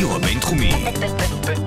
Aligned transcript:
הרדיו 0.00 0.16
הבינתחומי. 0.16 0.72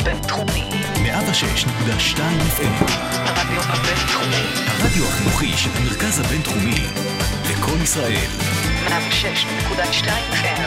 בינתחומי. 0.04 0.70
106.2 0.96 2.20
FM. 2.58 2.92
הרדיו 3.14 3.62
הבינתחומי. 3.62 4.46
הרדיו 4.68 5.04
החינוכי 5.06 5.48
של 5.58 5.70
המרכז 5.76 6.20
הבינתחומי. 6.20 6.76
לקום 7.52 7.84
ישראל. 7.84 8.30
106.2 8.88 10.08
FM. 10.32 10.62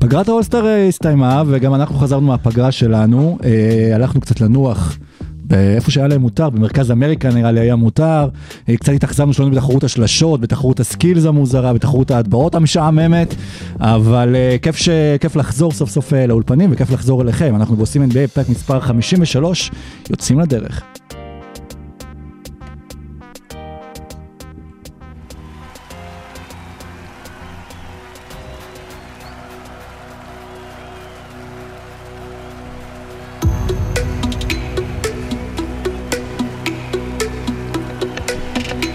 פגרת 0.00 0.28
האולסטר 0.28 0.66
אה, 0.66 0.88
הסתיימה, 0.88 1.42
וגם 1.46 1.74
אנחנו 1.74 1.98
חזרנו 1.98 2.26
מהפגרה 2.26 2.72
שלנו. 2.72 3.38
אה, 3.44 3.94
הלכנו 3.94 4.20
קצת 4.20 4.40
לנוח. 4.40 4.98
באיפה 5.44 5.90
שהיה 5.90 6.08
להם 6.08 6.20
מותר, 6.20 6.50
במרכז 6.50 6.90
אמריקה 6.90 7.30
נראה 7.30 7.52
לי 7.52 7.60
היה 7.60 7.76
מותר, 7.76 8.28
אה, 8.68 8.76
קצת 8.76 8.92
התאכזבנו 8.92 9.32
שלנו 9.32 9.50
בתחרות 9.50 9.84
השלשות, 9.84 10.40
בתחרות 10.40 10.80
הסקילס 10.80 11.24
המוזרה, 11.24 11.72
בתחרות 11.72 12.10
ההטבעות 12.10 12.54
המשעממת, 12.54 13.34
אבל 13.80 14.36
אה, 14.36 14.56
כיף, 14.62 14.76
ש... 14.76 14.88
כיף 15.20 15.36
לחזור 15.36 15.72
סוף 15.72 15.90
סוף 15.90 16.12
אה, 16.12 16.26
לאולפנים 16.26 16.70
וכיף 16.72 16.90
לחזור 16.90 17.22
אליכם, 17.22 17.54
אנחנו 17.56 17.76
בעושים 17.76 18.02
NBA 18.10 18.28
פרק 18.34 18.48
מספר 18.48 18.80
53, 18.80 19.70
יוצאים 20.10 20.40
לדרך. 20.40 20.93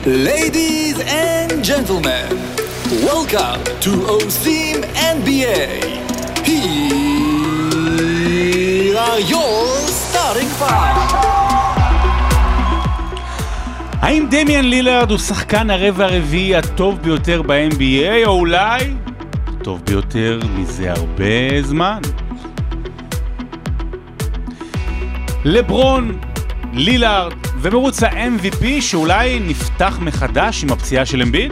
Ladies 0.09 0.99
and 1.01 1.63
gentlemen, 1.63 2.29
welcome 3.05 3.61
to 3.85 3.91
OSIM 4.17 4.81
NBA. 5.17 5.61
Here 6.43 6.97
are 8.97 9.19
your 9.19 9.67
starting 9.87 10.49
five. 10.59 11.13
האם 14.01 14.27
דמיאן 14.31 14.65
לילארד 14.65 15.11
הוא 15.11 15.19
שחקן 15.19 15.69
הרבע 15.69 16.05
הרביעי 16.05 16.55
הטוב 16.55 16.99
ביותר 17.01 17.41
ב-NBA, 17.41 18.25
או 18.25 18.31
אולי 18.31 18.93
הטוב 19.47 19.81
ביותר 19.85 20.39
מזה 20.55 20.91
הרבה 20.91 21.61
זמן? 21.61 22.01
לברון, 25.45 26.19
לילארד 26.73 27.33
ומרוץ 27.61 28.03
ה-MVP 28.03 28.81
שאולי 28.81 29.39
נפתח 29.39 29.97
מחדש 30.01 30.63
עם 30.63 30.71
הפציעה 30.71 31.05
של 31.05 31.21
אמביד? 31.21 31.51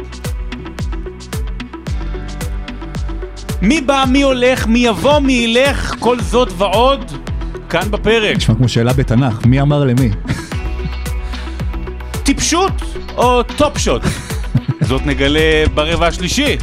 מי 3.61 3.81
בא, 3.81 4.03
מי 4.11 4.21
הולך, 4.21 4.67
מי 4.67 4.79
יבוא, 4.79 5.19
מי 5.19 5.33
ילך, 5.33 5.95
כל 5.99 6.19
זאת 6.19 6.49
ועוד, 6.57 7.11
כאן 7.69 7.91
בפרק. 7.91 8.37
נשמע 8.37 8.55
כמו 8.55 8.69
שאלה 8.69 8.93
בתנ"ך, 8.93 9.45
מי 9.45 9.61
אמר 9.61 9.83
למי? 9.83 10.09
טיפשות 12.23 12.81
או 13.17 13.43
Top 13.43 13.77
Shot? 13.77 14.01
זאת 14.87 15.05
נגלה 15.05 15.63
ברבע 15.73 16.07
השלישי. 16.07 16.57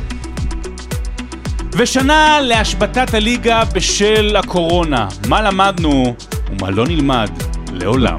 ושנה 1.73 2.41
להשבתת 2.43 3.15
הליגה 3.15 3.65
בשל 3.65 4.37
הקורונה. 4.37 5.09
מה 5.29 5.43
למדנו 5.43 6.15
ומה 6.51 6.71
לא 6.71 6.87
נלמד 6.87 7.31
לעולם. 7.73 8.19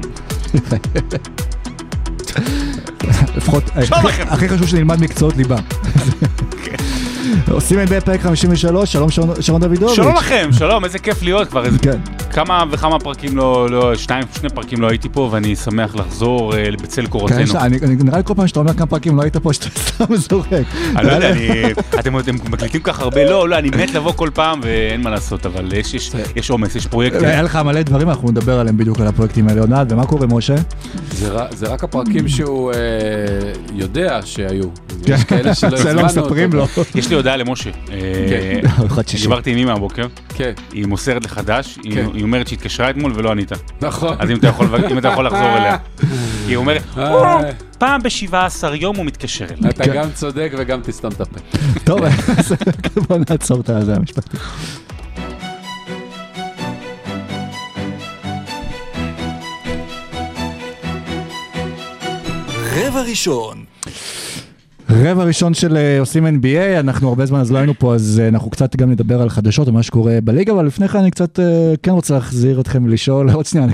לפחות, 3.36 3.64
הכי- 4.28 4.48
חשוב 4.48 4.66
שנלמד 4.68 5.00
מקצועות 5.00 5.36
ליבה. 5.36 5.56
עושים 7.50 7.78
NBA 7.80 8.00
פרק 8.04 8.20
53, 8.20 8.92
שלום 8.92 9.10
שרון- 9.40 9.60
דוידוביץ'. 9.60 9.96
שלום 9.96 10.14
לכם, 10.16 10.48
שלום, 10.58 10.84
איזה 10.84 10.98
כיף 10.98 11.22
להיות 11.22 11.48
כבר. 11.48 11.64
איזה... 11.64 11.78
כן. 11.78 11.98
כמה 12.36 12.64
וכמה 12.70 12.98
פרקים 12.98 13.36
לא, 13.36 13.70
לא, 13.70 13.94
שניים, 13.94 14.24
שני 14.40 14.48
פרקים 14.50 14.80
לא 14.80 14.88
הייתי 14.88 15.08
פה, 15.08 15.28
ואני 15.32 15.56
שמח 15.56 15.94
לחזור 15.94 16.56
אה, 16.56 16.64
בצל 16.82 17.02
כן, 17.02 17.08
קורותינו. 17.08 17.40
יש- 17.40 17.54
אני- 17.54 17.78
אני- 17.82 17.96
נראה 17.96 18.16
לי 18.18 18.24
כל 18.24 18.34
פעם 18.36 18.46
שאתה 18.46 18.60
אומר 18.60 18.74
כמה 18.74 18.86
פרקים 18.86 19.16
לא 19.16 19.22
היית 19.22 19.36
פה, 19.36 19.52
שאתה 19.52 19.66
סתם 19.80 20.16
זורק. 20.16 20.46
אני 20.96 21.06
לא 21.06 21.12
יודע, 21.12 21.30
אני- 21.32 21.72
אתם 22.00 22.18
אתם 22.18 22.34
מקליטים 22.34 22.80
כך 22.84 23.00
הרבה, 23.00 23.24
לא, 23.30 23.48
לא, 23.48 23.58
אני 23.58 23.68
מת 23.70 23.94
לבוא 23.94 24.12
כל 24.12 24.30
פעם 24.34 24.60
ואין 24.62 25.00
מה 25.02 25.10
לעשות, 25.10 25.46
אבל 25.46 25.72
יש- 25.72 25.94
יש- 25.94 26.10
יש 26.36 26.50
עומס, 26.50 26.76
יש 26.76 26.86
פרויקטים. 26.86 27.24
היה 27.24 27.42
לך 27.42 27.56
מלא 27.56 27.82
דברים, 27.82 28.08
אנחנו 28.08 28.30
נדבר 28.30 28.60
עליהם 28.60 28.76
בדיוק 28.76 29.00
על 29.00 29.06
הפרויקטים 29.06 29.48
האלה 29.48 29.60
עוד 29.60 29.70
מעט, 29.70 29.92
ומה 29.92 30.06
קורה 30.06 30.26
משה? 30.26 30.54
זה 31.12 31.32
ר- 31.32 31.46
זה 31.54 31.66
רק 31.66 31.84
הפרקים 31.84 32.28
שהוא 32.28 32.72
אה, 32.72 32.76
יודע 33.74 34.20
שהיו. 34.24 34.64
כן. 35.04 35.12
יש 35.14 35.24
כאלה 35.24 35.54
שלא 35.54 35.70
לא 35.70 35.76
הזמנו 35.76 36.02
מספרים 36.04 36.54
אותו. 36.58 36.66
לו. 36.76 36.84
יש 37.00 37.08
לי 37.08 37.16
הודעה 37.16 37.36
למשה. 37.36 37.70
אה, 37.92 37.96
כן. 38.30 38.60
דיברתי 39.22 39.50
עם 39.50 39.58
אמא 39.58 39.70
הבוקר, 39.70 40.06
כן, 40.34 40.52
היא 40.72 40.86
מוסרת 40.86 41.24
לחדש, 41.24 41.78
כן. 41.92 42.06
היא 42.14 42.25
אומרת 42.26 42.48
שהתקשרה 42.48 42.90
אתמול 42.90 43.12
ולא 43.14 43.30
ענית. 43.30 43.52
נכון. 43.80 44.16
אז 44.18 44.30
אם 44.30 44.36
אתה 44.36 44.46
יכול 44.46 44.66
אם 44.90 44.98
אתה 44.98 45.08
יכול 45.08 45.26
לחזור 45.26 45.56
אליה. 45.56 45.76
היא 46.48 46.56
אומרת, 46.56 46.82
אה, 46.98 47.50
פעם 47.78 48.02
ב-17 48.02 48.74
יום 48.74 48.96
הוא 48.96 49.04
מתקשר 49.04 49.44
אליי. 49.44 49.70
אתה. 49.70 49.86
גם 49.86 50.10
צודק 50.12 50.52
וגם 50.58 50.80
תסתום 50.82 51.12
את 51.12 51.20
הפה. 51.20 51.40
טוב, 51.84 52.04
אז 52.04 52.52
בוא 53.08 53.18
נעצור 53.30 53.60
את 53.60 53.70
הזה 53.70 53.94
המשפטי. 53.94 54.36
רבע 62.76 63.02
ראשון. 63.02 63.65
רבע 64.90 65.24
ראשון 65.24 65.54
של 65.54 65.76
אה, 65.76 66.00
עושים 66.00 66.26
NBA, 66.26 66.80
אנחנו 66.80 67.08
הרבה 67.08 67.26
זמן 67.26 67.40
אז 67.40 67.52
לא 67.52 67.58
היינו 67.58 67.74
פה, 67.78 67.94
אז 67.94 68.20
אה, 68.22 68.28
אנחנו 68.28 68.50
קצת 68.50 68.76
גם 68.76 68.90
נדבר 68.90 69.22
על 69.22 69.28
חדשות, 69.28 69.68
על 69.68 69.74
מה 69.74 69.82
שקורה 69.82 70.18
בליגה, 70.24 70.52
אבל 70.52 70.66
לפני 70.66 70.88
כן 70.88 70.98
אני 70.98 71.10
קצת 71.10 71.40
אה, 71.40 71.74
כן 71.82 71.90
רוצה 71.90 72.14
להחזיר 72.14 72.60
אתכם 72.60 72.84
ולשאול, 72.84 73.30
עוד 73.34 73.46
שנייה, 73.46 73.66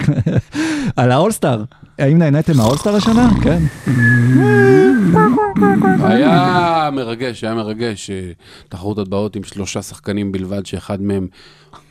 על 0.97 1.13
האולסטאר. 1.13 1.65
האם 1.99 2.19
נהניתם 2.19 2.57
מהאולסטאר 2.57 2.97
השנה? 2.97 3.31
כן. 3.43 3.59
היה 6.03 6.91
מרגש, 6.93 7.45
היה 7.45 7.55
מרגש. 7.55 8.11
אה, 8.11 8.31
תחרות 8.69 8.99
הטבעות 8.99 9.37
עם 9.37 9.45
שלושה 9.45 9.83
שחקנים 9.83 10.33
בלבד, 10.33 10.67
שאחד 10.67 11.03
מהם 11.03 11.27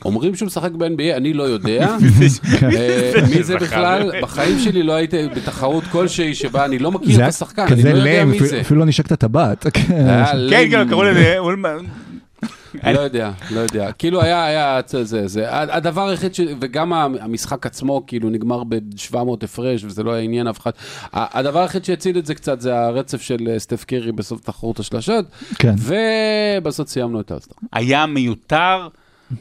אומרים 0.06 0.36
שהוא 0.36 0.48
משחק 0.48 0.72
ב-NBA, 0.72 1.18
אני 1.18 1.34
לא 1.34 1.44
יודע. 1.44 1.88
אה, 2.64 3.22
מי 3.30 3.44
זה 3.44 3.54
שזכה 3.54 3.66
בכלל? 3.66 4.12
בחיים 4.22 4.60
שלי 4.60 4.84
לא 4.84 4.94
הייתי 4.94 5.18
בתחרות 5.36 5.84
כלשהי 5.84 6.36
שבה 6.36 6.66
אני 6.66 6.80
לא 6.80 6.92
מכיר 6.92 7.24
את 7.24 7.30
השחקן, 7.30 7.66
אני 7.72 7.84
לא 7.84 7.90
יודע 7.90 8.26
מי 8.26 8.40
זה. 8.40 8.62
אפילו 8.62 8.80
לא 8.80 8.86
נשק 8.86 9.06
את 9.06 9.12
הטבעת. 9.12 9.68
כן. 9.74 9.82
כן, 9.88 10.26
לם. 10.36 10.70
כן, 10.72 10.90
קראו 10.90 11.04
לזה, 11.04 11.36
לא 12.84 13.00
יודע, 13.00 13.32
לא 13.52 13.60
יודע. 13.60 13.92
כאילו 13.92 14.22
היה, 14.22 14.46
היה, 14.46 14.82
זה, 14.88 15.04
זה, 15.04 15.28
זה. 15.28 15.46
הדבר 15.50 16.08
היחיד, 16.08 16.36
ש... 16.36 16.42
וגם 16.60 16.94
המשחק 16.94 17.66
עצמו, 17.66 18.04
כאילו, 18.08 18.30
נגמר 18.30 18.64
ב-700 18.64 19.18
הפרש, 19.44 19.84
וזה 19.84 20.04
לא 20.04 20.18
עניין 20.18 20.48
אף 20.48 20.60
אחד. 20.60 20.72
הדבר 21.14 21.60
היחיד 21.60 21.86
שהציל 21.86 22.18
את 22.18 22.26
זה 22.26 22.36
קצת, 22.36 22.62
זה 22.62 22.80
הרצף 22.80 23.22
של 23.22 23.48
אה, 23.50 23.60
סטף 23.60 23.84
קרי 23.84 24.12
בסוף 24.12 24.42
תחרות 24.42 24.80
השלשות, 24.80 25.26
כן. 25.60 25.76
ובסוף 25.78 26.90
סיימנו 26.90 27.20
את 27.22 27.32
האולסטאר. 27.32 27.56
היה 27.74 28.06
מיותר. 28.06 28.88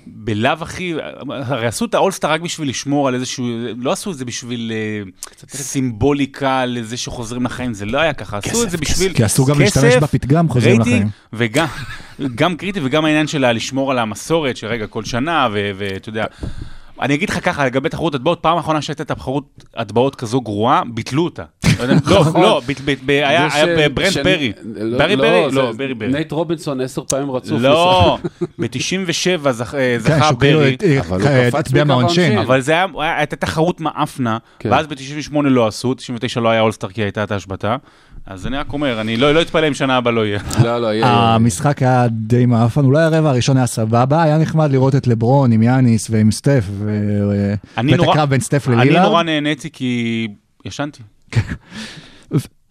בלאו 0.07 0.53
הכי, 0.61 0.95
הרי 1.29 1.67
עשו 1.67 1.85
את 1.85 1.95
האולסטאר 1.95 2.31
רק 2.31 2.41
בשביל 2.41 2.69
לשמור 2.69 3.09
על 3.09 3.15
איזשהו, 3.15 3.47
לא 3.77 3.93
עשו 3.93 4.11
את 4.11 4.19
זה 4.19 4.25
בשביל 4.25 4.73
אה, 4.75 5.03
סימבוליקה 5.49 6.67
לזה 6.67 6.97
שחוזרים 6.97 7.45
לחיים, 7.45 7.75
זה 7.75 7.87
לא 7.87 7.99
היה 7.99 8.13
ככה, 8.13 8.39
עשו 8.39 8.63
את 8.63 8.71
זה 8.71 8.77
בשביל 8.77 9.13
כי 9.15 9.27
אסור 9.27 9.49
גם 9.49 9.61
להשתמש 9.61 9.95
בפתגם 9.95 10.49
חוזרים 10.49 10.81
לחיים. 10.81 11.09
וגם 11.33 11.67
גם 12.35 12.57
קריטי 12.57 12.81
וגם 12.83 13.05
העניין 13.05 13.27
של 13.27 13.53
לשמור 13.53 13.91
על 13.91 13.99
המסורת, 13.99 14.57
שרגע, 14.57 14.87
כל 14.87 15.05
שנה, 15.05 15.49
ואתה 15.53 16.09
יודע, 16.09 16.25
אני 17.01 17.15
אגיד 17.15 17.31
לך 17.31 17.45
ככה, 17.45 17.67
לגבי 17.67 17.89
תחרות 17.89 18.15
הטבעות, 18.15 18.39
פעם 18.43 18.59
אחרונה 18.59 18.83
שהייתה 18.83 19.05
תחרות 19.05 19.65
הטבעות 19.77 20.15
כזו 20.17 20.41
גרועה, 20.41 20.83
ביטלו 20.95 21.25
אותה. 21.25 21.45
לא 21.89 21.95
לא, 22.35 22.41
לא, 22.41 22.61
היה 23.03 23.49
ברנט 23.95 24.13
של- 24.13 24.23
ברי. 24.23 24.53
ברי 24.99 25.17
לא, 25.17 25.23
ברי? 25.23 25.53
לא, 25.53 25.73
ברי 25.73 25.95
ברי. 25.95 26.09
נייט 26.09 26.33
רובינסון 26.33 26.81
עשר 26.81 27.03
פעמים 27.05 27.31
רצוף. 27.31 27.61
לא, 27.61 28.19
ב-97 28.59 28.69
כן, 29.45 29.53
זכה 29.53 29.79
שהוא 30.29 30.41
כאילו 30.41 30.59
ברי. 30.59 30.77
אה, 30.85 31.01
אבל 31.01 31.21
הוא 31.21 31.29
אה, 31.29 31.47
קפץ 31.51 31.55
הצביע 31.61 31.85
מכמה 31.85 31.95
מהעונשין. 31.97 32.23
עונשין. 32.25 32.39
אבל 32.39 32.61
זה 32.61 32.73
היה, 32.73 32.87
היה- 32.99 33.17
הייתה 33.19 33.37
תחרות 33.37 33.81
מאפנה, 33.81 34.39
כן. 34.59 34.69
ואז 34.73 34.87
ב-98 34.87 35.35
לא 35.45 35.67
עשו, 35.67 35.95
99 35.95 36.41
לא 36.41 36.49
היה 36.49 36.61
אולסטאר 36.61 36.89
כי 36.89 37.03
הייתה 37.03 37.23
את 37.25 37.33
ההשבתה. 37.33 37.77
אז 38.27 38.47
אני 38.47 38.57
רק 38.57 38.73
אומר, 38.73 39.01
אני 39.01 39.17
לא 39.17 39.35
לא 39.35 39.43
אתפלא 39.43 39.69
אם 39.69 39.75
שנה 39.75 39.97
הבאה 39.97 40.13
לא 40.13 40.27
יהיה. 40.27 40.39
לא, 40.65 40.79
לא, 40.79 40.87
יהיה. 40.95 41.07
המשחק 41.35 41.83
היה 41.83 42.07
די 42.11 42.47
מעפן, 42.47 42.85
אולי 42.85 43.03
הרבע 43.03 43.31
הראשון 43.31 43.57
היה 43.57 43.67
סבבה, 43.67 44.23
היה 44.23 44.39
נחמד 44.39 44.73
לראות 44.73 44.95
את 44.95 45.07
לברון 45.07 45.53
עם 45.53 45.63
יאניס 45.63 46.11
ועם 46.11 46.31
סטף, 46.31 46.65
אני 47.79 47.93
ואת 47.93 48.01
נורא- 48.01 48.13
הקרב 48.13 48.31
בין 48.31 48.41
סטף 48.41 48.69
אני 48.69 48.77
ללילארד. 48.77 49.05
נורא 49.05 49.23
נהניתי 49.23 49.71
כי 49.73 50.29
ישנתי. 50.65 51.03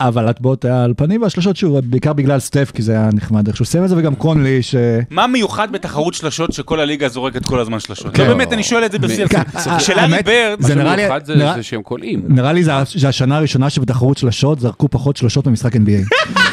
אבל 0.01 0.27
הטבעות 0.27 0.65
היה 0.65 0.83
על 0.83 0.93
פנים 0.97 1.21
והשלשות 1.21 1.55
שוב, 1.57 1.79
בעיקר 1.79 2.13
בגלל 2.13 2.39
סטף, 2.39 2.71
כי 2.75 2.81
זה 2.81 2.91
היה 2.91 3.09
נחמד 3.13 3.47
איך 3.47 3.55
שהוא 3.55 3.65
סיים 3.65 3.83
את 3.83 3.89
זה, 3.89 3.97
וגם 3.97 4.15
קונלי, 4.15 4.63
ש... 4.63 4.75
מה 5.09 5.27
מיוחד 5.27 5.71
בתחרות 5.71 6.13
שלשות 6.13 6.53
שכל 6.53 6.79
הליגה 6.79 7.09
זורקת 7.09 7.45
כל 7.45 7.59
הזמן 7.59 7.79
שלשות? 7.79 8.13
כן. 8.15 8.23
לא 8.23 8.29
באמת, 8.29 8.53
אני 8.53 8.63
שואל 8.63 8.85
את 8.85 8.91
זה 8.91 8.99
בשיא 8.99 9.27
כן, 9.27 9.37
הרצינות. 9.37 9.67
אה, 9.67 9.77
כשלארי 9.79 10.01
האמת, 10.01 10.25
ברד, 10.25 10.57
זה 10.61 10.75
מה 10.75 10.83
נראה 10.83 10.95
לי- 10.95 11.01
שמיוחד 11.01 11.25
זה- 11.55 11.63
שהם 11.63 11.81
קולעים. 11.81 12.21
נראה 12.27 12.53
לי 12.53 12.63
זה 12.63 12.71
זה 12.95 13.07
השנה 13.09 13.37
הראשונה 13.37 13.69
שבתחרות 13.69 14.17
שלשות 14.17 14.59
זרקו 14.59 14.87
פחות 14.89 15.17
שלשות 15.17 15.47
במשחק 15.47 15.75
NBA. 15.75 15.79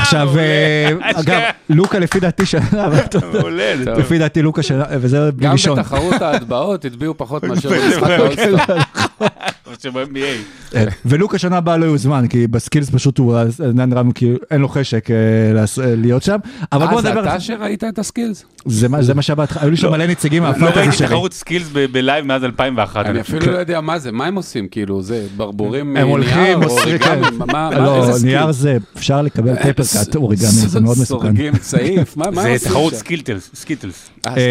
עכשיו, 0.00 0.38
אה, 0.38 0.88
אגב, 1.20 1.40
לוקה 1.70 1.98
לפי 1.98 2.20
דעתי 2.20 2.46
שנה. 2.46 2.88
לפי 3.96 4.18
דעתי 4.18 4.42
לוקה 4.42 4.62
שנה, 4.62 4.84
וזה 4.90 5.30
גם 5.36 5.52
ראשון. 5.52 5.78
בתחרות 5.78 6.22
ההטבעות 6.22 6.84
הצביעו 6.84 7.14
פחות 7.16 7.44
מאשר 7.48 7.68
במשחק 7.70 8.10
האולסטאר. 8.10 8.76
שב-NBA. 9.82 10.70
כן. 10.70 10.86
ולוקה 11.06 11.38
שנה 11.38 11.56
הבאה 11.56 11.76
לא 11.76 11.84
יוזמן, 11.84 12.26
כי 12.28 12.46
בסקילס 12.46 12.90
פשוט 12.90 13.18
הוא 13.18 13.38
עדיין 13.38 13.88
נראה 13.90 14.02
כאילו 14.14 14.36
אין 14.50 14.60
לו 14.60 14.68
חשק 14.68 15.10
אה, 15.10 15.16
אה, 15.84 15.94
להיות 15.96 16.22
שם. 16.22 16.36
אבל 16.72 16.86
בוא 16.86 16.96
אה, 16.96 17.02
זה 17.02 17.08
נדבר, 17.10 17.24
אתה 17.24 17.40
שראית 17.40 17.84
את 17.84 17.98
הסקילס? 17.98 18.44
זה 18.66 18.88
מה- 18.88 19.02
זה 19.02 19.14
מה 19.14 19.22
שהיה 19.22 19.34
בהתחלה, 19.36 19.62
היו 19.62 19.70
לי 19.70 19.76
שם 19.76 19.90
מלא 19.90 20.06
נציגים 20.06 20.42
לא 20.42 20.48
מהפנטזי 20.48 20.78
ראיתי 20.80 20.96
שלי. 20.96 21.06
תחרות 21.06 21.32
סקילס 21.32 21.68
בלייב 21.92 22.24
מאז 22.26 22.44
2001. 22.44 23.06
אני 23.06 23.20
אפילו 23.20 23.52
לא 23.52 23.58
יודע 23.58 23.80
מה 23.80 23.98
זה, 23.98 24.12
מה 24.12 24.26
הם 24.26 24.34
עושים? 24.34 24.68
כאילו, 24.68 25.02
זה 25.02 25.26
ברבורים 25.36 25.86
הם 25.86 25.92
מנייר 25.92 26.06
הולכים, 26.06 26.54
או 26.54 26.60
מוסרים, 26.68 26.98
כן. 26.98 27.10
אוריגמי? 27.18 27.38
מה- 27.38 27.70
מה- 27.70 27.78
לא? 27.78 28.06
נייר 28.24 28.52
זה, 28.52 28.76
אפשר 28.96 29.22
לקבל 29.22 29.54
פייפר 29.62 29.82
קאט 29.92 30.16
אוריגמי, 30.16 30.46
זה 30.46 30.80
מאוד 30.80 30.98
מסוכן. 31.00 31.26
סורגים 31.26 31.56
צעיף, 31.58 32.16
מה 32.16 32.30
מה 32.30 32.42
הם 32.42 32.48
זה 32.48 32.52
עושים 32.52 32.68
תחרות 32.68 32.92
שם? 32.92 32.98
Skittles, 32.98 33.50
Skittles. 33.54 34.10
אה, 34.26 34.30
אה, 34.30 34.34
skill. 34.34 34.42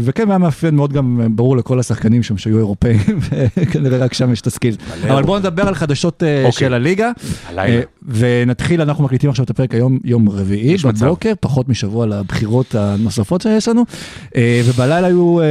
וכן, 0.00 0.28
היה 0.28 0.38
מאפיין 0.38 0.76
מאוד 0.76 0.92
גם 0.92 1.20
אה, 1.22 1.28
ברור 1.28 1.56
לכל 1.56 1.80
השחקנים 1.80 2.22
שם 2.22 2.38
שהיו 2.38 2.58
אירופאים, 2.58 3.00
וכנראה 3.56 3.98
רק 3.98 4.14
שם 4.14 4.32
יש 4.32 4.40
את 4.40 4.46
ה 4.46 4.50
skills. 4.50 4.76
אבל 5.02 5.22
בואו 5.22 5.38
נדבר 5.38 5.68
על 5.68 5.74
חדשות 5.74 6.22
אה, 6.22 6.44
אוקיי. 6.44 6.52
של 6.52 6.74
הליגה. 6.74 7.10
הלילה. 7.48 7.76
אה, 7.76 7.82
ונתחיל, 8.08 8.80
אנחנו 8.80 9.04
מקליטים 9.04 9.30
עכשיו 9.30 9.44
את 9.44 9.50
הפרק 9.50 9.74
היום, 9.74 9.98
יום 10.04 10.28
רביעי. 10.28 10.76
בבוקר, 11.00 11.32
פחות 11.40 11.68
משבוע 11.68 12.06
לבחירות 12.06 12.74
הנוספות 12.74 13.40
שיש 13.40 13.68
לנו. 13.68 13.84
אה, 14.36 14.62
ובלילה 14.64 15.06
היו 15.06 15.40
אה, 15.40 15.46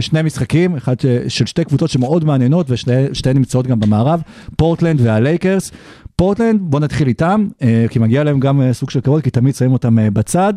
שני 0.00 0.22
משחקים, 0.22 0.76
אחד 0.76 0.94
של 1.28 1.46
שתי 1.46 1.64
קבוצות 1.64 1.90
שמאוד 1.90 2.24
מעניינות, 2.24 2.66
ושתיהן 2.70 3.36
נמצאות 3.36 3.66
גם 3.66 3.80
במערב, 3.80 4.22
פורטלנד 4.56 5.00
והלייקרס. 5.00 5.70
פורטלנד, 6.20 6.60
בוא 6.62 6.80
נתחיל 6.80 7.08
איתם, 7.08 7.48
אה, 7.62 7.86
כי 7.90 7.98
מגיע 7.98 8.24
להם 8.24 8.40
גם 8.40 8.62
אה, 8.62 8.72
סוג 8.72 8.90
של 8.90 9.00
כבוד, 9.00 9.22
כי 9.22 9.30
תמיד 9.30 9.54
שמים 9.54 9.72
אותם 9.72 9.98
אה, 9.98 10.10
בצד. 10.10 10.52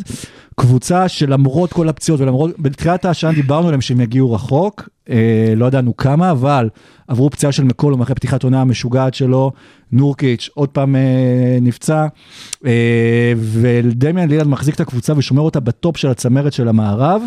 קבוצה 0.55 1.07
שלמרות 1.07 1.73
כל 1.73 1.89
הפציעות 1.89 2.21
ולמרות, 2.21 2.59
בתחילת 2.59 3.05
השנה 3.05 3.33
דיברנו 3.33 3.67
עליהם 3.67 3.81
שהם 3.81 4.01
יגיעו 4.01 4.31
רחוק, 4.33 4.89
לא 5.55 5.65
ידענו 5.65 5.97
כמה, 5.97 6.31
אבל 6.31 6.69
עברו 7.07 7.29
פציעה 7.29 7.51
של 7.51 7.63
מקולום 7.63 8.01
אחרי 8.01 8.15
פתיחת 8.15 8.43
עונה 8.43 8.61
המשוגעת 8.61 9.13
שלו, 9.13 9.51
נורקיץ' 9.91 10.49
עוד 10.53 10.69
פעם 10.69 10.95
נפצע, 11.61 12.07
ודמיאן 13.35 14.29
לילד 14.29 14.47
מחזיק 14.47 14.75
את 14.75 14.79
הקבוצה 14.79 15.13
ושומר 15.17 15.41
אותה 15.41 15.59
בטופ 15.59 15.97
של 15.97 16.07
הצמרת 16.07 16.53
של 16.53 16.67
המערב. 16.67 17.21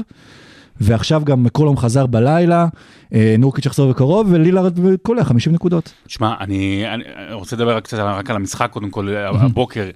ועכשיו 0.80 1.22
גם 1.24 1.42
מקולום 1.42 1.76
חזר 1.76 2.06
בלילה, 2.06 2.66
אה, 3.14 3.34
נורקיץ' 3.38 3.66
יחזור 3.66 3.90
בקרוב, 3.90 4.26
ולילארד 4.30 4.78
קולע 5.02 5.24
50 5.24 5.52
נקודות. 5.52 5.92
שמע, 6.06 6.34
אני 6.40 6.84
אני 6.94 7.04
רוצה 7.32 7.56
לדבר 7.56 7.76
רק 7.76 7.84
קצת 7.84 7.98
רק 7.98 8.30
על 8.30 8.36
המשחק, 8.36 8.70
קודם 8.70 8.90
כל, 8.90 9.08
הבוקר. 9.16 9.90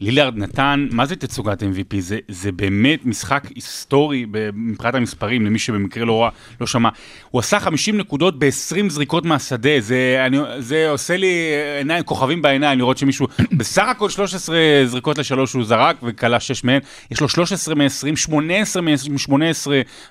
לילארד 0.00 0.36
נתן, 0.36 0.88
מה 0.90 1.06
זה 1.06 1.16
תצוגת 1.16 1.62
MVP? 1.62 2.00
זה, 2.00 2.18
זה 2.28 2.52
באמת 2.52 3.06
משחק 3.06 3.44
היסטורי 3.54 4.26
מבחינת 4.54 4.94
המספרים, 4.94 5.46
למי 5.46 5.58
שבמקרה 5.58 6.04
לא, 6.04 6.30
לא 6.60 6.66
שמע. 6.66 6.88
הוא 7.30 7.38
עשה 7.38 7.60
50 7.60 7.98
נקודות 7.98 8.38
ב-20 8.38 8.88
זריקות 8.88 9.24
מהשדה, 9.24 9.80
זה, 9.80 10.22
אני, 10.26 10.38
זה 10.58 10.90
עושה 10.90 11.16
לי 11.16 11.52
עיניים, 11.78 12.04
כוכבים 12.04 12.42
בעיניים 12.42 12.78
לראות 12.78 12.98
שמישהו, 12.98 13.26
בסך 13.58 13.88
הכל 13.88 14.10
13 14.10 14.56
זריקות 14.86 15.18
לשלוש 15.18 15.52
הוא 15.52 15.64
זרק 15.64 15.96
וכלה 16.02 16.40
6 16.40 16.64
מהן, 16.64 16.80
יש 17.10 17.20
לו 17.20 17.28
13 17.28 17.74
מ-20, 17.74 18.16
18 18.16 18.82
מ-18 18.82 19.32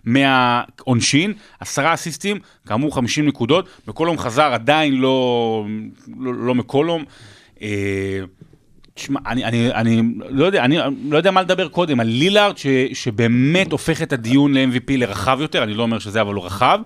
מהעונשין, 0.05 1.33
10 1.59 1.93
אסיסטים, 1.93 2.39
כאמור 2.67 2.95
50 2.95 3.27
נקודות, 3.27 3.69
מקולום 3.87 4.17
חזר 4.17 4.53
עדיין 4.53 4.93
לא, 4.93 5.65
לא, 6.19 6.33
לא 6.33 6.55
מקולום. 6.55 7.03
אה, 7.61 8.19
תשמע, 8.97 9.19
אני, 9.27 9.45
אני, 9.45 9.73
אני 9.73 10.01
לא 10.29 10.45
יודע, 10.45 10.63
אני 10.63 10.77
לא 11.09 11.17
יודע 11.17 11.31
מה 11.31 11.41
לדבר 11.41 11.67
קודם, 11.67 11.99
על 11.99 12.07
לילארד 12.07 12.57
ש, 12.57 12.67
שבאמת 12.93 13.71
הופך 13.71 14.01
את 14.01 14.13
הדיון 14.13 14.53
ל-MVP 14.53 14.97
לרחב 14.97 15.37
יותר, 15.41 15.63
אני 15.63 15.73
לא 15.73 15.83
אומר 15.83 15.99
שזה 15.99 16.21
אבל 16.21 16.33
הוא 16.33 16.45
רחב, 16.45 16.79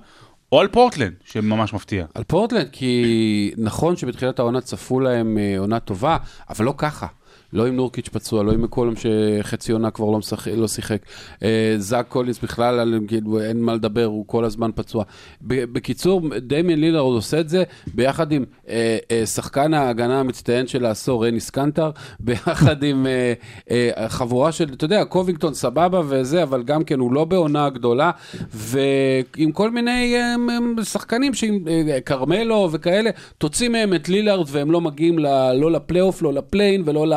או 0.52 0.60
על 0.60 0.68
פורטלנד, 0.68 1.14
שממש 1.26 1.74
מפתיע. 1.74 2.06
על 2.14 2.24
פורטלנד, 2.24 2.70
כי 2.72 3.52
נכון 3.58 3.96
שבתחילת 3.96 4.40
העונה 4.40 4.62
צפו 4.62 5.00
להם 5.00 5.38
אה, 5.38 5.60
עונה 5.60 5.80
טובה, 5.80 6.18
אבל 6.50 6.66
לא 6.66 6.74
ככה. 6.78 7.08
לא 7.54 7.68
עם 7.68 7.76
נורקיץ' 7.76 8.10
פצוע, 8.10 8.44
לא 8.44 8.52
עם 8.52 8.62
מקולום 8.62 8.94
שחצי 8.96 9.72
עונה 9.72 9.92
כבר 9.92 10.10
לא, 10.10 10.18
משחק, 10.18 10.52
לא 10.56 10.68
שיחק. 10.68 11.02
אה, 11.44 11.76
זאק 11.78 12.08
קולינס 12.08 12.40
בכלל, 12.40 13.00
כאילו, 13.08 13.42
אין 13.42 13.62
מה 13.62 13.74
לדבר, 13.74 14.06
הוא 14.06 14.28
כל 14.28 14.46
הזמן 14.46 14.72
פצוע. 14.76 15.04
בקיצור, 15.42 16.22
דמיין 16.38 16.82
לילארד 16.82 17.14
עושה 17.14 17.40
את 17.40 17.50
זה 17.50 17.64
ביחד 17.94 18.32
עם 18.32 18.46
אה, 18.70 18.98
אה, 19.12 19.26
שחקן 19.26 19.74
ההגנה 19.74 20.20
המצטיין 20.20 20.68
של 20.68 20.86
העשור, 20.86 21.26
אנס 21.26 21.50
קנטר, 21.50 21.92
ביחד 22.20 22.84
עם 22.84 23.08
אה, 23.08 23.34
אה, 23.72 24.10
חבורה 24.10 24.52
של, 24.52 24.74
אתה 24.74 24.86
יודע, 24.86 25.06
קובינגטון 25.06 25.54
סבבה 25.54 26.02
וזה, 26.08 26.44
אבל 26.44 26.64
גם 26.64 26.84
כן 26.84 27.00
הוא 27.00 27.14
לא 27.14 27.26
בעונה 27.26 27.70
גדולה, 27.70 28.12
ועם 28.54 29.52
כל 29.52 29.72
מיני 29.72 30.16
אה, 30.16 30.36
אה, 30.80 30.86
שחקנים, 30.86 31.34
שעם 31.34 31.60
אה, 31.68 32.02
כרמלו 32.02 32.70
וכאלה, 32.72 33.10
תוציא 33.38 33.70
מהם 33.70 33.94
את 33.94 34.10
לילארד 34.10 34.48
והם 34.50 34.72
לא 34.72 34.82
מגיעים 34.82 35.20
ל, 35.20 35.54
לא 35.54 35.72
לפלייאוף, 35.72 36.22
לא 36.22 36.34
ל 36.34 36.40
play-in 36.40 36.84
ולא 36.86 37.08
ל... 37.08 37.14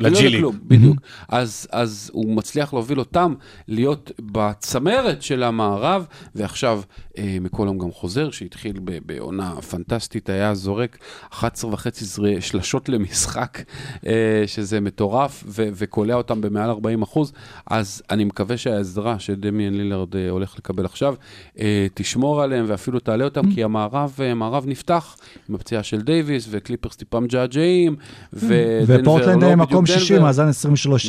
ל 0.00 0.04
G 0.04 0.08
League. 0.08 0.36
לכלום, 0.36 0.58
בדיוק. 0.62 0.96
אז, 1.28 1.68
אז 1.72 2.10
הוא 2.12 2.36
מצליח 2.36 2.72
להוביל 2.72 2.98
אותם 2.98 3.34
להיות 3.68 4.10
בצמרת 4.20 5.22
של 5.22 5.42
המערב, 5.42 6.06
ועכשיו 6.34 6.80
אה, 7.18 7.36
מקולום 7.40 7.78
גם 7.78 7.90
חוזר, 7.90 8.30
שהתחיל 8.30 8.80
בעונה 9.06 9.60
פנטסטית, 9.60 10.28
היה 10.28 10.54
זורק 10.54 10.98
11 11.32 11.72
וחצי 11.72 12.04
שלשות 12.40 12.88
למשחק, 12.88 13.58
אה, 14.06 14.44
שזה 14.46 14.80
מטורף, 14.80 15.44
ו- 15.46 15.68
וקולע 15.74 16.14
אותם 16.14 16.40
במעל 16.40 16.70
40 16.70 17.02
אחוז, 17.02 17.32
אז 17.66 18.02
אני 18.10 18.24
מקווה 18.24 18.56
שהעזרה 18.56 19.18
שדמיאן 19.18 19.74
לילארד 19.74 20.16
אה, 20.16 20.30
הולך 20.30 20.54
לקבל 20.58 20.84
עכשיו, 20.84 21.14
אה, 21.58 21.86
תשמור 21.94 22.42
עליהם 22.42 22.64
ואפילו 22.68 23.00
תעלה 23.00 23.24
אותם, 23.24 23.54
כי 23.54 23.64
המערב 23.64 24.18
אה, 24.22 24.34
מערב 24.34 24.64
נפתח 24.66 25.16
עם 25.48 25.54
הפציעה 25.54 25.82
של 25.82 26.00
דייוויס, 26.00 26.46
וקליפרס 26.50 26.96
טיפה 26.96 27.20
מג'עג'עים, 27.20 27.96
ודנבר 28.32 29.36
לא 29.36 29.45
מקום 29.54 29.86
60, 29.86 30.16
דנבר. 30.16 30.26
מאזן 30.26 30.48
23-16 30.48 30.52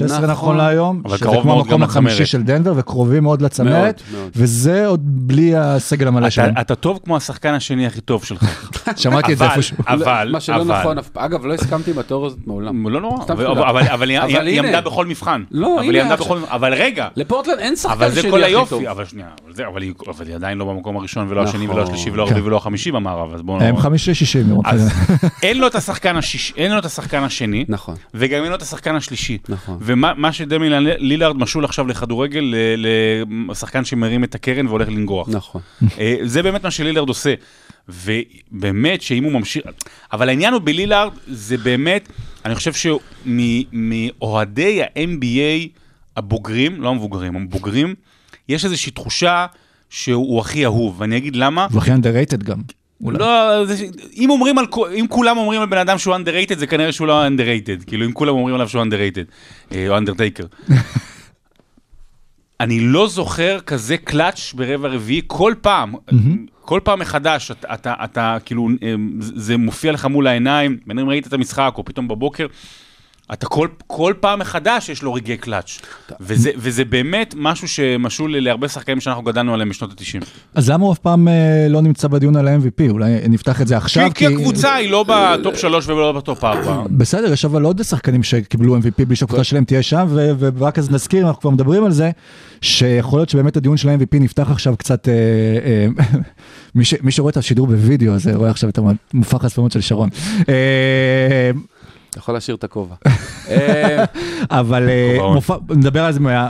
נכון. 0.05 0.25
נכון 0.29 0.57
להיום, 0.57 1.01
שזה 1.07 1.17
כמו 1.41 1.59
המקום 1.59 1.83
החמישי. 1.83 2.25
של 2.25 2.43
דנבר, 2.43 2.73
וקרובים 2.75 3.23
מאוד 3.23 3.41
לצמרת. 3.41 4.01
וזה 4.35 4.87
עוד 4.87 5.01
בלי 5.03 5.55
הסגל 5.55 6.07
המלא 6.07 6.29
שלהם. 6.29 6.53
אתה 6.61 6.75
טוב 6.75 6.99
כמו 7.03 7.17
השחקן 7.17 7.53
השני 7.53 7.87
הכי 7.87 8.01
טוב 8.01 8.23
שלך. 8.23 8.43
שמעתי 8.95 9.33
את 9.33 9.37
זה 9.37 9.45
אבל- 9.45 9.53
איפשהו. 9.53 9.77
אבל, 9.87 10.29
מה 10.31 10.39
שלא 10.39 10.55
אבל- 10.61 10.79
נכון, 10.79 10.97
אגב, 11.15 11.45
לא 11.45 11.53
הסכמתי 11.53 11.91
עם 11.91 11.99
התיאוריה 11.99 12.27
הזאת 12.27 12.39
מעולם. 12.47 12.89
לא 12.89 13.01
נורא, 13.01 13.15
אבל, 13.15 13.23
שטויות. 13.35 13.57
אבל, 13.57 13.83
אבל, 13.87 14.09
היא-. 14.09 14.59
עמדה 14.59 14.81
בכל 14.81 15.05
מבחן. 15.05 15.43
לא, 15.51 15.79
אבל 15.79 15.95
הנה 15.95 16.15
אבל 16.49 16.73
רגע, 16.73 17.07
לפורטלנד 17.15 17.59
אין 17.59 17.75
שחקן 17.75 17.93
אבל 17.93 18.11
זה 18.11 18.21
שני 18.21 18.31
כל 18.31 18.43
הכי 18.43 18.51
היופי, 18.51 18.69
טוב. 18.69 18.83
אבל 18.85 19.05
שנייה, 19.05 19.27
אבל, 19.45 19.53
זה, 19.53 19.67
אבל, 19.67 19.81
היא, 19.81 19.93
אבל 20.07 20.27
היא 20.27 20.35
עדיין 20.35 20.57
לא 20.57 20.65
במקום 20.65 20.97
הראשון 20.97 21.25
ולא 21.29 21.43
השני 21.43 21.63
נכון. 21.65 21.75
ולא 21.75 21.83
השלישי 21.85 22.09
ולא 22.09 22.23
כן. 22.25 22.29
הרביעי 22.31 22.47
ולא 22.47 22.57
החמישי 22.57 22.91
במערב, 22.91 23.33
אז 23.33 23.41
בואו... 23.41 23.61
הם 23.61 23.77
חמישי. 23.77 24.11
לראות. 24.47 24.65
אז 24.65 24.89
אין 25.43 25.57
לו 26.73 26.79
את 26.79 26.85
השחקן 26.85 27.23
השני, 27.23 27.65
נכון. 27.69 27.95
וגם 28.13 28.41
אין 28.43 28.49
לו 28.49 28.55
את 28.55 28.61
השחקן 28.61 28.95
השלישי. 28.95 29.37
נכון. 29.49 29.77
ומה 29.81 30.11
מה 30.17 30.31
שדמי 30.33 30.67
לילארד 30.99 31.37
משול 31.37 31.65
עכשיו 31.65 31.87
לכדורגל, 31.87 32.39
ל- 32.55 33.51
לשחקן 33.51 33.85
שמרים 33.85 34.23
את 34.23 34.35
הקרן 34.35 34.67
והולך 34.67 34.87
לנגוח. 34.87 35.27
נכון. 35.31 35.61
אה, 35.99 36.15
זה 36.23 36.43
באמת 36.43 36.63
מה 36.63 36.71
שלילארד 36.71 37.09
עושה. 37.09 37.33
ובאמת 37.89 39.01
שאם 39.01 39.23
הוא 39.23 39.31
ממשיך, 39.31 39.63
אבל 40.13 40.29
העניין 40.29 40.53
הוא 40.53 40.61
בלילארד, 40.61 41.11
זה 41.27 41.57
באמת, 41.57 42.09
אני 42.45 42.55
חושב 42.55 42.71
שמאוהדי 43.25 44.81
ה-NBA 44.83 45.69
הבוגרים, 46.17 46.81
לא 46.81 46.89
המבוגרים, 46.89 47.35
המבוגרים, 47.35 47.95
יש 48.49 48.65
איזושהי 48.65 48.91
תחושה 48.91 49.45
שהוא 49.89 50.39
הכי 50.39 50.65
אהוב, 50.65 51.01
ואני 51.01 51.17
אגיד 51.17 51.35
למה. 51.35 51.67
הוא 51.71 51.81
הכי 51.81 51.91
underrated 51.91 52.43
גם. 52.43 52.61
אולי. 53.01 53.17
לא, 53.19 53.65
זה, 53.65 53.85
אם 54.17 54.29
אומרים 54.29 54.57
על, 54.57 54.65
אם 54.99 55.05
כולם 55.09 55.37
אומרים 55.37 55.61
על 55.61 55.67
בן 55.67 55.77
אדם 55.77 55.97
שהוא 55.97 56.15
underrated, 56.15 56.57
זה 56.57 56.67
כנראה 56.67 56.91
שהוא 56.91 57.07
לא 57.07 57.27
underrated. 57.27 57.85
כאילו, 57.87 58.05
אם 58.05 58.11
כולם 58.11 58.35
אומרים 58.35 58.55
עליו 58.55 58.69
שהוא 58.69 58.83
underrated, 58.83 59.31
אה, 59.71 59.89
או 59.89 59.97
undertaker. 59.97 60.73
אני 62.59 62.79
לא 62.79 63.07
זוכר 63.07 63.59
כזה 63.59 63.97
קלאץ' 63.97 64.53
ברבע 64.53 64.87
רביעי, 64.87 65.21
כל 65.27 65.53
פעם, 65.61 65.93
כל 66.61 66.79
פעם 66.83 66.99
מחדש, 66.99 67.51
אתה, 67.51 67.73
אתה, 67.73 67.93
אתה 68.03 68.37
כאילו, 68.45 68.69
זה 69.19 69.31
זה 69.35 69.57
מופיע 69.57 69.91
לך 69.91 70.05
מול 70.05 70.27
העיניים, 70.27 70.77
בין 70.87 70.99
אם 70.99 71.09
ראית 71.09 71.27
את 71.27 71.33
המשחק, 71.33 71.73
או 71.77 71.85
פתאום 71.85 72.07
בבוקר, 72.07 72.47
אתה 73.33 73.45
כל, 73.45 73.67
כל 73.87 74.13
פעם 74.19 74.39
מחדש 74.39 74.89
יש 74.89 75.03
לו 75.03 75.13
רגעי 75.13 75.37
קלאץ'. 75.37 75.79
וזה, 76.21 76.51
וזה 76.57 76.85
באמת 76.85 77.33
משהו 77.37 77.67
שמשול 77.67 78.37
להרבה 78.39 78.67
שחקנים 78.67 78.99
שאנחנו 79.01 79.23
גדלנו 79.23 79.53
עליהם 79.53 79.69
בשנות 79.69 79.91
ה-90. 79.91 80.25
אז 80.55 80.69
למה 80.69 80.85
הוא 80.85 80.93
אף 80.93 80.99
פעם 80.99 81.27
אה, 81.27 81.67
לא 81.69 81.81
נמצא 81.81 82.07
בדיון 82.07 82.35
על 82.35 82.47
ה-MVP? 82.47 82.89
אולי 82.89 83.13
נפתח 83.29 83.61
את 83.61 83.67
זה 83.67 83.77
עכשיו? 83.77 84.09
כי, 84.13 84.27
כי 84.27 84.33
הקבוצה 84.33 84.73
היא 84.75 84.91
לא 84.91 85.05
בטופ 85.09 85.55
3 85.57 85.87
ולא 85.87 86.11
בטופ 86.11 86.43
4. 86.43 86.83
בסדר, 86.91 87.33
יש 87.33 87.45
אבל 87.45 87.63
עוד 87.63 87.83
שחקנים 87.83 88.23
שקיבלו 88.23 88.77
MVP 88.77 89.05
בלי 89.07 89.15
שהקבוצה 89.15 89.43
שלהם 89.43 89.63
תהיה 89.63 89.83
שם, 89.83 90.07
ורק 90.39 90.79
אז 90.79 90.91
נזכיר, 90.91 91.27
אנחנו 91.27 91.41
כבר 91.41 91.49
מדברים 91.49 91.85
על 91.85 91.91
זה, 91.91 92.11
שיכול 92.61 93.19
להיות 93.19 93.29
שבאמת 93.29 93.57
הדיון 93.57 93.77
של 93.77 93.89
ה-MVP 93.89 94.19
נפתח 94.19 94.51
עכשיו 94.51 94.77
קצת, 94.77 95.07
אה, 95.09 95.13
אה, 95.13 95.87
מי, 96.75 96.85
ש- 96.85 97.01
מי 97.01 97.11
שרואה 97.11 97.31
את 97.31 97.37
השידור 97.37 97.67
בווידאו 97.67 98.13
הזה, 98.13 98.35
רואה 98.35 98.49
עכשיו 98.49 98.69
את 98.69 98.79
המופע 99.13 99.39
חשפנות 99.39 99.71
של 99.71 99.81
שרון. 99.81 100.09
אתה 102.17 102.23
יכול 102.23 102.33
להשאיר 102.33 102.55
את 102.57 102.63
הכובע. 102.63 102.95
אה, 103.49 104.05
אבל 104.51 104.89
אה. 104.89 105.17
מופע, 105.33 105.55
נדבר 105.69 106.03
על 106.03 106.13
זה 106.13 106.19
מה... 106.19 106.49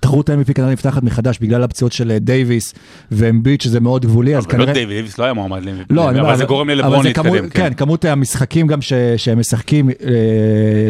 תחרות 0.00 0.30
ה-MVP 0.30 0.52
כנראה 0.52 0.72
נפתחת 0.72 1.02
מחדש 1.02 1.38
בגלל 1.38 1.62
הפציעות 1.62 1.92
של 1.92 2.10
אה, 2.10 2.18
דייוויס 2.18 2.74
ואמביט 3.10 3.60
שזה 3.60 3.80
מאוד 3.80 4.06
גבולי, 4.06 4.36
אז 4.36 4.44
אבל 4.46 4.58
לא 4.58 4.64
כנראה... 4.64 4.72
דייוויס 4.72 5.18
לא 5.18 5.24
היה 5.24 5.32
מועמד 5.32 5.64
ל-MVP. 5.64 5.86
לא, 5.90 6.10
אני 6.10 6.18
אומר, 6.18 6.28
אבל 6.28 6.38
זה 6.38 6.44
גורם 6.44 6.70
אבל 6.70 6.78
ללברון 6.78 7.04
להתקדם. 7.04 7.48
כן, 7.48 7.74
כמות 7.74 8.04
המשחקים 8.04 8.66
גם 8.66 8.82
ש- 8.82 8.92
שהם 9.16 9.38
משחקים 9.38 9.90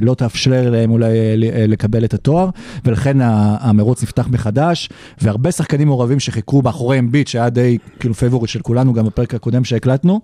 לא 0.02 0.14
תאפשר 0.14 0.70
להם 0.70 0.90
אולי 0.90 1.36
לקבל 1.68 2.04
את 2.04 2.14
התואר, 2.14 2.48
ולכן 2.84 3.16
המרוץ 3.60 4.02
נפתח 4.02 4.28
מחדש, 4.28 4.88
והרבה 5.20 5.52
שחקנים 5.52 5.88
מעורבים 5.88 6.20
שחיכו 6.20 6.62
מאחורי 6.62 6.98
אמביט, 6.98 7.28
שהיה 7.28 7.50
די 7.50 7.78
כאילו 8.00 8.14
favorite 8.14 8.50
של 8.50 8.60
כולנו, 8.60 8.92
גם 8.92 9.06
בפרק 9.06 9.34
הקודם 9.34 9.64
שהקלטנו, 9.64 10.20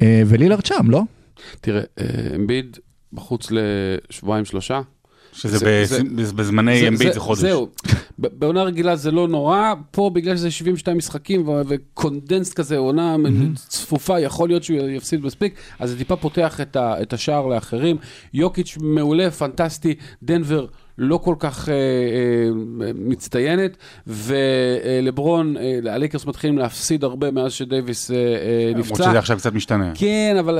ולילארד 0.00 0.66
שם, 0.66 0.90
לא? 0.90 1.02
תראה, 1.60 1.82
אה, 2.00 2.04
אמביד 2.36 2.76
בחוץ 3.12 3.48
לשבועיים 3.50 4.44
שלושה. 4.44 4.80
שזה 5.32 5.58
זה- 5.58 5.66
בז- 5.84 6.24
זה- 6.26 6.32
בזמני 6.34 6.88
אמביט 6.88 7.12
זה 7.12 7.20
חודש. 7.20 7.40
זהו, 7.40 7.68
ב- 8.18 8.26
בעונה 8.38 8.62
רגילה 8.62 8.96
זה 8.96 9.10
לא 9.10 9.28
נורא, 9.28 9.58
פה 9.90 10.10
בגלל 10.14 10.36
שזה 10.36 10.50
72 10.50 10.96
משחקים 10.96 11.48
ו- 11.48 11.62
ו 11.68 11.77
condensed 11.77 12.54
כזה, 12.54 12.76
עונה 12.78 13.16
צפופה, 13.68 14.20
יכול 14.20 14.48
להיות 14.48 14.64
שהוא 14.64 14.78
יפסיד 14.88 15.24
מספיק, 15.24 15.54
אז 15.78 15.90
זה 15.90 15.98
טיפה 15.98 16.16
פותח 16.16 16.60
את, 16.60 16.76
ה- 16.76 17.02
את 17.02 17.12
השער 17.12 17.46
לאחרים. 17.46 17.96
יוקיץ' 18.34 18.76
מעולה, 18.80 19.30
פנטסטי, 19.30 19.94
דנבר. 20.22 20.66
לא 20.98 21.16
כל 21.16 21.34
כך 21.38 21.68
אה, 21.68 21.74
אה, 21.74 21.78
מצטיינת, 22.94 23.76
ולברון, 24.06 25.56
אה, 25.56 25.92
הלייקרס 25.94 26.26
מתחילים 26.26 26.58
להפסיד 26.58 27.04
הרבה 27.04 27.30
מאז 27.30 27.52
שדייוויס 27.52 28.10
אה, 28.10 28.16
אה, 28.16 28.22
למרות 28.70 28.86
נפצע. 28.86 29.04
שזה 29.04 29.18
עכשיו 29.18 29.36
קצת 29.36 29.52
משתנה. 29.54 29.92
כן, 29.94 30.36
אבל... 30.38 30.58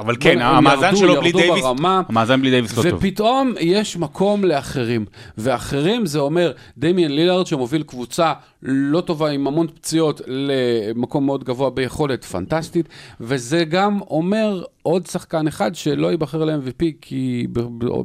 אבל 0.00 0.16
כן, 0.20 0.38
המאזן 0.40 0.82
ירדו- 0.86 0.96
שלו 0.96 1.20
בלי 1.20 1.32
דייוויס, 1.32 1.64
ברמה. 1.64 2.02
המאזן 2.08 2.40
בלי 2.40 2.50
דייוויס 2.50 2.76
לא 2.78 2.82
טוב. 2.82 2.94
ופתאום 2.94 3.54
יש 3.60 3.96
מקום 3.96 4.44
לאחרים, 4.44 5.04
ואחרים 5.38 6.06
זה 6.06 6.18
אומר 6.18 6.52
דמיאן 6.78 7.10
לילארד 7.10 7.46
שמוביל 7.46 7.82
קבוצה 7.82 8.32
לא 8.62 9.00
טובה 9.00 9.30
עם 9.30 9.46
המון 9.46 9.66
פציעות 9.74 10.20
למקום 10.26 11.26
מאוד 11.26 11.44
גבוה 11.44 11.70
ביכולת 11.70 12.24
פנטסטית, 12.24 12.88
וזה 13.20 13.64
גם 13.64 14.00
אומר 14.00 14.62
עוד 14.82 15.06
שחקן 15.06 15.46
אחד 15.46 15.74
שלא 15.74 16.10
ייבחר 16.10 16.44
ל-MVP 16.44 16.84
כי 17.00 17.46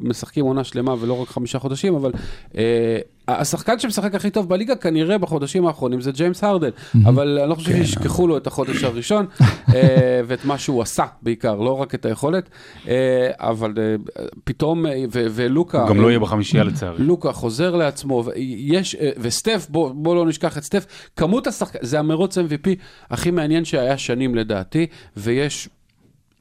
משחקים 0.01 0.45
עונה 0.45 0.63
שלמה 0.63 0.95
ולא 0.99 1.21
רק 1.21 1.27
חמישה 1.27 1.59
חודשים, 1.59 1.95
אבל 1.95 2.11
אה, 2.57 2.99
השחקן 3.27 3.79
שמשחק 3.79 4.15
הכי 4.15 4.29
טוב 4.29 4.49
בליגה 4.49 4.75
כנראה 4.75 5.17
בחודשים 5.17 5.67
האחרונים 5.67 6.01
זה 6.01 6.11
ג'יימס 6.11 6.43
הרדן, 6.43 6.69
אבל 7.05 7.39
אני 7.39 7.49
לא 7.49 7.55
חושב 7.55 7.71
שישכחו 7.71 8.27
לו 8.27 8.37
את 8.37 8.47
החודש 8.47 8.83
הראשון 8.83 9.25
אה, 9.39 10.21
ואת 10.27 10.45
מה 10.45 10.57
שהוא 10.57 10.81
עשה 10.81 11.05
בעיקר, 11.21 11.55
לא 11.55 11.81
רק 11.81 11.95
את 11.95 12.05
היכולת, 12.05 12.49
אה, 12.87 12.93
אבל 13.39 13.73
אה, 13.77 14.23
פתאום, 14.43 14.85
אה, 14.85 15.03
ו- 15.13 15.25
ולוקה, 15.31 15.81
הוא 15.81 15.89
גם 15.89 16.01
לא 16.01 16.07
יהיה 16.07 16.19
בחמישייה 16.19 16.63
לצערי. 16.63 17.03
לוקה 17.03 17.31
חוזר 17.31 17.75
לעצמו, 17.75 18.23
יש, 18.57 18.95
אה, 18.95 19.09
וסטף, 19.17 19.67
בוא, 19.69 19.91
בוא 19.91 20.15
לא 20.15 20.25
נשכח 20.25 20.57
את 20.57 20.63
סטף, 20.63 20.85
כמות 21.15 21.47
השחקנים, 21.47 21.85
זה 21.85 21.99
המרוץ 21.99 22.37
MVP 22.37 22.69
הכי 23.09 23.31
מעניין 23.31 23.65
שהיה 23.65 23.97
שנים 23.97 24.35
לדעתי, 24.35 24.85
ויש... 25.17 25.69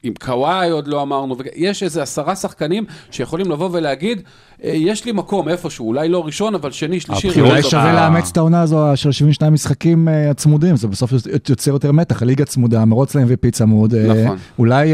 עם 0.06 0.14
קוואי 0.20 0.70
עוד 0.70 0.88
לא 0.88 1.02
אמרנו, 1.02 1.36
יש 1.56 1.82
איזה 1.82 2.02
עשרה 2.02 2.36
שחקנים 2.36 2.84
שיכולים 3.10 3.50
לבוא 3.50 3.68
ולהגיד, 3.72 4.22
"אה, 4.64 4.70
יש 4.74 5.04
לי 5.04 5.12
מקום 5.12 5.48
איפשהו, 5.48 5.88
אולי 5.88 6.08
לא 6.08 6.24
ראשון, 6.24 6.54
אבל 6.54 6.70
שני, 6.70 7.00
שלישי, 7.00 7.28
אולי 7.28 7.40
רביעי." 7.40 7.62
שווה. 7.62 7.92
לאמץ 7.92 8.30
את 8.30 8.36
העונה 8.36 8.60
הזו 8.62 8.92
של 8.94 9.12
72 9.12 9.52
משחקים 9.52 10.08
אה, 10.08 10.30
הצמודים, 10.30 10.76
זה 10.76 10.88
בסוף 10.88 11.12
יוצר 11.48 11.70
יותר 11.70 11.92
מתח, 11.92 12.22
הליגה 12.22 12.44
צמודה, 12.44 12.82
המרוץ 12.82 13.14
ל-MVP 13.14 13.50
צמוד. 13.50 13.94
אה, 13.94 14.24
נכון. 14.24 14.36
אולי 14.58 14.92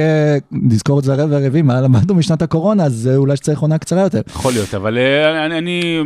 נזכור 0.53 0.99
את 0.99 1.05
זה 1.05 1.13
הרבע 1.13 1.37
הרביעי, 1.37 1.63
מה 1.63 1.81
למדנו 1.81 2.15
משנת 2.15 2.43
הקורונה, 2.43 2.85
אז 2.85 3.11
אולי 3.17 3.37
שצריך 3.37 3.61
עונה 3.61 3.79
קצרה 3.79 4.03
יותר. 4.03 4.21
יכול 4.27 4.53
להיות, 4.53 4.75
אבל 4.75 4.99
אני, 4.99 5.59
אני 5.59 6.03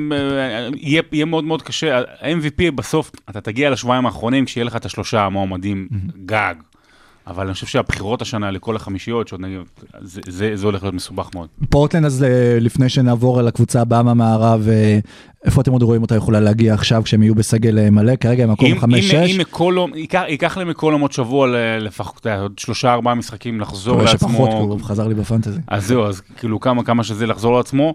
יהיה, 0.77 1.03
יהיה 1.13 1.25
מאוד 1.25 1.45
מאוד 1.45 1.63
קשה. 1.63 1.99
ה-MVP 1.99 2.71
בסוף, 2.75 3.11
אתה 3.31 3.41
תגיע 3.41 3.71
לשבועיים 3.71 4.07
האחרונים 4.07 4.45
כשיהיה 4.45 4.65
לך 4.65 4.77
את 4.77 4.85
השלושה 4.85 5.21
המועמדים 5.23 5.89
גג. 6.27 6.55
אבל 7.27 7.45
אני 7.45 7.55
חושב 7.55 7.67
שהבחירות 7.67 8.23
השנה 8.23 8.51
לכל 8.51 8.77
החמישיות, 8.77 9.29
שעוד 9.29 9.41
נגיד, 9.41 9.59
זה, 10.01 10.21
זה, 10.29 10.57
זה 10.57 10.67
הולך 10.67 10.83
להיות 10.83 10.95
מסובך 10.95 11.31
מאוד. 11.35 11.49
פורטלנד, 11.71 12.05
אז 12.05 12.23
אה, 12.23 12.59
לפני 12.61 12.89
שנעבור 12.89 13.39
על 13.39 13.49
הקבוצה 13.49 13.81
הבאה 13.81 14.03
מהמערב, 14.03 14.69
אה, 14.69 14.99
איפה 15.45 15.61
אתם 15.61 15.73
עוד 15.73 15.83
רואים 15.83 16.03
אותה 16.03 16.17
יכולה 16.17 16.41
להגיע 16.41 16.75
עכשיו 16.75 17.03
כשהם 17.05 17.23
יהיו 17.23 17.35
בסגל 17.35 17.79
אה, 17.79 17.91
מלא? 17.91 18.17
כרגע 18.17 18.45
הם 18.45 18.51
מקום 18.51 18.67
אם, 18.67 18.79
5-6. 18.79 18.83
אם, 18.85 19.41
מקולום, 19.41 19.95
ייקח, 19.95 20.23
ייקח 20.29 20.59
למקולום 20.59 21.01
עוד 21.01 21.13
שבוע 21.13 21.49
לפחות, 21.79 22.27
עוד 22.27 22.59
שלושה 22.59 22.93
ארבעה 22.93 23.15
משחקים 23.15 23.61
לחזור 23.61 24.03
לעצמו. 24.03 24.29
שפחות, 24.29 24.51
הוא 24.51 24.81
חזר 24.81 25.09
לי 25.09 25.15
בפנטזי. 25.15 25.61
אז 25.69 25.87
זהו, 25.87 26.05
אז 26.05 26.23
כאילו 26.37 26.61
כמה, 26.61 26.85
כמה 26.85 27.05
שזה 27.05 27.27
לחזור 27.27 27.57
לעצמו. 27.57 27.95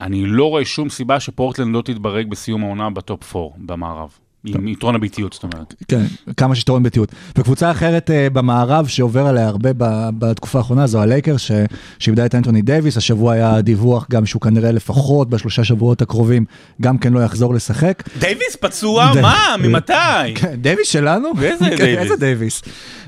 אני 0.00 0.26
לא 0.26 0.48
רואה 0.48 0.64
שום 0.64 0.88
סיבה 0.88 1.20
שפורטלנד 1.20 1.74
לא 1.74 1.82
תתברג 1.82 2.30
בסיום 2.30 2.64
העונה 2.64 2.90
בטופ 2.90 3.36
4 3.36 3.48
במערב. 3.58 4.08
עם 4.44 4.68
יתרון 4.68 4.94
הביתיות, 4.94 5.32
זאת 5.32 5.42
אומרת. 5.42 5.74
כן, 5.88 6.02
כמה 6.36 6.54
שיתרון 6.54 6.82
ביתיות. 6.82 7.12
וקבוצה 7.38 7.70
אחרת 7.70 8.10
אה, 8.10 8.30
במערב 8.30 8.86
שעובר 8.86 9.26
עליה 9.26 9.46
הרבה 9.48 9.70
ב- 9.78 10.08
בתקופה 10.18 10.58
האחרונה 10.58 10.86
זו 10.86 11.02
הלייקרס, 11.02 11.40
ש- 11.40 11.50
שאיבדה 11.98 12.26
את 12.26 12.34
אנטוני 12.34 12.62
דייוויס, 12.62 12.96
השבוע 12.96 13.32
היה 13.32 13.60
דיווח 13.60 14.06
גם 14.10 14.26
שהוא 14.26 14.42
כנראה 14.42 14.72
לפחות 14.72 15.30
בשלושה 15.30 15.64
שבועות 15.64 16.02
הקרובים 16.02 16.44
גם 16.82 16.98
כן 16.98 17.12
לא 17.12 17.20
יחזור 17.20 17.54
לשחק. 17.54 18.02
דייוויס 18.18 18.56
פצוע? 18.60 19.10
די- 19.14 19.20
מה? 19.20 19.38
ממתי? 19.62 19.92
כן, 20.34 20.54
דייוויס 20.60 20.88
שלנו? 20.88 21.28
ואיזה 21.38 21.64
כן, 21.70 21.76
דייוויס? 21.76 21.98
איזה 22.12 22.16
דייוויס? 22.16 22.62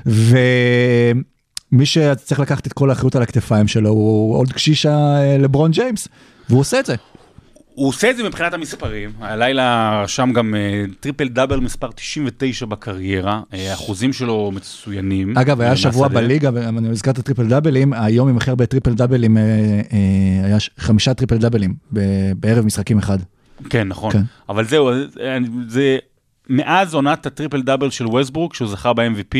ומי 0.05 1.85
שצריך 1.85 2.39
לקחת 2.39 2.67
את 2.67 2.73
כל 2.73 2.89
האחריות 2.89 3.15
על 3.15 3.21
הכתפיים 3.21 3.67
שלו 3.67 3.89
הוא 3.89 4.35
עוד 4.37 4.53
קשיש 4.53 4.85
לברון 5.39 5.71
ג'יימס, 5.71 6.07
והוא 6.49 6.59
עושה 6.59 6.79
את 6.79 6.85
זה. 6.85 6.95
הוא 7.77 7.87
עושה 7.87 8.09
את 8.09 8.17
זה 8.17 8.23
מבחינת 8.23 8.53
המספרים. 8.53 9.09
הלילה 9.19 10.01
רשם 10.03 10.33
גם 10.33 10.55
אה, 10.55 10.85
טריפל 10.99 11.27
דאבל 11.27 11.59
מספר 11.59 11.91
99 11.91 12.65
בקריירה. 12.65 13.41
אה, 13.53 13.71
האחוזים 13.71 14.13
שלו 14.13 14.51
מצוינים. 14.51 15.37
אגב, 15.37 15.61
היה 15.61 15.71
אה, 15.71 15.75
שבוע. 15.75 16.07
בליגה, 16.07 16.49
ואני 16.53 16.89
הזכרת 16.89 17.19
טריפל 17.19 17.47
דאבלים, 17.47 17.93
היום 17.93 18.29
עם 18.29 18.37
הכי 18.37 18.49
הרבה 18.49 18.65
טריפל 18.65 18.93
דאבלים, 18.93 19.37
אה, 19.37 19.41
אה, 19.43 20.45
היה 20.45 20.57
חמישה 20.77 21.13
טריפל 21.13 21.37
דאבלים 21.37 21.73
בערב 22.33 22.65
משחקים 22.65 22.97
אחד. 22.97 23.17
כן, 23.69 23.87
נכון. 23.87 24.11
כן. 24.11 24.21
אבל 24.49 24.65
זהו, 24.65 24.89
אה, 24.89 25.37
זה 25.67 25.97
מאז 26.49 26.93
עונת 26.93 27.25
הטריפל 27.25 27.61
דאבל 27.61 27.89
של 27.89 28.07
ווסטברוק, 28.07 28.53
שהוא 28.53 28.67
זכה 28.67 28.93
ב-MVP, 28.93 29.37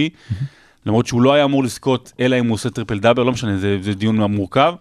למרות 0.86 1.08
שהוא 1.08 1.22
לא 1.22 1.34
היה 1.34 1.44
אמור 1.44 1.64
לזכות, 1.64 2.12
אלא 2.20 2.40
אם 2.40 2.48
הוא 2.48 2.54
עושה 2.54 2.70
טריפל 2.70 3.00
דאבל, 3.00 3.24
לא 3.24 3.32
משנה, 3.32 3.58
זה, 3.58 3.78
זה 3.82 3.94
דיון 3.94 4.22
מורכב. 4.22 4.74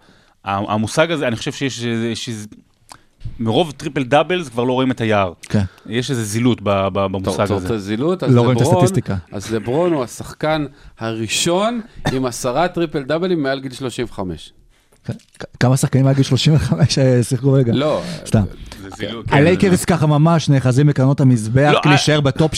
המושג 0.44 1.10
הזה, 1.10 1.28
אני 1.28 1.36
חושב 1.36 1.52
שיש 1.52 1.84
איזה... 2.28 2.46
מרוב 3.38 3.70
triple 3.76 4.02
doubles 4.02 4.48
כבר 4.48 4.64
לא 4.64 4.72
רואים 4.72 4.90
את 4.90 5.00
היער. 5.00 5.32
כן. 5.42 5.62
יש 5.86 6.10
איזה 6.10 6.24
זילות 6.24 6.60
ב- 6.62 6.64
ב- 6.64 6.98
אתה 6.98 7.08
במושג 7.08 7.40
רוצה 7.52 7.54
הזה. 7.54 7.78
זילות? 7.78 8.22
לא 8.22 8.40
רואים 8.40 8.56
את 8.56 8.62
הסטטיסטיקה. 8.62 9.16
אז 9.32 9.52
לברון 9.54 9.92
הוא 9.92 10.04
השחקן 10.04 10.66
הראשון 10.98 11.80
עם 12.12 12.26
עשרה 12.26 12.68
טריפל 12.68 13.02
דאבלים 13.02 13.42
מעל 13.42 13.60
גיל 13.60 13.72
35. 13.72 14.52
כן. 15.04 15.12
כמה 15.60 15.76
שחקנים 15.76 16.06
עד 16.06 16.14
גיל 16.14 16.24
35 16.24 16.98
אה, 16.98 17.22
שיחקו 17.22 17.52
רגע? 17.52 17.72
לא, 17.72 18.02
סתם. 18.26 18.42
כן, 18.98 19.36
הלייקרס 19.36 19.84
ככה 19.84 20.06
ממש 20.06 20.48
נאחזים 20.48 20.86
בקרנות 20.86 21.20
המזבח, 21.20 21.70
לא, 21.72 21.80
להישאר 21.86 22.20
בטופ 22.20 22.54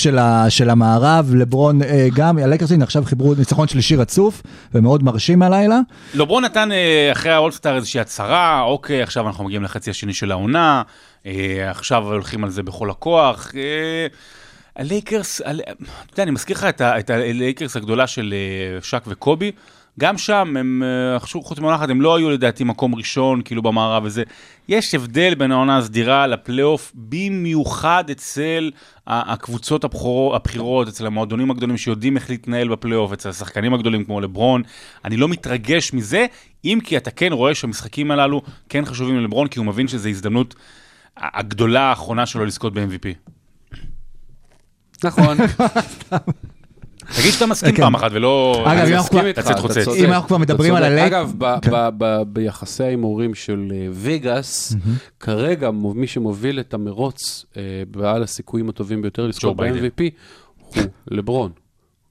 של 0.49 0.71
המערב, 0.71 1.35
לברון 1.35 1.83
אה, 1.83 2.09
גם, 2.14 2.38
הלייקרס 2.38 2.73
הנה 2.73 2.85
עכשיו 2.85 3.04
חיברו 3.04 3.35
ניצחון 3.35 3.68
שלישי 3.68 3.97
רצוף, 3.97 4.42
ומאוד 4.75 5.02
מרשים 5.04 5.42
הלילה. 5.42 5.78
לברון 6.14 6.45
נתן 6.45 6.73
אה, 6.73 7.09
אחרי 7.12 7.33
האולסטאר 7.33 7.76
איזושהי 7.76 8.00
הצהרה, 8.00 8.62
אוקיי, 8.62 9.02
עכשיו 9.02 9.26
אנחנו 9.26 9.45
מגיעים 9.45 9.62
לחצי 9.62 9.90
השני 9.90 10.14
של 10.14 10.30
העונה, 10.33 10.83
אה, 11.26 11.33
עכשיו 11.71 12.04
הולכים 12.04 12.45
על 12.45 12.50
זה 12.50 12.62
בכל 12.62 12.90
הכוח. 12.90 13.52
אה, 13.57 14.07
הלייקרס, 14.76 15.40
הל- 15.45 15.61
אתה 15.61 15.73
יודע, 16.12 16.23
אני 16.23 16.30
מזכיר 16.30 16.57
לך 16.57 16.64
את 16.80 17.11
הלייקרס 17.11 17.76
הגדולה 17.76 18.07
של 18.07 18.35
אה, 18.37 18.83
שק 18.83 19.04
וקובי, 19.07 19.52
גם 20.00 20.18
שם 20.18 20.54
הם 20.59 20.83
אה, 20.85 21.16
רכשו 21.16 21.42
חוץ 21.42 21.59
מעונה 21.59 21.76
אחת, 21.76 21.88
הם 21.90 22.00
לא 22.00 22.16
היו 22.16 22.30
לדעתי 22.30 22.64
מקום 22.64 22.95
ראשון, 22.95 23.42
כאילו 23.45 23.62
במערב 23.62 24.02
וזה. 24.07 24.23
יש 24.69 24.95
הבדל 24.95 25.35
בין 25.35 25.53
העונה 25.53 25.79
הסדירה 25.79 26.27
לפלייאוף, 26.27 26.93
במיוחד 26.95 28.11
אצל 28.11 28.71
הקבוצות 29.07 29.85
הבכורו- 29.85 30.37
הבכירות, 30.37 30.89
אצל 30.89 31.07
המועדונים 31.07 31.51
הגדולים 31.51 31.77
שיודעים 31.77 32.17
איך 32.17 32.31
להתנהל 32.31 32.69
בפלייאוף, 32.69 33.13
אצל 33.13 33.29
השחקנים 33.29 33.75
הגדולים 33.75 34.05
כמו 34.05 34.21
לברון. 34.21 34.63
אני 35.05 35.17
לא 35.17 35.29
מתרגש 35.29 35.93
מזה, 35.93 36.27
אם 36.65 36.79
כי 36.85 36.97
אתה 36.97 37.11
כן 37.11 37.33
רואה 37.33 37.55
שהמשחקים 37.55 38.11
הללו 38.11 38.43
כן 38.69 38.85
חשובים 38.85 39.17
ללברון, 39.17 39.49
כי 39.49 39.59
הוא 39.59 39.67
מבין 39.67 39.89
שזו 39.89 40.09
הזדמנות 40.09 40.55
הגדולה 41.17 41.81
האחרונה 41.83 42.27
שלו 42.27 42.45
לזכות 42.45 42.75
ב-MVP. 42.75 43.09
נכון. 45.05 45.37
תגיד 47.17 47.33
שאתה 47.33 47.47
מסכים 47.47 47.75
כן. 47.75 47.83
פעם 47.83 47.95
אחת 47.95 48.11
ולא 48.12 48.65
אגב, 48.67 48.87
אם 48.87 48.95
אנחנו 50.12 50.27
כבר- 50.29 50.38
מדברים 50.38 50.75
על. 50.75 50.83
הלייק- 50.85 51.12
אגב, 51.12 51.33
כן. 51.62 51.71
ביחסי 52.33 52.85
ההימורים 52.85 53.35
של 53.35 53.69
אה, 53.75 53.87
וגאס, 53.93 54.77
כרגע 55.21 55.71
מי 55.71 56.07
שמוביל 56.07 56.61
את 56.61 56.75
המרוץ 56.75 57.45
אה, 57.57 57.62
בעל 57.91 58.23
הסיכויים 58.23 58.69
הטובים 58.69 59.03
ביותר 59.03 59.27
ביידן. 59.55 59.88
ב-MVP 59.88 60.03
הוא 60.59 60.83
לברון. 61.11 61.50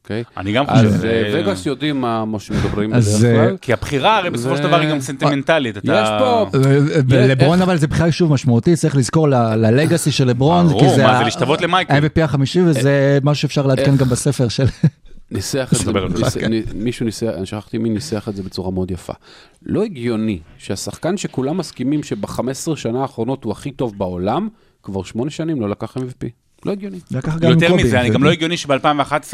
אוקיי? 0.10 0.24
אני 0.38 0.52
גם 0.52 0.66
חושב. 0.68 0.86
אז 0.86 1.06
אה, 1.06 1.10
אה, 1.36 1.42
וגאס 1.42 1.66
יודעים 1.66 2.02
מה 2.02 2.26
מה 2.26 2.40
שמדברים 2.40 2.90
בדרך 2.90 3.24
אה, 3.26 3.48
כלל. 3.48 3.58
כי 3.62 3.74
הבחירה 3.74 4.18
הרי 4.18 4.30
בסופו 4.30 4.58
של 4.58 4.64
דבר 4.64 4.80
היא 4.80 4.90
גם 4.90 5.00
סנטימנטלית. 5.00 5.78
אתה- 5.78 6.02
יש 6.04 6.10
פה- 6.20 6.50
לברון 7.10 7.62
אבל 7.62 7.78
זה 7.78 7.88
בכלל 7.88 8.12
שוב 8.12 8.34
משמעותי, 8.34 8.76
צריך 8.76 8.96
לזכור 8.96 9.28
ללגאסי 9.30 10.12
של 10.12 10.28
לברון, 10.28 10.68
ברור, 10.68 10.82
כי 10.82 10.90
זה 10.90 11.04
מה, 11.04 11.18
זה 11.18 11.24
להשתוות 11.24 11.62
למייקל. 11.62 11.94
ה-MVP 11.94 12.24
החמישי 12.24 12.62
וזה 12.62 13.20
משהו 13.24 13.42
שאפשר 13.42 13.68
לעדכן 13.68 13.96
גם 13.98 14.10
בספר 14.10 14.48
של... 14.48 14.66
ניסח 15.32 15.74
את 15.74 15.78
זה. 15.78 15.92
ניס- 16.48 16.66
מישהו 16.76 17.06
ניסח, 17.06 17.28
אני 17.38 17.46
שכחתי 17.46 17.78
מי 17.78 17.90
ניסח 17.90 18.28
את 18.30 18.36
זה 18.36 18.44
בצורה 18.44 18.72
מאוד 18.72 18.92
יפה. 18.92 19.14
לא 19.66 19.84
הגיוני 19.84 20.40
שהשחקן 20.58 21.18
שכולם 21.18 21.58
מסכימים 21.58 22.04
שב-15 22.04 22.42
שנה 22.76 23.02
האחרונות 23.02 23.44
הוא 23.44 23.52
הכי 23.52 23.72
טוב 23.72 23.98
בעולם, 23.98 24.48
כבר 24.84 25.04
שמונה 25.04 25.32
שנים 25.32 25.62
לא 25.62 25.70
לקח 25.70 25.98
MVP. 25.98 26.28
לא 26.66 26.72
הגיוני. 26.72 26.98
זה 27.10 27.22
ככה 27.22 27.40
גם 27.40 27.52
עם 27.52 27.60
יותר. 27.62 27.76
מזה, 27.76 28.02
אני 28.02 28.10
גם 28.10 28.24
לא 28.24 28.32
הגיוני 28.32 28.58
שב-2011 28.58 29.34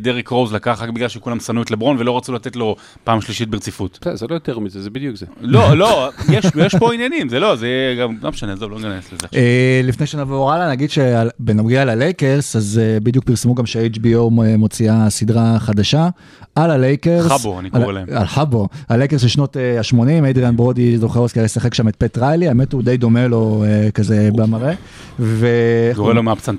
דריק 0.00 0.28
רוז 0.28 0.52
לקח 0.52 0.82
רק 0.82 0.88
בגלל 0.90 1.08
שכולם 1.08 1.40
שנאו 1.40 1.62
את 1.62 1.70
לברון 1.70 1.96
ולא 1.98 2.16
רצו 2.16 2.32
לתת 2.32 2.56
לו 2.56 2.76
פעם 3.04 3.20
שלישית 3.20 3.48
ברציפות. 3.48 3.98
זה 4.14 4.26
לא 4.30 4.34
יותר 4.34 4.58
מזה, 4.58 4.82
זה 4.82 4.90
בדיוק 4.90 5.16
זה. 5.16 5.26
לא, 5.40 5.74
לא, 5.76 6.10
יש 6.32 6.46
יש 6.66 6.74
פה 6.74 6.94
עניינים, 6.94 7.28
זה 7.28 7.40
לא, 7.40 7.56
זה 7.56 7.68
גם, 8.00 8.16
לא 8.22 8.30
משנה, 8.30 8.52
עזוב, 8.52 8.70
לא 8.70 8.76
ניכנס 8.78 9.06
לזה 9.12 9.26
עכשיו. 9.26 9.40
אה, 9.40 9.80
לפני 9.84 10.06
שנעבור 10.06 10.52
הלאה, 10.52 10.70
נגיד 10.70 10.90
שבנוגע 10.90 11.84
ללייקרס, 11.84 12.56
אז 12.56 12.80
אה, 12.82 13.00
בדיוק 13.02 13.24
פרסמו 13.24 13.54
גם 13.54 13.66
שה-HBO 13.66 14.18
מוציאה 14.58 15.10
סדרה 15.10 15.58
חדשה 15.58 16.08
על 16.54 16.70
הלייקרס. 16.70 17.26
חבו, 17.32 17.60
אני 17.60 17.70
קורא 17.70 17.84
על- 17.84 17.90
להם. 17.94 18.06
על 18.14 18.26
חבו, 18.26 18.68
הלייקרס 18.88 19.20
של 19.22 19.28
שנות 19.28 19.56
ה-80, 19.56 19.98
אדריאן 20.30 20.56
ברודי 20.56 20.98
זוכר 20.98 21.20
אוסקר 21.20 21.42
לשחק 21.42 21.74
שם 21.74 21.88
את 21.88 21.96
פט 21.96 22.18
ריילי, 22.18 22.48
האמת 22.48 22.72
הוא 22.72 22.82
די 22.82 22.96
דומה 22.96 23.26
לו 23.28 23.64
אה, 23.66 23.90
כזה 23.90 24.28
במראה. 24.36 24.72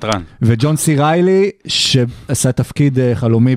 מהפסנתרן. 0.04 0.24
וג'ון 0.42 0.76
סי 0.76 0.96
ריילי, 0.96 1.50
שעשה 1.68 2.52
תפקיד 2.52 3.00
אה, 3.00 3.16
חלומי 3.16 3.56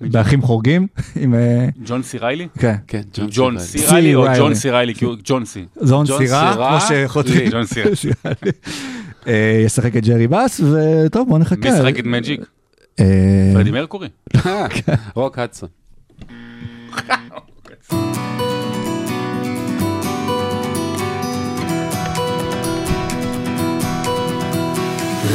באחים 0.00 0.42
חורגים. 0.42 0.86
אה, 1.34 1.68
ג'ון 1.86 2.02
סי 2.02 2.18
ריילי? 2.18 2.48
כן. 2.58 2.74
כן, 2.86 3.00
ג'ון. 3.30 3.58
סי 3.58 3.86
ריילי 3.86 4.14
או 4.14 4.22
ריילי. 4.22 4.38
ג'ון 4.38 4.54
סי 4.54 4.70
ריילי? 4.70 4.94
כי 4.94 5.04
הוא- 5.04 5.16
ג'ון 5.24 5.44
סי. 5.44 5.64
ג'ון 5.88 6.06
סירה, 6.06 6.54
כמו 6.54 6.88
שחותרים. 6.88 7.50
ג'ון 7.50 7.64
סי. 7.66 7.80
סירה. 7.96 8.14
אה, 9.28 9.62
ישחק 9.64 9.96
את 9.96 10.04
ג'רי 10.04 10.26
באס, 10.28 10.60
וטוב 10.60 11.28
בוא 11.28 11.38
נחכה. 11.38 11.70
מי 11.70 11.76
ישחק 11.76 11.98
את 11.98 12.04
מג'יק? 12.04 12.40
פרדי 13.54 13.70
מרקורי? 13.70 14.08
רוק 15.14 15.38
הדסון. 15.38 15.68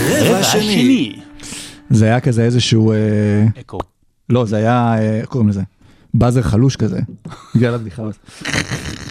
רבע 0.07 0.43
שני. 0.43 1.15
זה 1.89 2.05
היה 2.05 2.19
כזה 2.19 2.43
איזשהו, 2.43 2.91
אה, 2.91 2.97
אקו. 3.59 3.79
לא 4.29 4.45
זה 4.45 4.57
היה, 4.57 4.95
אה, 4.97 5.17
איך 5.19 5.25
קוראים 5.25 5.49
לזה? 5.49 5.61
buzzer 6.13 6.41
חלוש 6.41 6.75
כזה, 6.75 6.99
בגלל 7.55 7.73
הבדיחה. 7.73 8.03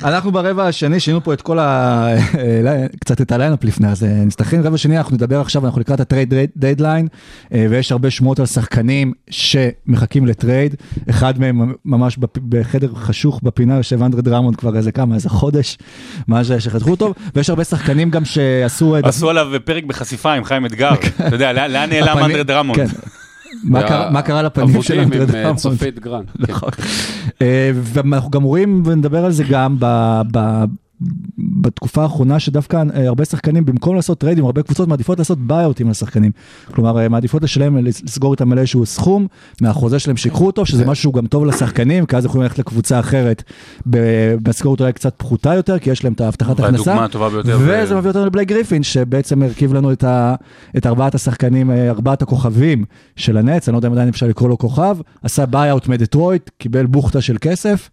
אנחנו 0.04 0.32
ברבע 0.32 0.66
השני, 0.66 1.00
שינינו 1.00 1.24
פה 1.24 1.32
את 1.32 1.42
כל 1.42 1.58
ה... 1.58 2.06
אה, 2.38 2.86
קצת 3.00 3.20
את 3.20 3.32
ה 3.32 3.37
lineup 3.37 3.64
לפני, 3.64 3.88
אז 3.88 4.04
אה, 4.04 4.24
נסתכלים, 4.26 4.62
רבע 4.62 4.78
שני 4.78 4.98
אנחנו 4.98 5.14
נדבר 5.14 5.40
עכשיו, 5.40 5.66
אנחנו 5.66 5.80
לקראת 5.80 6.00
ה 6.00 6.06
trade 6.06 6.34
deadline, 6.56 7.08
אה, 7.52 7.66
ויש 7.70 7.92
הרבה 7.92 8.10
שמועות 8.10 8.40
על 8.40 8.46
שחקנים 8.46 9.12
שמחכים 9.30 10.26
ל 10.26 10.33
trade, 10.33 10.74
אחד 11.10 11.38
מהם 11.38 11.72
ממש 11.84 12.18
בחדר 12.48 12.94
חשוך 12.94 13.40
בפינה 13.42 13.76
יושב 13.76 14.02
אנדרי 14.02 14.22
דרמונד 14.22 14.56
כבר 14.56 14.76
איזה 14.76 14.92
כמה, 14.92 15.14
איזה 15.14 15.28
חודש, 15.28 15.78
מאז 16.28 16.54
שחתכו 16.58 16.90
אותו, 16.90 17.14
ויש 17.34 17.50
הרבה 17.50 17.64
שחקנים 17.64 18.10
גם 18.10 18.24
שעשו... 18.24 18.94
אה, 18.94 19.00
עשו 19.04 19.30
עליו 19.30 19.46
פרק 19.64 19.84
בחשיפה 19.84 20.32
עם 20.32 20.44
חיים 20.44 20.66
אתגר. 20.66 20.90
אתה 21.26 21.34
יודע, 21.34 21.68
לאן 21.68 21.90
נעלם 21.90 22.18
אנדרי 22.18 22.44
דרמונד? 22.44 22.90
מה 23.64 23.82
קרה- 24.22 24.42
לפנים 24.42 24.82
של 24.82 25.00
אנדרי 25.00 25.18
עם 25.22 25.36
אה, 25.36 25.40
דרמונד? 25.42 25.58
צופית 25.58 25.98
גרנט. 25.98 26.22
כן. 26.46 26.52
נכון. 26.52 26.68
אה, 27.42 27.70
ואנחנו 27.74 28.30
גם 28.30 28.42
רואים, 28.42 28.82
ונדבר 28.86 29.24
על 29.24 29.32
זה 29.32 29.44
גם, 29.50 29.76
בתקופה 31.60 32.02
האחרונה 32.02 32.40
שדווקא 32.40 32.82
אה, 32.94 33.06
הרבה 33.06 33.24
שחקנים 33.24 33.64
במקום 33.64 33.96
לעשות 33.96 34.18
טריידים, 34.18 34.44
הרבה 34.44 34.62
קבוצות 34.62 34.88
מעדיפות 34.88 35.18
לעשות 35.18 35.38
ביי-אוטים 35.38 35.90
לשחקנים. 35.90 36.32
כלומר, 36.74 36.98
אה, 36.98 37.08
מעדיפות 37.08 37.42
לשלם, 37.42 37.76
לסגור 37.76 38.32
איתם 38.32 38.52
על 38.52 38.58
איזשהו 38.58 38.86
סכום 38.86 39.26
מהחוזה 39.60 39.98
שלהם 39.98 40.16
שיקחו 40.16 40.46
אותו, 40.46 40.66
שזה 40.66 40.86
משהו 40.86 41.02
שהוא 41.02 41.14
גם 41.14 41.26
טוב 41.26 41.44
לשחקנים, 41.44 42.06
כי 42.06 42.16
אז 42.16 42.24
יכולים 42.24 42.42
ללכת 42.42 42.58
לקבוצה 42.58 43.00
אחרת 43.00 43.42
במשכורת 43.86 44.80
אולי 44.80 44.92
קצת 44.92 45.14
פחותה 45.16 45.54
יותר, 45.54 45.78
כי 45.78 45.90
יש 45.90 46.04
להם 46.04 46.12
את 46.12 46.20
ההבטחת 46.20 46.56
הכנסה. 46.76 46.94
וזה 47.58 47.86
זה- 47.86 47.96
מביא 47.96 48.08
אותנו 48.08 48.26
לבלייק 48.26 48.48
גריפין, 48.48 48.82
שבעצם 48.82 49.42
הרכיב 49.42 49.74
לנו 49.74 49.92
את, 49.92 50.04
ה, 50.04 50.34
את 50.76 50.86
ארבעת 50.86 51.14
השחקנים, 51.14 51.70
אה, 51.70 51.90
ארבעת 51.90 52.22
הכוכבים 52.22 52.84
של 53.16 53.36
הנץ, 53.36 53.68
אני 53.68 53.72
לא 53.72 53.78
יודע 53.78 53.88
אם 53.88 53.92
עדיין 53.92 54.08
אפשר 54.08 54.26
לקרוא 54.26 54.48
לו 54.48 54.58
כוכב, 54.58 54.96
עשה 55.22 55.46
buyout 55.46 55.88
מדטרויט, 55.88 56.50
קיבל 56.58 56.86
בוכטה 56.86 57.20
של 57.20 57.36
כסף, 57.40 57.90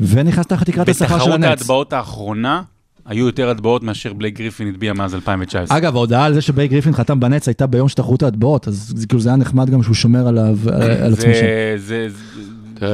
ונכנס 0.00 0.46
תחת 0.46 0.66
תקרת 0.66 0.88
השכר 0.88 1.06
של 1.08 1.14
בתחרות 1.14 1.34
הנטס. 1.34 1.44
ההטבעות 1.44 1.92
האחרונה, 1.92 2.62
היו 3.06 3.26
יותר 3.26 3.50
הטבעות 3.50 3.82
מאשר 3.82 4.12
בלייק 4.12 4.38
גריפין 4.38 4.68
הטביע 4.68 4.92
מאז 4.92 5.14
2019. 5.14 5.78
אגב, 5.78 5.96
ההודעה 5.96 6.24
על 6.24 6.34
זה 6.34 6.40
שבלייק 6.40 6.70
גריפין 6.70 6.92
חתם 6.92 7.20
בנטס 7.20 7.48
הייתה 7.48 7.66
ביום 7.66 7.88
של 7.88 7.96
תחרות 7.96 8.22
ההטבעות, 8.22 8.68
אז 8.68 8.92
זה, 8.96 9.06
כאילו 9.06 9.20
זה 9.20 9.28
היה 9.28 9.36
נחמד 9.36 9.70
גם 9.70 9.82
שהוא 9.82 9.94
שומר 9.94 10.28
עליו, 10.28 10.58
על 11.02 11.12
עצמו 11.12 11.32
שם. 11.34 12.86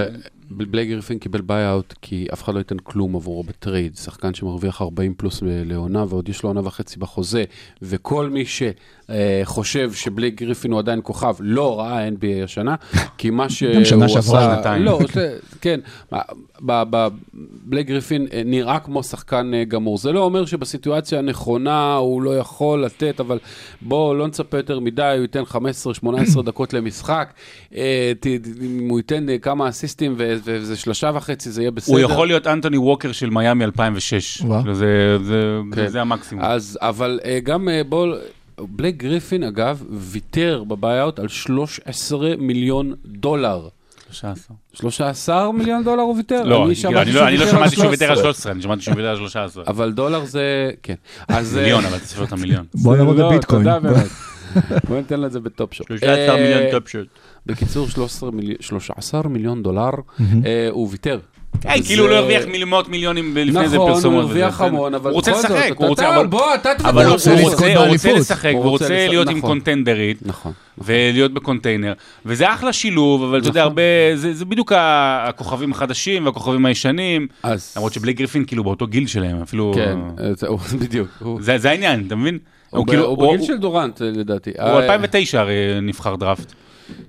בלייק 0.51 0.89
גריפין 0.89 1.19
קיבל 1.19 1.41
buyout 1.41 1.95
כי 2.03 2.27
אף 2.33 2.43
אחד 2.43 2.55
לא 2.55 2.59
ייתן 2.59 2.77
כלום 2.83 3.17
עבורו 3.17 3.43
בטרייד. 3.43 3.97
שחקן 3.97 4.35
שמרוויח 4.35 4.83
40 4.83 5.15
פלוס 5.15 5.43
לעונה 5.45 6.05
ועוד 6.09 6.29
יש 6.29 6.43
לו 6.43 6.49
עונה 6.49 6.61
וחצי 6.65 6.99
בחוזה, 6.99 7.45
וכל 7.83 8.31
מי 8.31 8.45
שחושב 8.47 9.93
שבלייק 9.93 10.43
גריפין 10.43 10.73
הוא 10.73 10.79
עדיין 10.79 11.01
כוכב 11.03 11.35
לא 11.41 11.81
ראה 11.81 12.09
NBA 12.09 12.45
השנה, 12.45 12.75
כי 13.19 13.31
מה 13.31 13.51
שהוא 13.51 13.85
שנה 13.85 14.09
שעברה, 14.09 14.39
עשה... 14.39 14.55
שנתיים. 14.57 14.83
לא, 14.83 14.99
כן. 15.61 15.81
ב- 16.67 16.83
ב- 16.91 17.09
בלייק 17.65 17.87
גריפין 17.87 18.27
אה, 18.33 18.43
נראה 18.45 18.81
כמו 18.81 19.03
שחקן 19.03 19.55
אה, 19.55 19.65
גמור. 19.65 19.99
זה 19.99 20.13
לא 20.13 20.25
אומר 20.25 20.47
שבסיטואציה 20.47 21.19
הנכונה 21.19 21.95
הוא 21.95 22.23
לא 22.23 22.39
יכול 22.39 22.85
לתת, 22.85 23.21
אבל 23.21 23.39
בואו 23.83 24.15
לא 24.15 24.27
נצפה 24.27 24.57
יותר 24.57 24.81
מדי, 24.81 25.13
הוא 25.17 25.23
ייתן 25.23 25.43
15-18 26.39 26.43
דקות 26.47 26.73
למשחק, 26.75 27.33
אה, 27.75 28.13
אם 28.65 28.89
הוא 28.91 28.99
ייתן 28.99 29.29
אה, 29.29 29.39
כמה 29.39 29.69
אסיסטים 29.69 30.15
ו- 30.19 30.36
וזה 30.45 30.77
שלושה 30.77 31.11
וחצי, 31.15 31.51
זה 31.51 31.63
יהיה 31.63 31.71
בסדר. 31.71 31.93
הוא 31.97 32.13
יכול 32.13 32.27
להיות 32.27 32.47
אנטוני 32.47 32.77
ווקר 32.79 33.13
של 33.13 33.31
מיאמי 33.31 33.65
2006. 33.65 34.41
וואו. 34.41 34.61
כאילו, 34.61 34.75
זה- 34.75 35.19
זה- 35.25 35.59
כן. 35.75 35.89
זה 35.89 36.01
המקסימום. 36.01 36.45
אז, 36.45 36.79
אבל 36.83 37.21
אה, 37.25 37.39
גם 37.45 37.69
אה, 37.69 37.83
בואו, 37.89 38.15
בלייק 38.61 38.97
גריפין, 38.97 39.43
אגב, 39.43 39.83
ויתר 39.91 40.65
בביי-אוט 40.69 41.19
על 41.19 41.29
13 41.29 42.37
מיליון 42.39 42.95
דולר. 43.07 43.69
13. 44.11 44.57
13 44.75 45.53
מיליון 45.53 45.85
דולר 45.85 46.03
הוא 46.03 46.17
ויתר? 46.17 46.43
לא, 46.45 46.65
אני 46.67 47.13
לא- 47.13 47.29
אני 47.29 47.37
לא 47.37 47.47
שמעתי 47.47 47.77
שהוא 47.77 47.87
ויתר 47.91 48.05
על 48.11 48.15
13. 48.17 48.23
13, 48.33 48.53
אני 48.53 48.63
שמעתי 48.63 48.83
שהוא 48.83 48.95
ויתר 48.97 49.09
על 49.09 49.17
13. 49.17 49.65
אבל 49.67 49.93
דולר 49.93 50.25
זה, 50.25 50.71
כן. 50.83 50.95
אז... 51.29 51.57
אה, 51.57 51.63
מיליון, 51.63 51.85
אבל 51.85 51.99
תספר 51.99 52.25
את 52.25 52.33
המיליון. 52.33 52.65
בוא 52.75 52.93
זה 52.97 53.03
נעבוד 53.03 53.19
לא, 53.19 53.29
בביטקוין. 53.31 53.67
בוא 54.89 54.97
ניתן 54.97 55.21
לזה 55.21 55.41
בטופ 55.41 55.75
שוט. 55.75 55.87
13 55.89 56.37
מיליון 56.37 56.63
טופ 56.71 56.89
שוט. 56.89 57.07
בקיצור, 57.47 57.89
13 57.89 58.31
מיליון- 58.31 58.57
13 58.61 59.23
מיליון 59.29 59.63
דולר, 59.63 59.91
אה, 60.21 60.69
הוא 60.71 60.89
ויתר. 60.91 61.19
כן, 61.61 61.83
כאילו 61.87 62.03
הוא 62.05 62.11
לא 62.11 62.17
הרוויח 62.17 62.43
מאות 62.67 62.89
מיליונים 62.89 63.37
לפני 63.37 63.69
זה 63.69 63.77
נכון, 63.77 63.93
פרסומות. 63.93 64.15
הוא 64.23 64.29
הרוויח 64.29 64.55
וזה, 64.55 64.65
המון, 64.65 64.95
אבל 64.95 65.11
הוא 65.11 65.15
רוצה 65.15 65.31
בכל 65.33 65.41
זאת, 65.43 65.51
לשחק, 65.51 65.73
הוא 65.77 65.87
רוצה, 65.89 66.17
אבל- 66.17 66.27
בוא, 66.27 66.55
אתה 66.55 66.71
תדבר 66.79 66.89
אבל 66.91 67.05
הוא 67.05 67.13
רוצה. 67.13 67.35
לשחק, 67.35 68.51
הוא 68.55 68.65
רוצה 68.71 68.85
לשחק, 68.85 69.07
להיות 69.09 69.29
עם 69.29 69.37
נכון. 69.39 69.51
קונטנדרית. 69.51 70.19
נכון. 70.23 70.53
ולהיות 70.79 71.35
ב 71.35 71.40
contender, 71.40 71.93
וזה 72.27 72.55
אחלה 72.55 72.73
שילוב, 72.73 73.23
אבל 73.23 73.39
אתה 73.41 73.49
יודע, 73.49 73.61
נכון. 73.61 73.71
הרבה, 73.71 73.83
זה 74.15 74.35
זה 74.35 74.45
בדיוק 74.45 74.73
הכוכבים 74.77 75.73
החדשים 75.73 76.27
והכוכבים 76.27 76.67
הישנים. 76.67 77.27
למרות 77.77 77.93
שבלייק 77.93 78.17
גריפין 78.19 78.45
כאילו 78.45 78.65
באותו 78.65 78.87
גיל 78.87 79.07
שלהם, 79.07 79.43
אפילו... 79.43 79.73
כן, 79.75 79.99
אה, 80.21 80.57
בדיוק. 80.81 81.09
זה 81.41 81.71
העניין, 81.71 82.05
אתה 82.07 82.17
מבין? 82.17 82.39
הוא 82.77 82.85
הוא 82.85 82.87
כאילו, 82.87 83.05
הוא 83.05 83.35
בגיל 83.35 83.47
של 83.47 83.59
דורנט, 83.59 84.03
אה, 84.03 84.11
לדעתי. 84.11 84.51
הוא 84.51 84.69
אה, 84.69 84.83
2009 84.83 85.41
הרי 85.41 85.81
נבחר 85.83 86.17
דראפט. 86.17 86.53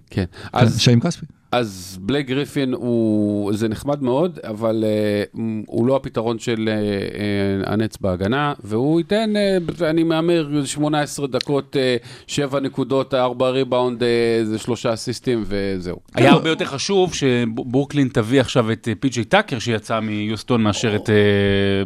כן. 0.09 0.25
אז 0.53 0.67
אז 0.67 0.81
עם 0.81 0.99
כספי. 0.99 1.25
אז 1.51 1.97
בלייק 2.01 2.27
גריפין 2.27 2.73
הוא, 2.73 3.53
זה 3.53 3.67
נחמד 3.67 4.03
מאוד, 4.03 4.39
אבל 4.43 4.83
אה, 4.83 5.39
הוא 5.67 5.87
לא 5.87 5.95
הפתרון 5.95 6.39
של 6.39 6.69
אה, 6.69 7.65
אה, 7.65 7.69
הנטס 7.69 7.97
בהגנה, 7.97 8.53
והוא 8.63 8.99
ייתן, 8.99 9.33
אה, 9.79 9.83
אני 9.83 10.03
מהמר, 10.03 10.65
18 10.65 11.27
דקות, 11.27 11.75
אה, 11.75 12.07
7 12.27 12.59
נקודות, 12.59 13.13
4 13.13 13.49
ריבאונד, 13.49 14.03
אה, 14.03 14.05
זה 14.43 14.57
שלושה 14.59 14.93
אסיסטים 14.93 15.43
וזהו. 15.47 15.97
היה 16.15 16.31
הרבה 16.31 16.49
יותר 16.49 16.65
חשוב 16.65 17.13
שברוקלין 17.13 18.09
תביא 18.13 18.41
עכשיו 18.41 18.71
את 18.71 18.87
אה, 18.87 18.93
פי.ג'יי 18.99 19.23
טאקר 19.23 19.59
שיצא 19.59 19.99
מיוסטון 19.99 20.63
מאשר 20.63 20.95
את 20.95 21.09
אה, 21.09 21.15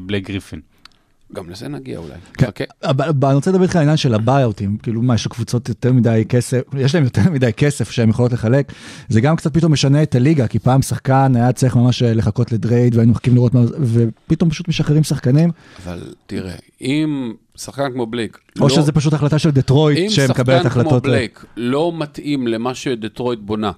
בלייק 0.02 0.28
גריפין. 0.28 0.62
גם 1.36 1.50
לזה 1.50 1.68
נגיע 1.68 1.98
אולי. 1.98 2.14
כן. 2.38 2.66
אבל 2.84 3.06
אני 3.24 3.36
רוצה 3.36 3.52
לדבר 3.52 3.64
איתך 3.64 3.76
על 3.76 3.80
העניין 3.80 3.98
של 3.98 4.14
הבייאוטים, 4.14 4.78
כאילו 4.78 5.02
מה, 5.02 5.16
יש 5.16 5.26
לקבוצות 5.26 5.70
יותר 5.70 5.94
מדי 5.94 6.24
כסף, 6.30 6.62
יש 6.78 6.96
להם 6.96 7.04
יותר 7.04 7.22
מדי 7.32 7.54
כסף 7.54 7.92
שהן 7.92 8.10
יכולות 8.10 8.32
לחלק, 8.32 8.72
זה 9.10 9.22
גם 9.22 9.36
קצת 9.36 9.54
פתאום 9.54 9.72
משנה 9.74 10.04
את 10.04 10.16
הליגה, 10.16 10.48
כי 10.48 10.60
פעם 10.60 10.82
שחקן 10.82 11.32
היה 11.36 11.52
צריך 11.52 11.76
ממש 11.76 12.04
לחכות 12.04 12.52
לטרייד 12.52 12.96
והיינו 12.96 13.12
מחכים 13.12 13.36
לראות 13.36 13.54
מה, 13.54 13.62
ופתאום 13.82 14.50
פשוט 14.50 14.68
משחררים 14.68 15.04
שחקנים, 15.04 15.52
אבל 15.84 16.14
תראה, 16.28 16.56
אם 16.82 17.34
שחקן 17.56 17.92
כמו 17.94 18.06
בלייק, 18.06 18.38
או 18.60 18.68
לא- 18.68 18.70
שזה 18.76 18.92
פשוט 18.92 19.14
החלטה 19.14 19.40
של 19.40 19.52
דטרויט 19.52 19.98
אם 20.00 20.10
שמקבלת 20.10 20.64
שחקן 20.64 20.70
כמו 20.70 20.82
החלטות. 20.82 21.04
בלייק 21.04 21.46
לא 21.58 21.94
מתאים 21.96 22.48
למה 22.48 22.76
שדטרויט 22.76 23.40
בונה, 23.40 23.72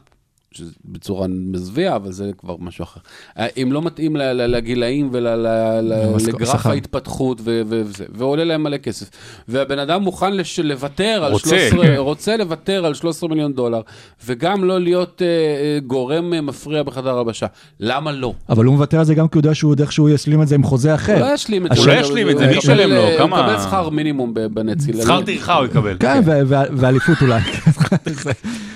בצורה 0.85 1.27
מזוויעה, 1.29 1.95
אבל 1.95 2.11
זה 2.11 2.31
כבר 2.37 2.55
משהו 2.59 2.83
אחר. 2.83 2.99
אה, 3.39 3.47
אם 3.61 3.69
לא 3.71 3.81
מתאים 3.81 4.15
לגילאים 4.15 5.09
ולגרף. 5.11 6.65
ההתפתחות 6.65 7.41
וזה, 7.43 8.05
ועולה 8.13 8.43
להם 8.43 8.63
מלא 8.63 8.77
כסף. 8.77 9.09
והבן 9.47 9.79
אדם 9.79 10.01
מוכן 10.03 10.33
לש- 10.37 10.59
לוותר 10.59 11.23
על 11.25 11.31
רוצה, 11.31 11.49
13, 11.49 11.85
כן. 11.87 11.95
רוצה 11.97 12.37
לוותר 12.37 12.85
על 12.85 12.93
13 12.93 13.29
מיליון 13.29 13.53
דולר, 13.53 13.81
וגם 14.25 14.63
לא 14.63 14.79
להיות 14.81 15.21
אה, 15.21 15.27
אה, 15.27 15.79
גורם 15.87 16.45
מפריע 16.45 16.83
בחדר 16.83 17.17
הבשה. 17.17 17.45
למה 17.79 18.11
לא? 18.11 18.33
אבל 18.49 18.65
הוא 18.65 18.73
מוותר 18.73 18.99
על 18.99 19.05
זה 19.05 19.15
גם 19.15 19.27
כי 19.27 19.37
הוא 19.37 19.39
יודע 19.39 19.55
שהוא 19.55 19.75
שהוא 19.89 20.09
ישלים 20.09 20.41
את 20.41 20.47
זה 20.47 20.55
עם 20.55 20.63
חוזה 20.63 20.89
הוא 20.89 20.95
אחר. 20.95 21.19
לא 21.19 21.33
ישלים 21.33 21.65
את 21.65 21.71
זה. 21.75 21.79
הוא 21.81 21.87
לא 21.87 21.93
ישלים 21.93 22.29
את 22.29 22.37
זה, 22.37 22.47
מי 22.47 22.53
ישלם 22.55 22.89
לו? 22.89 23.01
הוא 23.07 23.17
כמה- 23.17 23.41
מקבל 23.41 23.59
שכר 23.59 23.89
מינימום 23.89 24.33
ב- 24.33 24.39
בנציל. 24.39 25.01
שכר 25.01 25.21
טרחה 25.21 25.53
הוא 25.57 25.65
יקבל. 25.65 25.97
כן, 25.99 26.21
ו- 26.25 26.39
ואליפות 26.77 27.17
אולי. 27.21 27.39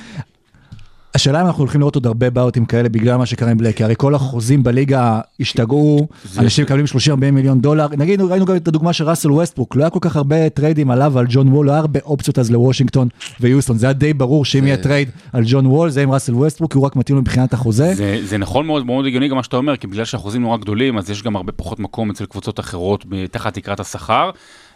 השאלה 1.18 1.42
אם 1.42 1.48
אנחנו 1.48 1.62
הולכים 1.62 1.82
לראות 1.82 1.96
עוד 1.96 2.08
הרבה 2.08 2.28
עם 2.56 2.66
כאלה 2.66 2.90
בגלל 2.90 3.18
מה 3.18 3.26
שקרה 3.26 3.52
עם 3.52 3.58
בלייק, 3.58 3.78
כי 3.78 3.84
הרי 3.84 3.94
כל 3.98 4.16
החוזים 4.16 4.64
בליגה 4.64 5.20
השתגעו, 5.40 6.08
אנשים 6.38 6.66
מקבלים 6.66 6.86
30-40 6.86 7.32
מיליון 7.32 7.62
דולר, 7.62 7.88
נגיד 7.98 8.22
ראינו 8.22 8.46
גם 8.46 8.56
את 8.56 8.68
הדוגמה 8.68 8.94
של 8.94 9.04
ראסל 9.04 9.32
ווסטברוק, 9.32 9.76
לא 9.76 9.84
היה 9.84 9.90
כל 9.90 10.00
כך 10.02 10.16
הרבה 10.16 10.50
טריידים 10.50 10.92
עליו 10.92 11.12
ועל 11.16 11.26
ג'ון 11.30 11.48
וול, 11.48 11.66
לא 11.66 11.72
היה 11.72 11.80
הרבה 11.80 12.00
אופציות 12.04 12.40
אז 12.40 12.52
לוושינגטון 12.52 13.08
ויוסטון, 13.40 13.78
זה 13.78 13.86
היה 13.86 13.94
די 13.94 14.14
ברור 14.14 14.46
שאם 14.46 14.68
יהיה 14.68 14.78
טרייד 14.78 15.10
על 15.34 15.44
ג'ון 15.48 15.66
וול 15.66 15.90
זה 15.90 16.04
עם 16.04 16.12
ראסל 16.12 16.34
ווסטברוק, 16.34 16.72
כי 16.72 16.78
הוא 16.78 16.86
רק 16.86 16.96
מתאים 16.96 17.16
לו 17.16 17.22
מבחינת 17.22 17.54
החוזה. 17.54 17.94
זה, 17.96 18.20
זה 18.24 18.38
נכון 18.38 18.66
מאוד, 18.66 18.86
מאוד 18.86 19.06
הגיוני 19.06 19.28
גם 19.28 19.36
מה 19.36 19.44
שאתה 19.44 19.58
אומר, 19.58 19.78
כי 19.78 19.88
בגלל 19.88 20.06
שהאחוזים 20.06 20.42
נורא 20.42 20.58
גדולים, 20.58 20.98
אז 20.98 21.10
יש 21.10 21.24
גם 21.24 21.36
הרבה 21.36 21.52
פחות 21.52 21.80
מקום 21.80 22.10
אצל 22.10 22.26
קבוצות 22.26 22.60
אחרות 22.60 23.06
תחת 23.32 23.54
תקרת 23.54 23.80
השכר, 23.80 24.30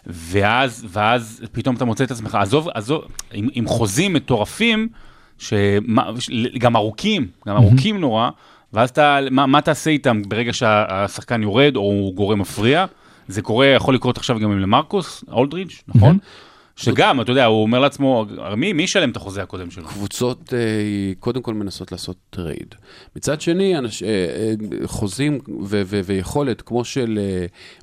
ואז, 0.06 0.86
ואז 0.88 1.40
פתאום 1.52 1.76
אתה 1.76 1.84
מוצא 1.84 2.04
את 2.04 2.10
עצמך, 2.10 2.34
עזוב, 2.34 2.68
עזוב, 2.74 3.02
עם, 3.32 3.48
עם 3.52 3.66
חוזים 3.66 4.12
מטורפים, 4.12 4.88
שגם 5.42 6.76
ארוכים, 6.76 7.26
גם 7.48 7.56
ארוכים 7.56 8.00
נורא, 8.00 8.30
ואז 8.72 8.90
אתה, 8.90 9.18
מה, 9.30 9.46
מה 9.46 9.60
תעשה 9.60 9.90
איתם 9.90 10.22
ברגע 10.28 10.52
שהשחקן 10.52 11.42
יורד 11.42 11.76
או 11.76 11.80
הוא 11.80 12.14
גורם 12.14 12.38
מפריע? 12.38 12.84
זה 13.28 13.42
קורה, 13.42 13.66
יכול 13.66 13.94
לקרות 13.94 14.16
עכשיו 14.16 14.38
גם 14.38 14.52
עם 14.52 14.58
למרקוס, 14.58 15.24
אולדריץ', 15.32 15.82
נכון? 15.88 16.18
שגם, 16.82 17.20
אתה 17.20 17.32
יודע, 17.32 17.44
הוא 17.44 17.62
אומר 17.62 17.78
לעצמו, 17.78 18.26
מי, 18.56 18.72
מי 18.72 18.82
ישלם 18.82 19.10
את 19.10 19.16
החוזה 19.16 19.42
הקודם 19.42 19.70
שלו? 19.70 19.88
קבוצות 19.88 20.52
אה, 20.52 20.58
קודם 21.20 21.42
כל 21.42 21.54
מנסות 21.54 21.92
לעשות 21.92 22.16
טרייד. 22.30 22.74
מצד 23.16 23.40
שני, 23.40 23.78
אנש, 23.78 24.02
אה, 24.02 24.08
אה, 24.08 24.54
חוזים 24.86 25.38
ו- 25.62 25.82
ו- 25.86 26.00
ויכולת 26.04 26.62
כמו 26.62 26.84
של 26.84 27.18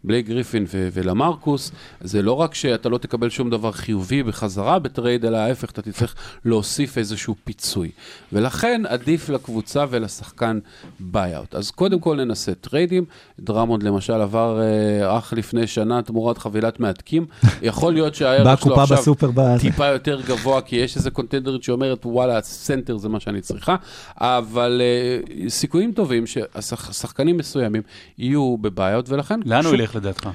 בלייק 0.03 0.27
גריפין 0.27 0.65
ו- 0.73 0.89
ולמרקוס, 0.93 1.71
זה 2.01 2.21
לא 2.21 2.33
רק 2.33 2.55
שאתה 2.55 2.89
לא 2.89 2.97
תקבל 2.97 3.29
שום 3.29 3.49
דבר 3.49 3.71
חיובי 3.71 4.23
בחזרה 4.23 4.79
בטרייד, 4.79 5.25
אלא 5.25 5.38
ההפך, 5.38 5.71
אתה 5.71 5.81
תצטרך 5.81 6.15
להוסיף 6.45 6.97
איזשהו 6.97 7.35
פיצוי. 7.43 7.91
ולכן 8.33 8.81
עדיף 8.88 9.29
לקבוצה 9.29 9.85
ולשחקן 9.89 10.59
buyout. 10.99 11.55
אז 11.55 11.71
קודם 11.71 11.99
כל 11.99 12.15
ננסה 12.15 12.53
טריידים. 12.53 13.05
דרמונד 13.39 13.83
למשל 13.83 14.13
עבר 14.13 14.59
אך 15.07 15.33
לפני 15.38 15.67
שנה 15.67 16.01
תמורת 16.01 16.38
חבילת 16.38 16.79
מסטיקים. 16.79 17.25
יכול 17.62 17.93
להיות 17.93 18.15
שהערך 18.15 18.62
שלו 18.62 18.75
עכשיו... 18.91 19.13
בסופר, 19.13 19.32
טיפה 19.60 19.86
יותר 19.88 20.21
גבוה, 20.21 20.62
כי 20.62 20.75
יש 20.75 20.97
איזה 20.97 21.12
קונטנדרית 21.12 21.63
שאומרת, 21.63 22.06
וואלה, 22.06 22.38
הסנטר 22.38 22.97
זה 22.97 23.10
מה 23.10 23.19
שאני 23.19 23.41
צריכה, 23.41 23.75
אבל 24.17 24.82
אה, 24.81 25.49
סיכויים 25.49 25.91
טובים 25.91 26.23
ששחקנים 26.28 27.38
מסוימים 27.38 27.82
יהיו 28.17 28.58
ב 28.57 28.64
buyout, 28.64 29.09
ולכן... 29.10 29.39
לאן 29.45 29.65
הוא 29.65 29.73
ילך 29.73 29.95
לדעתך? 29.95 30.30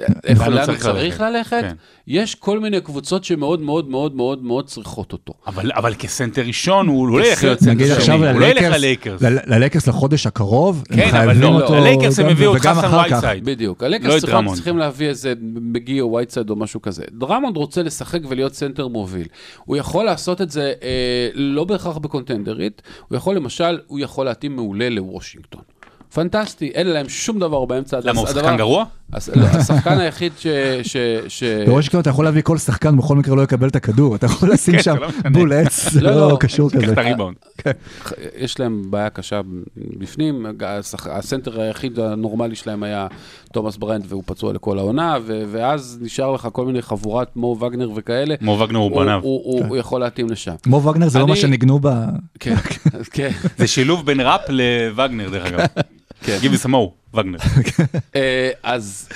לאן 0.00 0.36
הוא 0.36 0.54
לאן 0.54 0.76
צריך 0.76 1.20
ללכת? 1.20 1.60
כן. 1.60 1.74
יש 2.06 2.34
כל 2.34 2.58
מיני 2.60 2.80
קבוצות 2.80 3.24
שמאוד 3.24 3.60
מאוד 3.60 3.88
מאוד 3.88 4.14
מאוד 4.14 4.42
מאוד 4.42 4.66
צריכות 4.66 5.12
אותו. 5.12 5.32
אבל, 5.46 5.70
אבל 5.74 5.94
כסנטר 5.94 6.42
ראשון 6.42 6.86
הוא 6.86 7.08
לא 7.08 7.26
ילך 7.26 7.44
להיות 7.44 7.60
סנטר 7.60 8.00
שני, 8.00 8.14
הוא 8.14 8.40
לא 8.40 8.46
ילך 8.46 8.62
ללייקרס, 8.62 9.22
ללייקרס. 9.22 9.86
לחודש 9.86 10.26
הקרוב, 10.26 10.84
כן, 10.88 11.02
אבל 11.02 11.10
חייבים 11.10 11.42
לא, 11.42 11.48
אותו, 11.48 11.74
ללייקרס 11.74 12.18
הם 12.18 12.26
הביאו 12.26 12.56
את 12.56 12.60
וגם 12.60 12.74
חסן. 12.74 12.94
וייטסייד. 12.94 13.44
בדיוק, 13.44 13.82
לא 13.82 14.16
את 14.16 14.24
צריכים, 14.54 14.78
להביא 14.78 15.08
איזה 15.08 15.32
מגי 15.42 16.00
או 16.00 16.12
וייטסייד 16.12 16.50
או 16.50 16.56
משהו 16.56 16.82
כזה. 16.82 17.02
דרמונד 17.10 17.56
רוצה 17.56 17.82
לשחק 17.82 18.20
ולהיות 18.28 18.54
סנטר 18.54 18.88
מוביל. 18.88 19.26
הוא 19.64 19.76
יכול 19.76 20.04
לעשות 20.04 20.40
את 20.40 20.50
זה 20.50 20.72
אה, 20.82 21.28
לא 21.34 21.64
בהכרח 21.64 21.96
בקונטנדרית, 21.96 22.82
הוא 23.08 23.16
יכול 23.16 23.36
למשל, 23.36 23.78
הוא 23.86 24.00
יכול 24.00 24.26
להתאים 24.26 24.56
מעולה 24.56 24.88
לוושינגטון. 24.88 25.62
פנטסטי, 26.14 26.68
אין 26.68 26.86
להם 26.86 27.08
שום 27.08 27.38
דבר 27.38 27.64
באמצע. 27.64 27.98
למה, 28.04 28.20
הוא 28.20 28.28
שחקן 28.28 28.56
גרוע? 28.56 28.84
לא, 29.34 29.46
השחקן 29.46 29.98
היחיד 29.98 30.32
ש... 30.38 30.46
ש, 30.82 30.96
ש... 31.28 31.42
בוושינגטון 31.66 32.00
אתה 32.00 32.10
יכול 32.10 32.24
להביא 32.24 32.42
כל 32.42 32.58
שחקן, 32.58 32.96
בכל 32.96 33.16
מקרה 33.16 33.36
לא 33.36 33.42
יקבל 33.42 33.68
את 33.68 33.76
הכדור, 33.76 34.16
אתה 34.16 34.26
יכול 34.26 34.52
לשים 34.52 34.74
כן, 34.74 34.82
שם 34.82 34.94
זה 34.94 35.00
לא. 35.24 35.30
בול 35.30 35.52
עץ, 35.52 35.88
זה 35.90 36.00
לא, 36.00 36.10
לא 36.10 36.28
לא, 36.28 36.36
קשור 36.40 36.70
כזה. 36.70 36.94
הריבאונד. 36.96 37.36
יש 38.38 38.60
להם 38.60 38.82
בעיה 38.90 39.10
קשה 39.10 39.40
בפנים, 39.76 40.46
הסנטר 41.10 41.60
היחיד 41.60 41.98
הנורמלי 41.98 42.54
שלהם 42.54 42.82
היה 42.82 43.06
תומאס 43.52 43.76
בראיינט 43.76 44.04
והוא 44.08 44.22
פצוע 44.26 44.52
לכל 44.52 44.78
העונה, 44.78 45.18
ו- 45.26 45.42
ואז 45.50 45.98
נשאר 46.00 46.32
לך 46.32 46.48
כל 46.52 46.66
מיני 46.66 46.82
חבורת 46.82 47.28
מו 47.36 47.56
וגנר 47.60 47.90
וכאלה. 47.94 48.34
מו 48.40 48.58
וגנר 48.60 48.78
הוא 48.78 49.00
בניו. 49.00 49.20
הוא, 49.22 49.40
הוא, 49.44 49.66
הוא 49.68 49.76
יכול 49.76 50.00
להתאים 50.00 50.30
לשם. 50.30 50.54
מו 50.66 50.84
וגנר 50.84 51.08
זה 51.08 51.18
לא 51.18 51.26
מה 51.26 51.36
שניגנו 51.36 51.78
ב... 51.82 51.88
כן, 52.40 52.54
כן. 53.12 53.30
זה 53.58 53.66
שילוב 53.66 54.06
בין 54.06 54.20
ראפ 54.20 54.40
לווגנר, 54.48 55.28
דרך 55.30 55.46
אגב. 55.46 55.66
כן. 56.20 56.38
gimme 56.40 56.56
some 56.56 56.78
mo, 56.78 56.94
וגנר. 57.14 57.38
אה, 58.16 58.50
אז, 58.62 59.08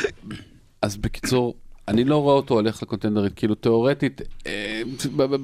אז 0.82 0.96
בקיצור, 0.96 1.54
אני 1.88 2.04
לא 2.04 2.22
רואה 2.22 2.34
אותו 2.34 2.54
הולך 2.54 2.82
לקונטנדרית, 2.82 3.32
כאילו 3.36 3.54
תיאורטית, 3.54 4.22
אה, 4.46 4.82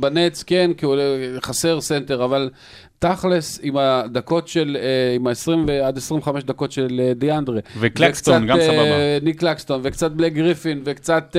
בנטס 0.01 0.43
כן, 0.43 0.71
כי 0.77 0.87
הוא 0.87 0.97
חסר 1.41 1.81
סנטר, 1.81 2.25
אבל 2.25 2.51
תכלס, 2.99 3.61
עם 3.63 3.77
הדקות 3.77 4.49
של, 4.49 4.77
אה, 4.81 5.15
עם 5.15 5.27
ה-20 5.27 5.71
עד 5.85 5.97
25 5.97 6.45
דקות 6.45 6.73
של 6.73 7.13
דיאנדרה. 7.17 7.61
וקלקסטון, 7.81 8.47
גם 8.47 8.61
סבבה. 8.61 9.21
ניק 9.23 9.41
קלקסטון, 9.41 9.81
וקצת 9.85 10.11
בלייק 10.11 10.33
גריפין, 10.33 10.83
וקצת 10.85 11.37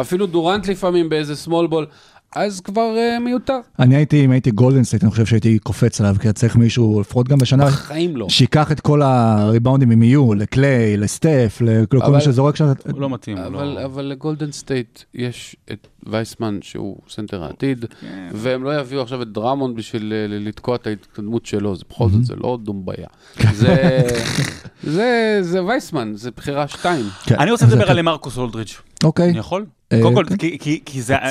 אפילו 0.00 0.26
דורנט 0.26 0.68
לפעמים 0.68 1.08
באיזה 1.08 1.36
small 1.36 1.66
ball, 1.66 1.86
אז 2.36 2.60
כבר 2.60 2.94
אה, 2.96 3.18
מיותר. 3.18 3.58
אני 3.78 3.96
הייתי, 3.96 4.24
אם 4.24 4.30
הייתי 4.30 4.50
גולדן 4.50 4.84
סטייט, 4.84 5.02
אני 5.02 5.10
חושב 5.10 5.26
שהייתי 5.26 5.58
קופץ 5.58 6.00
עליו, 6.00 6.16
כי 6.20 6.32
צריך 6.32 6.56
מישהו, 6.56 7.00
לפחות 7.00 7.28
גם 7.28 7.38
בשנה, 7.38 7.66
בחיים 7.66 8.16
לא. 8.16 8.28
שייקח 8.28 8.72
את 8.72 8.80
כל 8.80 9.02
הריבאונדים 9.02 9.92
אם 9.92 10.02
יהיו, 10.02 10.34
לקליי, 10.34 10.96
לסטף, 10.96 11.58
לכל 11.60 11.96
אבל- 12.02 12.14
מי 12.14 12.20
שזורק 12.20 12.56
שם. 12.56 12.72
הוא 12.92 13.00
לא 13.00 13.10
מתאים. 13.10 13.38
אבל, 13.38 13.64
לא- 13.66 13.84
אבל 13.84 14.04
לגולדן 14.04 14.52
סטייט 14.52 15.02
יש 15.14 15.56
את 15.72 15.86
וייסמן 16.06 16.58
שהוא 16.62 16.96
סנטר 17.08 17.42
העתיד, 17.44 17.84
כן. 18.00 18.28
והם 18.32 18.64
לא 18.64 18.80
יביאו 18.80 19.02
עכשיו 19.02 19.22
את 19.22 19.28
דרמונד 19.32 19.76
בשביל 19.76 20.12
אה, 20.12 20.38
לתקוע 20.38 20.76
את 20.76 20.86
ההתקדמות 20.86 21.46
שלו, 21.46 21.76
זה 21.76 21.84
בכל 21.90 22.08
זאת, 22.08 22.24
זה 22.24 22.34
לא 22.36 22.58
דומביה. 22.62 23.06
זה, 23.54 24.02
זה, 24.82 25.38
זה 25.42 25.64
וייסמן, 25.64 26.12
זה 26.14 26.30
בחירה 26.30 26.68
שתיים. 26.68 27.04
כן. 27.24 27.34
אני 27.38 27.50
רוצה 27.50 27.66
לדבר 27.66 27.90
על 27.90 27.98
למרקוס 27.98 28.38
אולדריץ'. 28.38 28.80
אוקיי. 29.04 29.30
אני 29.30 29.38
יכול? 29.38 29.66
אה, 29.92 29.98
קודם 30.02 30.14
כל, 30.14 30.24
כן. 30.28 30.36
כי- 30.36 30.58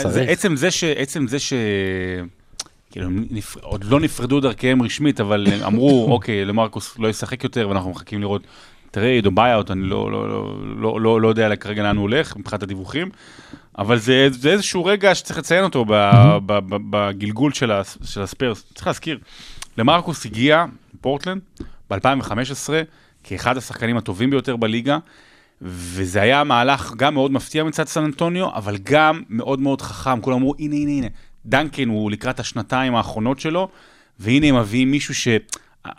זה. 0.10 0.22
עצם 0.22 0.56
זה 0.56 0.72
ש... 0.72 0.84
עצם 0.84 1.28
זה 1.28 1.40
ש... 1.40 1.54
כאילו, 2.92 3.10
נפ- 3.10 3.58
עוד 3.62 3.84
לא 3.84 4.00
נפרדו 4.00 4.40
דרכיהם 4.40 4.82
רשמית, 4.82 5.20
אבל 5.22 5.48
אמרו, 5.66 6.08
אוקיי, 6.14 6.46
למרקוס 6.46 7.00
לא 7.00 7.08
ישחק 7.08 7.44
יותר, 7.44 7.70
ואנחנו 7.70 7.90
מחכים 7.92 8.22
לראות 8.22 8.42
trade 8.92 9.26
או 9.26 9.32
buyout, 9.32 9.72
אני 9.72 9.84
לא, 9.84 10.12
לא, 10.12 10.30
לא, 10.30 10.54
לא, 10.78 11.02
לא, 11.02 11.22
לא 11.22 11.28
יודע 11.28 11.56
כרגע 11.56 11.84
לאן 11.84 11.96
הוא 11.98 12.02
הולך 12.02 12.38
מבחינת 12.38 12.64
הדיווחים, 12.64 13.10
אבל 13.78 13.98
זה, 13.98 14.28
זה 14.32 14.50
איזשהו 14.50 14.86
רגע 14.86 15.16
שצריך 15.16 15.40
לציין 15.40 15.64
אותו 15.64 15.86
ב, 15.86 15.92
ב, 16.46 16.60
ב, 16.70 16.76
בגלגול 16.90 17.54
של, 17.54 17.72
הס, 17.72 17.98
של 18.06 18.22
הספרס. 18.22 18.64
צריך 18.76 18.88
להזכיר, 18.88 19.20
למרקוס 19.78 20.26
הגיע 20.26 20.66
פורטלנד 21.02 21.42
ב-2015 21.90 22.70
כאחד 23.24 23.58
השחקנים 23.58 23.98
הטובים 23.98 24.30
ביותר 24.30 24.56
בליגה, 24.56 24.98
וזה 25.62 26.22
היה 26.22 26.44
מהלך 26.44 26.94
גם 26.98 27.14
מאוד 27.14 27.32
מפתיע 27.32 27.64
מצד 27.64 27.88
סן 27.88 28.04
אנטוניו, 28.04 28.48
אבל 28.56 28.78
גם 28.84 29.22
מאוד 29.30 29.60
מאוד 29.60 29.82
חכם. 29.82 30.22
כולם 30.22 30.38
אמרו, 30.38 30.54
הנה, 30.60 30.76
הנה, 30.76 30.92
הנה. 30.92 31.08
דנקן 31.46 31.90
הוא 31.90 32.12
לקראת 32.12 32.40
השנתיים 32.40 32.96
האחרונות 32.96 33.40
שלו, 33.40 33.68
והנה 34.20 34.48
הם 34.48 34.56
מביאים 34.60 34.92
מישהו 34.92 35.16
ש... 35.16 35.28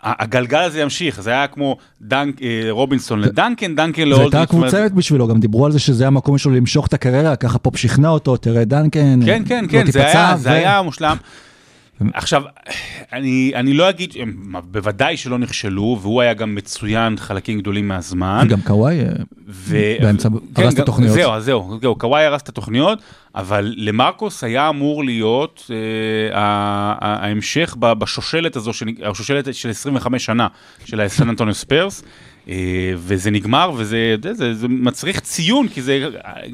הגלגל 0.03 0.59
הזה 0.59 0.81
ימשיך, 0.81 1.21
זה 1.21 1.29
היה 1.29 1.47
כמו 1.47 1.77
דנק, 2.01 2.41
אה, 2.41 2.67
רובינסון 2.69 3.19
לדנקן, 3.19 3.75
דנקן 3.75 4.03
זו 4.03 4.09
לאולדריץ'. 4.09 4.33
הייתה 4.33 4.51
קבוצרת 4.51 4.93
בשבילו, 4.93 5.27
גם 5.27 5.39
דיברו 5.39 5.65
על 5.65 5.71
זה 5.71 5.79
שזה 5.79 6.07
המקום 6.07 6.37
שלו 6.37 6.51
למשוך 6.51 6.87
את 6.87 6.93
הקריירה, 6.93 7.35
ככה 7.35 7.59
פופ 7.59 7.77
שכנע 7.77 8.09
אותו, 8.09 8.37
תראה 8.37 8.65
דנקן, 8.65 9.19
כן, 9.25 9.43
כן, 9.47 9.65
לא 9.65 9.69
כן, 9.69 9.99
היה, 9.99 10.35
ו- 10.37 10.41
זה 10.41 10.51
היה 10.51 10.81
מושלם. 10.81 11.17
עכשיו, 12.13 12.43
אני, 13.13 13.51
אני 13.55 13.73
לא 13.73 13.89
אגיד, 13.89 14.13
הם 14.19 14.55
בוודאי 14.71 15.17
שלא 15.17 15.37
נכשלו, 15.37 15.97
והוא 16.01 16.21
היה 16.21 16.33
גם 16.33 16.55
מצוין 16.55 17.17
חלקים 17.17 17.59
גדולים 17.59 17.87
מהזמן. 17.87 18.47
גם 18.49 18.61
קוואי, 18.61 18.99
אה, 18.99 19.05
ו... 19.47 19.77
באמצע, 20.01 20.29
כן, 20.55 20.63
הרס 20.63 20.73
את 20.73 20.79
התוכניות. 20.79 21.13
זהו, 21.13 21.39
זהו, 21.39 21.77
זהו, 21.81 21.95
קוואי 21.95 22.23
הרס 22.23 22.41
את 22.41 22.49
התוכניות, 22.49 22.99
אבל 23.35 23.73
למרקוס 23.77 24.43
היה 24.43 24.69
אמור 24.69 25.03
להיות 25.03 25.71
אה, 25.71 26.37
ההמשך 27.01 27.75
בשושלת 27.79 28.55
הזו, 28.55 28.71
השושלת 29.05 29.53
של 29.55 29.69
25 29.69 30.25
שנה 30.25 30.47
של 30.85 31.01
הסן 31.01 31.29
אנטוניו 31.29 31.53
ספיירס. 31.53 32.03
אה, 32.49 32.93
וזה 32.97 33.31
נגמר 33.31 33.71
וזה 33.77 34.15
זה, 34.23 34.33
זה, 34.33 34.53
זה 34.53 34.67
מצריך 34.67 35.19
ציון 35.19 35.67
כי 35.67 35.81
זה 35.81 36.05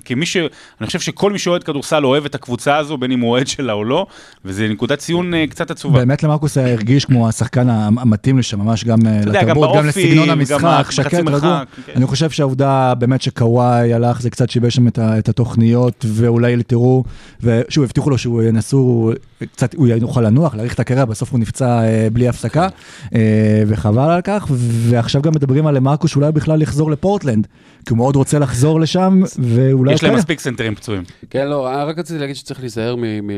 כמי 0.05 0.25
ש... 0.25 0.37
אני 0.81 0.87
חושב 0.87 0.99
שכל 0.99 1.31
מי 1.31 1.39
שאוהד 1.39 1.63
כדורסל 1.63 2.05
אוהב 2.05 2.25
את 2.25 2.35
הקבוצה 2.35 2.77
הזו 2.77 2.97
בין 2.97 3.11
אם 3.11 3.19
הוא 3.19 3.31
אוהד 3.31 3.47
שלה 3.47 3.73
או 3.73 3.83
לא 3.83 4.07
וזה 4.45 4.67
נקודת 4.67 4.99
ציון 4.99 5.33
אה, 5.33 5.47
קצת 5.47 5.71
עצובה. 5.71 5.99
באמת 5.99 6.23
למרקוס 6.23 6.57
היה 6.57 6.73
הרגיש 6.73 7.05
כמו 7.05 7.29
השחקן 7.29 7.69
המתאים 7.69 8.37
לשם, 8.37 8.59
ממש 8.59 8.83
גם 8.83 8.99
אה, 9.07 9.21
גם 9.25 9.33
לתרבות, 9.33 9.75
גם 9.75 9.83
באופי, 9.83 9.87
לסגנון 9.87 10.27
גם 10.27 10.39
המשחק, 10.39 10.91
שקט, 10.91 11.13
רגוע. 11.13 11.63
כן. 11.85 11.93
אני 11.95 12.05
חושב 12.05 12.29
שהעובדה 12.29 12.93
באמת 12.95 13.21
שקוואי 13.21 13.93
הלך, 13.93 14.21
זה 14.21 14.29
קצת 14.29 14.49
שיבש 14.49 14.75
שם 14.75 14.87
את 14.87 15.29
התוכניות, 15.29 16.05
ואולי 16.07 16.63
תראו, 16.63 17.03
ושוב, 17.41 17.83
הבטיחו 17.83 18.09
לו 18.09 18.17
שהוא 18.17 18.43
ינסו, 18.43 19.11
קצת, 19.43 19.73
הוא 19.73 19.87
יוכל 19.87 20.21
לנוח, 20.21 20.55
להאריך 20.55 20.73
את 20.73 20.79
הקריירה, 20.79 21.05
בסוף 21.05 21.31
הוא 21.31 21.39
נפצע 21.39 21.83
אה, 21.83 22.07
בלי 22.13 22.27
הפסקה, 22.27 22.67
אה, 23.15 23.63
וחבל 23.67 24.09
על 24.09 24.21
כך, 24.21 24.47
ועכשיו 24.89 25.21
גם 25.21 25.31
מדברים 25.35 25.67
על 25.67 25.79
מרקוס 25.79 26.11
שאולי 26.11 26.31
בכלל 26.31 26.61
יחזור 26.61 26.91
לפורטלנד, 26.91 27.47
כי 27.85 27.89
הוא 27.89 27.97
מאוד 27.97 28.15
רוצה 28.15 28.39
לחזור 28.39 28.79
לשם, 28.79 29.21
ואולי... 29.39 29.93
יש 29.93 30.03
להם 30.03 30.11
כן. 30.11 30.17
מספיק 30.17 30.39
סנטרים 30.39 30.75
פצועים. 30.75 31.03
כן, 31.29 31.47
לא, 31.47 31.73
אני 31.73 31.83
רק 31.83 31.99
רציתי 31.99 32.19
להגיד 32.19 32.35
שצריך 32.35 32.59
להיזהר 32.59 32.95
מ... 32.95 33.27
מ 33.27 33.29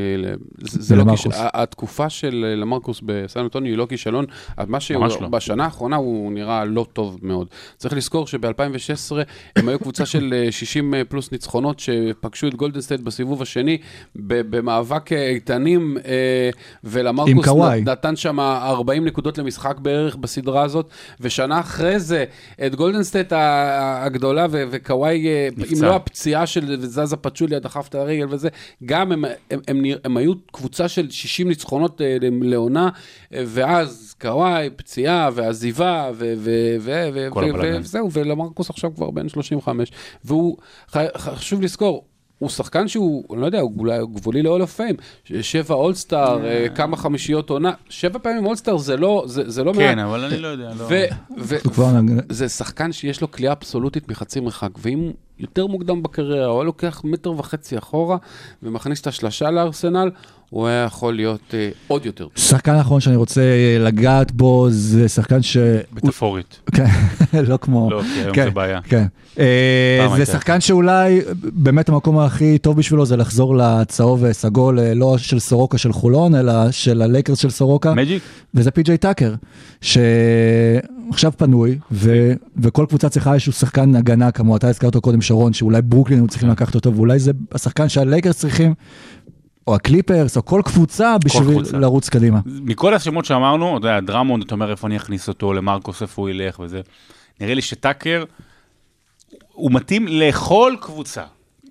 זה, 0.60 0.96
לא. 0.96 1.04
כישלון, 1.12 1.36
התקופה 1.38 2.10
של 2.10 2.46
אה, 2.50 2.56
למרקוס 2.56 3.02
בסן 3.06 3.40
אנטוניו 3.40 3.72
היא 3.72 3.78
לא 3.78 3.86
כישלון, 3.90 4.26
מה 4.68 4.80
שהוא, 4.80 5.02
ממש 5.02 5.14
לא. 5.22 5.28
בשנה 5.28 5.64
האחרונה 5.66 5.96
הוא 5.96 6.32
נראה 6.32 6.66
לא 6.66 6.86
טוב 6.94 7.20
מאוד. 7.22 7.48
צריך 7.78 7.94
לזכור 7.94 8.28
שב-2016 8.28 9.16
הם 9.56 9.70
היו 9.70 9.80
קבוצה 9.80 10.06
של 10.06 10.34
אה, 10.34 10.52
60 10.52 10.94
פלוס 11.10 11.32
ניצחונות 11.32 11.80
שפגשו 11.80 12.48
את 12.48 12.56
גולדן 12.56 12.82
סטייט 12.82 13.02
בסיבוב 13.02 13.42
השני 13.42 13.78
ב- 14.16 14.56
במאבק 14.56 15.14
אה, 15.14 15.30
איתנים, 15.30 15.98
אה, 16.06 16.50
ולמרקוס 16.84 17.48
נתן 17.86 18.16
שם 18.16 18.40
40 18.40 19.06
נקודות 19.06 19.38
למשחק 19.38 19.78
בערך 19.80 20.16
בסדרה 20.16 20.64
הזאת, 20.64 20.90
ושנה 21.22 21.60
אחרי 21.60 22.00
זה 22.00 22.26
את 22.66 22.76
גולדן 22.76 23.04
סטייט 23.04 23.34
ה- 24.38 24.44
הגדולה 24.44 24.68
ו- 24.68 24.72
וקוואי, 24.72 25.28
אה, 25.28 25.48
אם. 25.78 25.84
לא 25.84 25.96
הפציעה 25.96 26.48
של 26.48 26.86
זזה 26.86 27.18
פצ'וליה 27.18 27.60
דחף 27.60 27.88
את 27.88 27.96
הרגל 27.96 28.26
וזה, 28.30 28.50
גם 28.86 29.12
הם, 29.12 29.26
הם, 29.52 29.60
הם, 29.68 29.82
נרא- 29.82 29.98
הם 30.04 30.18
היו 30.18 30.34
קבוצה 30.52 30.88
של 30.88 31.10
60 31.10 31.48
ניצחונות 31.48 32.02
אה, 32.02 32.18
לעונה, 32.22 32.90
אה, 33.34 33.44
ואז 33.48 34.16
קוואי, 34.22 34.70
פציעה 34.76 35.30
ועזיבה, 35.34 36.10
ו- 36.14 36.34
ו- 36.38 36.76
ו- 36.80 37.08
ו- 37.14 37.28
ו-. 37.56 37.80
וזהו, 37.82 38.10
ולמרקוס 38.14 38.70
עכשיו 38.70 38.96
כבר 38.96 39.12
בן 39.12 39.30
35, 39.30 39.92
והוא, 40.24 40.58
חשוב 41.18 41.62
לזכור, 41.62 42.06
הוא 42.40 42.50
שחקן 42.50 42.88
שהוא, 42.88 43.24
אני 43.34 43.42
לא 43.42 43.46
יודע, 43.46 43.60
הוא 43.60 43.74
אולי 43.78 44.00
גבולי 44.14 44.42
ל-all 44.42 44.62
of 44.62 44.80
fame, 44.80 45.02
שבע 45.42 45.76
אולסטאר, 45.76 46.46
אה, 46.46 46.70
כמה 46.76 46.98
חמישיות 46.98 47.50
עונה, 47.50 47.72
שבע 47.90 48.20
פעמים 48.20 48.46
אולסטאר 48.46 48.78
זה 48.78 48.98
לא, 48.98 49.24
זה, 49.28 49.44
זה 49.50 49.64
לא 49.64 49.74
כן, 49.74 49.98
מעט. 49.98 50.08
אבל 50.08 50.24
אני 50.24 50.38
לא 50.40 50.48
יודע. 50.48 50.70
לא- 50.80 50.88
זה 52.30 52.50
שחקן 52.50 52.92
שיש 52.92 53.22
לו 53.22 53.32
כליאה 53.32 53.52
אבסולוטית 53.52 54.10
מחצי 54.10 54.40
מרחק, 54.40 54.70
ואם 54.78 55.12
יותר 55.40 55.68
מוקדם 55.68 56.04
בקריירה, 56.04 56.46
הוא 56.46 56.60
היה 56.60 56.64
לוקח 56.64 57.02
מטר 57.04 57.32
וחצי 57.32 57.78
אחורה 57.78 58.18
ומכניס 58.64 59.02
את 59.02 59.08
השלשה 59.08 59.52
לארסנל, 59.52 60.10
הוא 60.50 60.68
היה 60.68 60.84
יכול 60.84 61.16
להיות 61.16 61.54
אה, 61.54 61.70
עוד 61.88 62.06
יותר 62.06 62.24
טוב. 62.24 62.32
שחקן 62.36 62.74
האחרון 62.74 63.02
שאני 63.02 63.16
רוצה 63.16 63.42
לגעת 63.80 64.32
בו, 64.32 64.68
זה 64.70 65.10
שחקן 65.10 65.42
ש... 65.42 65.58
מטאפורית. 65.92 66.60
כן, 66.76 66.86
לא 67.48 67.58
כמו... 67.62 67.92
לא, 67.92 68.02
כי 68.02 68.20
היום 68.20 68.36
כן, 68.36 68.44
זה 68.44 68.52
בעיה. 68.52 68.82
כן. 68.82 69.06
אה, 69.40 70.06
זה 70.10 70.16
הייתה. 70.16 70.32
שחקן 70.32 70.62
שאולי 70.62 71.22
באמת 71.44 71.90
המקום 71.90 72.20
הכי 72.20 72.58
טוב 72.58 72.78
בשבילו 72.78 73.06
זה 73.06 73.18
לחזור 73.18 73.58
לצהוב 73.58 74.24
וסגול, 74.24 74.80
אה, 74.80 74.94
לא 74.94 75.18
של 75.18 75.40
סורוקה 75.40 75.78
של 75.78 75.94
חולון, 75.94 76.36
אלא 76.36 76.72
של 76.72 77.02
הלייקרס 77.02 77.40
של 77.40 77.50
סורוקה, 77.50 77.94
מג'יק? 77.94 78.24
וזה 78.54 78.72
פי.ג'יי 78.72 78.98
טאקר, 78.98 79.34
שעכשיו 79.82 81.32
פנוי, 81.38 81.78
ו... 81.92 82.34
וכל 82.58 82.86
קבוצה 82.90 83.10
צריכה 83.10 83.34
איזשהו 83.34 83.52
שחקן 83.52 83.96
הגנה, 83.96 84.32
כמו 84.32 84.58
אתה 84.58 84.68
הזכרת 84.68 84.98
קודם, 84.98 85.22
שרון, 85.28 85.54
שאולי 85.54 85.82
ברוקלין 85.82 86.20
היו 86.20 86.28
צריכים 86.28 86.50
לקחת 86.50 86.76
אותו, 86.76 86.96
ואולי 86.96 87.20
זה 87.20 87.32
השחקן 87.52 87.90
שהלייקרס 87.90 88.38
צריכים, 88.38 88.74
או 89.68 89.76
הקליפרס, 89.76 90.38
או 90.38 90.46
כל 90.46 90.62
קבוצה 90.66 91.16
בשביל 91.26 91.44
קבוצה. 91.44 91.78
לרוץ 91.78 92.10
קדימה. 92.10 92.40
מכל 92.46 92.94
השמות 92.94 93.26
שאמרנו, 93.26 93.78
אתה 93.78 93.88
יודע, 93.88 94.00
דרמונד, 94.00 94.44
אתה 94.44 94.56
אומר 94.56 94.72
איפה 94.72 94.88
אני 94.88 94.98
אכניס 94.98 95.28
אותו, 95.28 95.54
למרקוס, 95.54 96.02
איפה 96.02 96.22
הוא 96.22 96.30
ילך 96.30 96.60
וזה. 96.60 96.82
נראה 97.42 97.54
לי 97.54 97.62
שטאקר, 97.62 98.24
הוא 99.54 99.72
מתאים 99.72 100.06
לכל 100.08 100.74
קבוצה, 100.82 101.24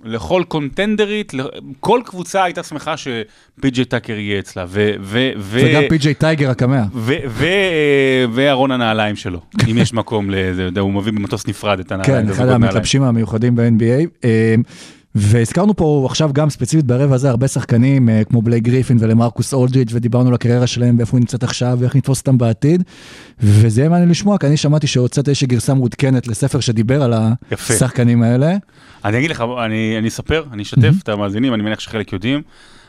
לכל 0.07 0.43
קונטנדרית, 0.49 1.33
כל 1.81 2.01
קבוצה 2.05 2.45
הייתה 2.45 2.63
שמחה 2.63 2.95
שפי.ג'יי 2.97 3.85
טאקר 3.85 4.13
יהיה 4.13 4.39
אצלה, 4.39 4.65
ו... 4.69 4.91
ו, 5.01 5.31
ו 5.39 5.61
וגם 5.63 5.83
פי.ג'יי 5.89 6.15
טייגר 6.15 6.51
הקמע. 6.51 6.83
ו- 6.95 8.25
וארון 8.33 8.71
הנעליים 8.71 9.17
שלו, 9.17 9.41
אם 9.71 9.79
יש 9.79 9.93
מקום 9.93 10.31
לזה, 10.31 10.81
הוא 10.81 10.93
מביא 10.93 11.13
במטוס 11.13 11.47
נפרד 11.47 11.81
את 11.81 11.93
הנעליים. 11.93 12.27
כן, 12.27 12.33
אחד. 12.33 12.49
המתלבשים 12.49 13.03
המיוחדים 13.03 13.57
ב-NBA. 13.57 14.27
והזכרנו 15.19 15.77
פה 15.77 16.07
עכשיו 16.11 16.31
גם 16.33 16.51
ספציפית 16.51 16.87
ברבע 16.87 17.15
הזה 17.15 17.31
הרבה 17.31 17.49
שחקנים 17.49 18.09
אה, 18.09 18.25
כמו 18.25 18.43
בלייק 18.43 18.65
גריפין 18.65 18.97
ולמרקוס 19.01 19.55
אולג'יץ' 19.55 19.89
ודיברנו 19.93 20.29
על 20.29 20.35
הקריירה 20.35 20.67
שלהם 20.67 20.99
ואיפה 20.99 21.17
היא 21.17 21.21
נמצאת 21.21 21.43
עכשיו 21.43 21.77
ואיך 21.81 21.97
נתפוס 21.97 22.21
אותם 22.21 22.39
בעתיד. 22.39 22.83
וזה 23.41 23.81
יהיה 23.81 23.89
מעניין 23.91 24.09
לשמוע 24.09 24.39
כי 24.39 24.47
אני 24.47 24.57
שמעתי 24.57 24.87
שהוצאת 24.87 25.29
איזושהי 25.29 25.47
גרסה 25.47 25.75
מעודכנת 25.75 26.27
לספר 26.29 26.61
שדיבר 26.61 27.03
על 27.03 27.15
יפה. 27.53 27.75
השחקנים 27.75 28.23
האלה. 28.23 28.57
אני 29.05 29.19
אגיד 29.19 29.31
לך, 29.31 29.45
אני, 29.65 29.95
אני 29.99 30.09
אספר, 30.09 30.45
אני 30.53 30.63
אשתף 30.63 30.93
את 31.03 31.09
המאזינים, 31.09 31.55
אני 31.55 31.63
מניח 31.63 31.81
שחלק 31.81 32.13
יודעים. 32.13 32.43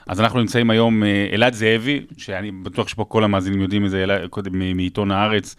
אז 0.07 0.19
אנחנו 0.19 0.39
נמצאים 0.39 0.69
היום, 0.69 1.03
אה, 1.03 1.27
אלעד 1.33 1.53
זאבי, 1.53 2.01
שאני 2.17 2.51
בטוח 2.51 2.87
שפה 2.87 3.05
כל 3.07 3.23
המאזינים 3.23 3.61
יודעים 3.61 3.83
מזה, 3.83 4.05
מ- 4.51 4.77
מעיתון 4.77 5.11
הארץ, 5.11 5.55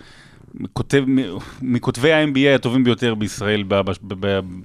מכותבי 1.63 2.13
ה-NBA 2.13 2.55
הטובים 2.55 2.85
ביותר 2.85 3.15
בישראל 3.15 3.65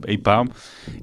אי 0.08 0.18
פעם. 0.18 0.48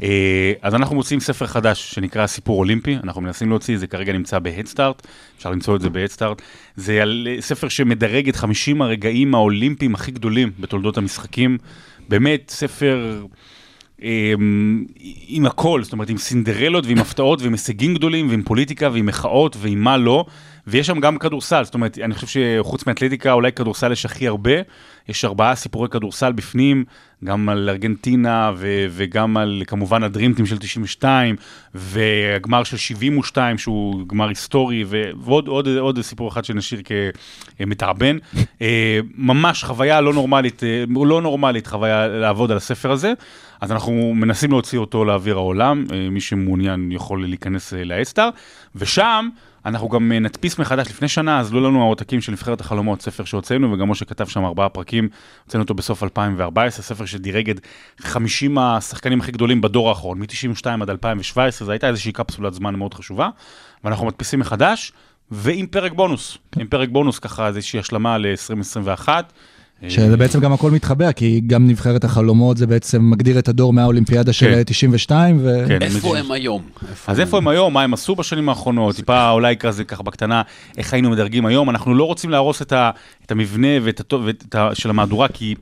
אה, 0.03 0.53
אז 0.62 0.75
אנחנו 0.75 0.97
מוציאים 0.97 1.21
ספר 1.21 1.47
חדש 1.47 1.95
שנקרא 1.95 2.27
סיפור 2.27 2.59
אולימפי, 2.59 2.97
אנחנו 3.05 3.21
מנסים 3.21 3.49
להוציא, 3.49 3.79
זה 3.79 3.87
כרגע 3.87 4.12
נמצא 4.12 4.38
בהדסטארט, 4.38 5.07
אפשר 5.38 5.51
למצוא 5.51 5.77
את 5.77 5.81
זה 5.81 5.90
בהדסטארט. 5.90 6.43
זה 6.77 7.03
אה, 7.03 7.37
ספר 7.40 7.69
שמדרג 7.69 8.29
את 8.29 8.37
50 8.37 8.83
הרגעים 8.83 9.35
האולימפיים 9.35 9.95
הכי 9.95 10.11
גדולים 10.11 10.51
בתולדות 10.61 10.99
המשחקים. 10.99 11.59
באמת, 12.09 12.51
ספר... 12.55 13.25
עם, 14.03 14.85
עם 15.27 15.47
הכל, 15.47 15.83
זאת 15.83 15.93
אומרת 15.93 16.11
עם 16.11 16.19
סינדרלות 16.19 16.87
ועם 16.87 16.99
הפתעות 16.99 17.43
ועם 17.43 17.53
הישגים 17.53 17.95
גדולים 17.95 18.29
ועם 18.31 18.43
פוליטיקה 18.43 18.90
ועם 18.93 19.07
מחאות 19.07 19.57
ועם 19.61 19.79
מה 19.85 19.97
לא, 19.97 20.25
ויש 20.70 20.87
שם 20.87 21.00
גם 21.00 21.18
כדורסל, 21.18 21.64
זאת 21.64 21.74
אומרת, 21.74 21.98
אני 21.98 22.14
חושב 22.14 22.26
שחוץ 22.26 22.87
מאתלטיקה 22.87 23.33
אולי 23.33 23.52
כדורסל 23.52 23.92
יש 23.92 24.04
הכי 24.04 24.28
הרבה, 24.28 24.50
יש 25.09 25.24
ארבעה 25.24 25.54
סיפורי 25.54 25.88
כדורסל 25.88 26.33
בפנים, 26.33 26.85
גם 27.24 27.48
על 27.48 27.68
ארגנטינה 27.68 28.52
ו- 28.56 28.87
וגם 28.90 29.37
על 29.37 29.62
כמובן 29.66 30.02
הדרימטים 30.02 30.46
של 30.46 30.59
92 30.59 31.37
והגמר 31.74 32.64
של 32.64 32.76
72 32.76 33.59
שהוא 33.59 34.09
גמר 34.09 34.28
היסטורי 34.28 34.85
ו- 34.87 35.11
ועוד 35.20 35.48
עוד, 35.48 35.68
עוד 35.68 36.00
סיפור 36.00 36.28
אחד 36.28 36.44
שנשאיר 36.44 36.80
כמתעבן. 37.59 38.16
אה, 38.62 39.00
ממש 39.14 39.64
חוויה 39.64 40.00
לא 40.00 40.12
נורמלית, 40.12 40.64
אה, 40.64 40.85
לא 41.04 41.22
נורמלית 41.22 41.66
חוויה 41.66 42.09
לעבוד 42.09 42.50
על 42.50 42.56
הספר 42.56 42.90
הזה. 42.90 43.12
אז 43.61 43.72
אנחנו 43.72 44.12
מנסים 44.14 44.50
להוציא 44.50 44.78
אותו 44.78 45.04
לאוויר 45.04 45.37
העולם, 45.37 45.85
אה, 45.92 46.11
מי 46.11 46.20
שמעוניין 46.20 46.92
יכול 46.92 47.26
להיכנס 47.26 47.72
לאדסטאר, 47.72 48.28
ושם 48.74 49.28
אנחנו 49.66 49.88
גם 49.88 50.12
אה, 50.12 50.18
נדפיס 50.18 50.59
מחדש, 50.59 50.88
לפני 50.88 51.09
שנה 51.09 51.40
עזלו 51.40 51.61
לנו 51.61 51.83
העותקים 51.83 52.20
של 52.20 52.33
נבחרת 52.33 52.61
החלומות, 52.61 53.03
ספר 53.03 53.25
שהוצאנו, 53.25 53.73
וגם 53.73 53.90
משה 53.90 54.05
כתב 54.05 54.27
שם 54.27 54.44
ארבעה 54.44 54.68
פרקים, 54.68 55.09
הוצאנו 55.44 55.62
אותו 55.62 55.75
בסוף 55.75 56.03
2014, 56.03 56.83
ספר 56.83 57.05
שדירג 57.05 57.51
את 57.51 57.61
50 58.01 58.59
השחקנים 58.59 59.20
הכי 59.20 59.33
גדולים 59.33 59.61
בדור 59.61 59.88
האחרון, 59.88 60.18
מ-92 60.18 60.66
עד 60.83 60.90
2017, 60.90 61.66
זו 61.66 61.73
הייתה 61.73 61.88
איזושהי 61.88 62.12
קפסולת 62.12 62.55
זמן 62.55 62.75
מאוד 62.75 62.94
חשובה, 62.94 63.29
ואנחנו 63.85 64.07
מדפיסים 64.07 64.40
מחדש, 64.40 64.92
ועם 65.31 65.66
פרק 65.66 65.92
בונוס, 65.92 66.38
עם 66.57 66.66
פרק 66.66 66.88
בונוס 66.88 67.18
ככה 67.18 67.46
איזושהי 67.46 67.79
השלמה 67.79 68.18
ל-2021. 68.18 69.09
שזה 69.88 70.16
בעצם 70.16 70.40
גם 70.40 70.53
הכל 70.53 70.71
מתחבר, 70.71 71.12
כי 71.12 71.40
גם 71.47 71.66
נבחרת 71.66 72.05
החלומות 72.05 72.57
זה 72.57 72.66
בעצם 72.66 73.11
מגדיר 73.11 73.38
את 73.38 73.49
הדור 73.49 73.73
מהאולימפיאדה 73.73 74.33
של 74.33 74.55
כן. 74.55 74.62
92, 74.66 75.38
ו... 75.43 75.64
כן, 75.69 75.83
איפה. 75.83 76.19
הם 76.19 76.33
היום? 76.33 76.62
אז 77.07 77.21
איפה 77.21 77.38
הם 77.38 77.49
היום, 77.49 77.75
מה 77.75 77.83
הם 77.83 77.95
עשו 77.95 78.14
בשנים 78.16 78.49
האחרונות, 78.49 78.97
טיפה 78.97 79.31
אולי 79.31 79.57
כזה 79.57 79.85
ככה 79.85 80.03
בקטנה, 80.03 80.43
איך 80.79 80.93
היינו 80.93 81.11
מדרגים 81.11 81.47
היום, 81.47 81.71
אנחנו 81.71 81.95
לא 81.95 82.05
רוצים 82.05 82.31
להרוס 82.31 82.62
את, 82.62 82.73
המבנה 83.31 83.69
של 84.75 84.90
המהדורה, 84.90 85.29
כי, 85.29 85.55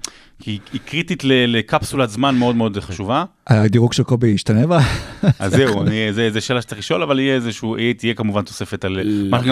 כי 0.43 0.59
היא 0.73 0.81
קריטית 0.85 1.25
ל, 1.25 1.33
לקפסולת 1.47 2.11
זמן 2.11 2.35
מאוד 2.35 2.57
מאוד 2.57 2.79
חשובה. 2.81 3.25
הדירוג 3.47 3.93
של 3.93 4.03
קובי 4.03 4.35
השתנה 4.35 4.67
בה? 4.67 4.81
אז 5.39 5.53
זהו, 5.53 5.83
אני, 5.83 6.13
זה, 6.13 6.31
זה 6.31 6.41
שאלה 6.41 6.63
שצריך 6.63 6.79
לשאול, 6.79 7.03
אבל 7.03 7.21
יהיה 7.21 7.35
איזשהו, 7.35 7.77
תהיה 7.99 8.15
כמובן 8.15 8.43
תוספת 8.43 8.85
על... 8.85 9.01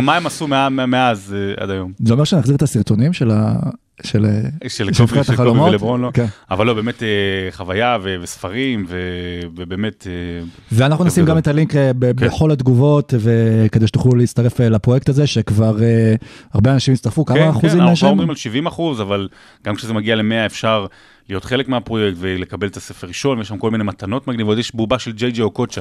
מה, 0.03 0.17
הם 0.17 0.27
עשו 0.27 0.49
מה, 0.49 0.69
מה- 0.69 0.87
מאז 0.87 1.37
אה, 1.39 1.63
עד 1.63 1.71
היום. 1.71 1.93
זה 1.99 2.13
אומר 2.13 2.25
שנחזיר 2.25 2.57
את 2.57 2.63
הסרטונים 2.63 3.13
של 3.13 3.31
ה... 3.31 3.55
של 4.03 4.27
של 4.69 4.91
קובי 4.97 5.21
החלומות? 5.21 5.69
ולברון, 5.71 6.01
לא. 6.01 6.11
כן. 6.15 6.27
אבל 6.51 6.67
לא, 6.67 6.75
באמת 6.75 7.03
אה, 7.03 7.09
חוויה 7.51 7.99
ו- 8.03 8.17
וספרים, 8.21 8.85
ו- 8.89 9.41
ובאמת... 9.57 10.07
אה, 10.07 10.45
ואנחנו 10.73 11.05
נשים. 11.05 11.25
גם 11.25 11.39
את 11.39 11.49
הלינק 11.49 11.77
אה, 11.77 11.91
ב- 11.99 12.21
כן. 12.21 12.27
בכל 12.27 12.51
התגובות, 12.51 13.15
וכדי 13.19 13.87
שתוכלו 13.87 14.15
להצטרף 14.15 14.61
אה, 14.61 14.69
לפרויקט 14.69 15.09
הזה, 15.09 15.27
שכבר 15.27 15.83
אה, 15.83 16.15
הרבה 16.55 16.73
אנשים 16.75 16.95
הצטרפו, 16.95 17.25
כמה 17.25 17.39
כן, 17.39 17.49
אחוזים 17.49 17.71
כן, 17.71 17.81
אנחנו 17.81 17.97
כבר? 17.97 18.09
אומרים 18.09 18.31
על 18.31 18.37
70 18.37 18.67
אחוז, 18.67 19.01
אבל 19.01 19.29
גם 19.65 19.75
כשזה 19.77 19.95
מגיע 19.95 20.17
ל-100 20.17 20.47
אפשר 20.47 20.87
להיות 21.29 21.45
חלק 21.45 21.69
מהפרויקט 21.69 22.17
ולקבל 22.21 22.67
את 22.67 22.77
הספר 22.77 23.07
ראשון, 23.07 23.39
ויש 23.39 23.49
שם 23.49 23.59
כל 23.59 23.71
מיני 23.71 23.85
מתנות 23.85 24.29
מגניבות, 24.29 24.59
יש 24.59 24.75
בובה 24.75 24.99
של 24.99 25.13
ג'יי 25.13 25.31
ג'י 25.31 25.43
אוקוצ'ה. 25.43 25.81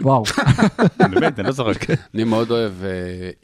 וואו. 0.00 0.24
באמת, 1.10 1.38
אני 1.38 1.46
לא 1.46 1.52
זוכר. 1.52 1.72
אני 2.14 2.24
מאוד 2.24 2.50
אוהב 2.50 2.72
אה, 2.84 2.88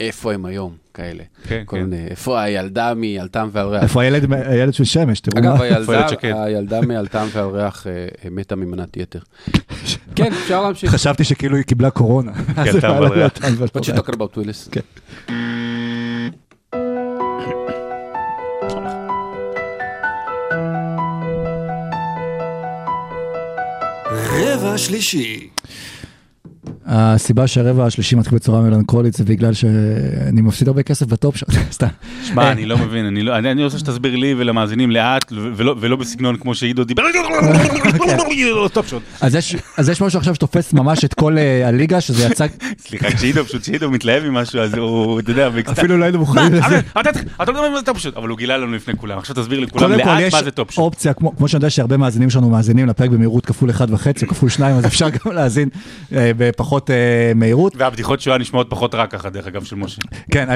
איפה 0.00 0.32
הם 0.32 0.44
היום, 0.44 0.74
כאלה. 0.94 1.22
כן, 1.48 1.62
כן. 1.68 1.92
איפה 1.92 2.40
הילדה 2.40 2.92
מעלתם 2.94 3.48
ועל 3.52 3.68
ריח. 3.68 3.82
איפה 3.82 4.02
הילד 4.02 4.74
של 4.74 4.84
שמש, 4.84 5.20
תראו 5.20 5.38
אגב, 5.38 5.90
מה. 5.90 6.08
שקד? 6.08 6.32
הילדה 6.36 6.80
מעלתם 6.80 7.26
ועל 7.32 7.48
ריח 7.48 7.86
אה, 7.86 8.30
מתה 8.30 8.56
ממנת 8.56 8.96
יתר. 8.96 9.18
כן, 10.16 10.32
אפשר 10.32 10.62
להמשיך. 10.62 10.90
חשבתי 10.90 11.24
שכאילו 11.24 11.56
היא 11.56 11.64
קיבלה 11.64 11.90
קורונה. 11.90 12.32
פעלה 12.80 13.08
בריח. 13.08 13.32
טעם 13.32 13.54
בריח. 13.54 13.70
What 13.70 13.80
you 13.80 13.98
talking 13.98 14.14
about, 14.16 14.36
וויליס? 14.36 14.68
כן. 14.68 14.80
רבע 24.12 24.78
שלישי. 24.78 25.48
הסיבה 26.94 27.46
שהרבע 27.46 27.86
השלישי 27.86 28.16
מתחיל 28.16 28.38
בצורה 28.38 28.60
מלנכולית 28.60 29.14
זה 29.14 29.24
בגלל 29.24 29.52
שאני 29.52 30.40
מפסיד 30.40 30.68
הרבה 30.68 30.82
כסף 30.82 31.06
בטופ 31.06 31.36
שוט, 31.36 31.48
סתם. 31.72 31.86
שמע, 32.24 32.52
אני 32.52 32.66
לא 32.66 32.78
מבין, 32.78 33.06
אני 33.06 33.22
לא- 33.22 33.38
אני 33.38 33.50
אני 33.50 33.64
רוצה 33.64 33.78
שתסביר 33.78 34.16
לי 34.16 34.34
ולמאזינים 34.38 34.90
לאט, 34.90 35.32
ולא 35.56 35.74
ולא 35.80 35.96
בסגנון 35.96 36.36
כמו 36.36 36.54
שעידו 36.54 36.84
דיבר. 36.84 37.02
שוט. 38.86 39.02
אז 39.20 39.34
יש- 39.34 39.56
אז 39.78 39.88
יש 39.88 40.02
משהו 40.02 40.18
עכשיו 40.18 40.34
שתופס 40.34 40.72
ממש 40.72 41.04
את 41.04 41.14
כל 41.14 41.38
אה, 41.38 41.68
הליגה, 41.68 42.00
שזה 42.00 42.26
יצא, 42.26 42.46
סליחה, 42.78 43.10
כשעידו 43.12 43.44
פשוט, 43.44 43.62
כשעידו 43.62 43.90
מתלהב 43.90 44.24
ממשהו, 44.24 44.60
אז 44.60 44.74
הוא, 44.74 45.20
אתה 45.20 45.30
יודע. 45.30 45.48
אפילו 45.72 45.98
לא 45.98 46.04
היינו 46.04 46.18
מוכנים 46.18 46.52
לזה. 46.54 46.80
אתה 47.00 47.10
מדבר 47.40 47.58
על 47.58 47.70
מה 47.72 47.78
זה 47.78 47.84
Top 47.86 47.98
Shot, 47.98 48.16
אבל 48.16 48.28
הוא 48.28 48.38
גילה 48.38 48.56
לנו 48.58 48.72
לפני 48.72 48.94
כולם, 48.96 49.18
עכשיו 49.18 49.36
תסביר 49.36 49.60
לכולם 49.60 49.92
לאט 49.92 50.06
מה 50.32 50.42
זה 50.44 50.50
Top 50.50 50.70
Shot. 50.70 50.78
אופציה, 50.78 51.12
כמו 51.14 51.48
שאני 51.48 51.58
יודע 51.58 51.70
שהרבה 51.70 51.96
מאזינים 51.96 52.30
שלנו 52.30 52.50
מאזינים 52.50 52.86
לפרק 52.86 53.10
במהירות 53.10 53.46
כפול 53.46 53.70
אחד 53.70 53.90
וחצי, 53.90 54.24
או 54.24 54.30
כפול 54.30 54.48
שניים, 54.48 54.76
אז 54.76 54.86
אפשר 54.86 55.08
גם 55.08 55.32
להאזין 55.32 55.68
אה, 56.12 56.30
בפחות 56.36 56.90
אה, 56.90 56.96
מהירות. 57.34 57.72
והבדיחות 57.76 58.20
שואה 58.20 58.38
נשמעות 58.38 58.66
פחות 58.70 58.94
רע 58.94 59.06
ככה, 59.06 59.30
דרך 59.30 59.46
אגב, 59.46 59.64
של 59.64 59.76
משה. 59.76 60.00
כן, 60.30 60.46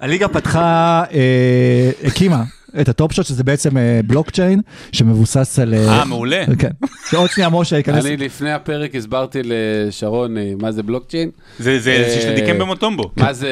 הליגה- 0.00 0.28
פתחה, 0.28 1.02
אה, 1.12 1.90
הקימה 2.04 2.42
את 2.80 2.88
ה 2.88 2.94
Top 2.94 3.12
Shot, 3.12 3.26
שזה 3.26 3.44
בעצם 3.44 3.76
אה, 3.78 4.00
בלוקצ'יין 4.06 4.60
שמבוסס 4.92 5.58
על... 5.58 5.74
אה, 5.74 6.04
מעולה. 6.04 6.44
כן. 6.58 6.70
שעוד 7.10 7.30
שנייה 7.30 7.50
משה 7.50 7.76
ייכנס. 7.76 8.06
אני 8.06 8.16
לפני 8.16 8.52
הפרק 8.52 8.94
הסברתי 8.94 9.40
לשרון 9.44 10.36
אה, 10.38 10.52
מה 10.60 10.72
זה 10.72 10.82
בלוקצ'יין, 10.82 11.30
זה 11.58 11.78
זה 11.78 11.90
אה, 11.90 12.20
של 12.20 12.33
דיקמבה 12.33 12.58
מוטומבו. 12.58 13.10
מה 13.16 13.32
זה 13.32 13.48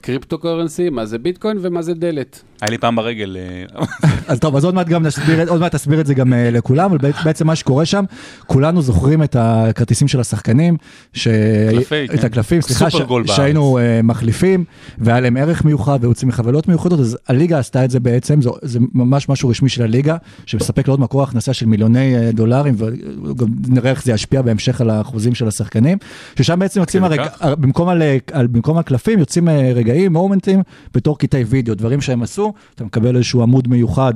cryptocurrency, 0.00 0.90
מה 0.90 1.06
זה 1.06 1.18
ביטקוין 1.18 1.58
ומה 1.60 1.82
זה 1.82 1.94
דלת. 1.94 2.42
היה 2.62 2.70
לי 2.70 2.78
פעם 2.78 2.96
ברגל, 2.96 3.36
אה, 3.36 3.84
אז 4.28 4.38
טוב, 4.38 4.56
אז 4.56 4.64
עוד 4.64 4.74
מעט 4.74 4.88
גם 4.88 5.02
נסביר, 5.02 5.48
עוד 5.50 5.60
מעט 5.60 5.74
תסביר 5.74 6.00
את 6.00 6.06
זה 6.06 6.14
גם 6.14 6.32
אה, 6.32 6.50
לכולם, 6.50 6.90
אבל 6.90 6.98
בעצ- 7.10 7.24
בעצם 7.24 7.46
מה 7.46 7.56
שקורה 7.56 7.84
שם, 7.84 8.04
כולנו 8.46 8.82
זוכרים 8.82 9.22
את 9.22 9.36
הכרטיסים 9.38 10.08
של 10.08 10.20
השחקנים, 10.20 10.76
ש... 11.12 11.28
קלפי, 11.70 12.04
את 12.04 12.20
כן. 12.20 12.26
הקלפים, 12.26 12.60
סליחה, 12.60 12.90
ש... 12.90 12.96
שהיינו 13.26 13.78
אה, 13.78 14.00
מחליפים, 14.02 14.64
והיה 14.98 15.20
להם 15.20 15.36
ערך 15.36 15.64
מיוחד 15.64 15.98
ויוצאים 16.02 16.28
מחבילות 16.28 16.68
מיוחדות, 16.68 17.00
אז 17.00 17.18
הליגה 17.28 17.58
עשתה 17.58 17.84
את 17.84 17.90
זה 17.90 18.00
בעצם, 18.00 18.41
זה, 18.42 18.50
זה 18.62 18.78
ממש 18.94 19.28
משהו 19.28 19.48
רשמי 19.48 19.68
של 19.68 19.82
הליגה, 19.82 20.16
שמספק 20.46 20.88
לעוד 20.88 21.00
מקור 21.00 21.22
הכנסה 21.22 21.52
של 21.52 21.66
מיליוני 21.66 22.16
אה, 22.16 22.30
דולרים, 22.32 22.74
וגם 22.78 23.46
נראה 23.68 23.90
איך 23.90 24.04
זה 24.04 24.12
ישפיע 24.12 24.42
בהמשך 24.42 24.80
על 24.80 24.90
האחוזים 24.90 25.34
של 25.34 25.48
השחקנים, 25.48 25.98
ששם 26.38 26.58
בעצם 26.58 26.80
יוצאים, 26.80 27.04
כדי 27.04 27.18
הרג... 27.18 27.28
כך? 27.28 27.42
במקום, 27.46 27.88
על... 27.88 28.02
על... 28.32 28.46
במקום 28.46 28.78
הקלפים, 28.78 29.18
יוצאים 29.18 29.48
אה, 29.48 29.72
רגעים, 29.74 30.12
מומנטים, 30.12 30.62
בתור 30.94 31.18
קטעי 31.18 31.44
וידאו, 31.44 31.74
דברים 31.74 32.00
שהם 32.00 32.22
עשו, 32.22 32.52
אתה 32.74 32.84
מקבל 32.84 33.16
איזשהו 33.16 33.42
עמוד 33.42 33.68
מיוחד. 33.68 34.12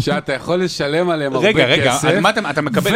שאתה 0.00 0.32
יכול 0.32 0.56
לשלם 0.64 1.10
עליהם 1.10 1.34
הרבה 1.34 1.48
כסף. 1.52 1.56
רגע, 1.58 1.66
רגע, 1.66 1.96
אתה- 2.30 2.50
אתה 2.50 2.60
מקבל... 2.62 2.90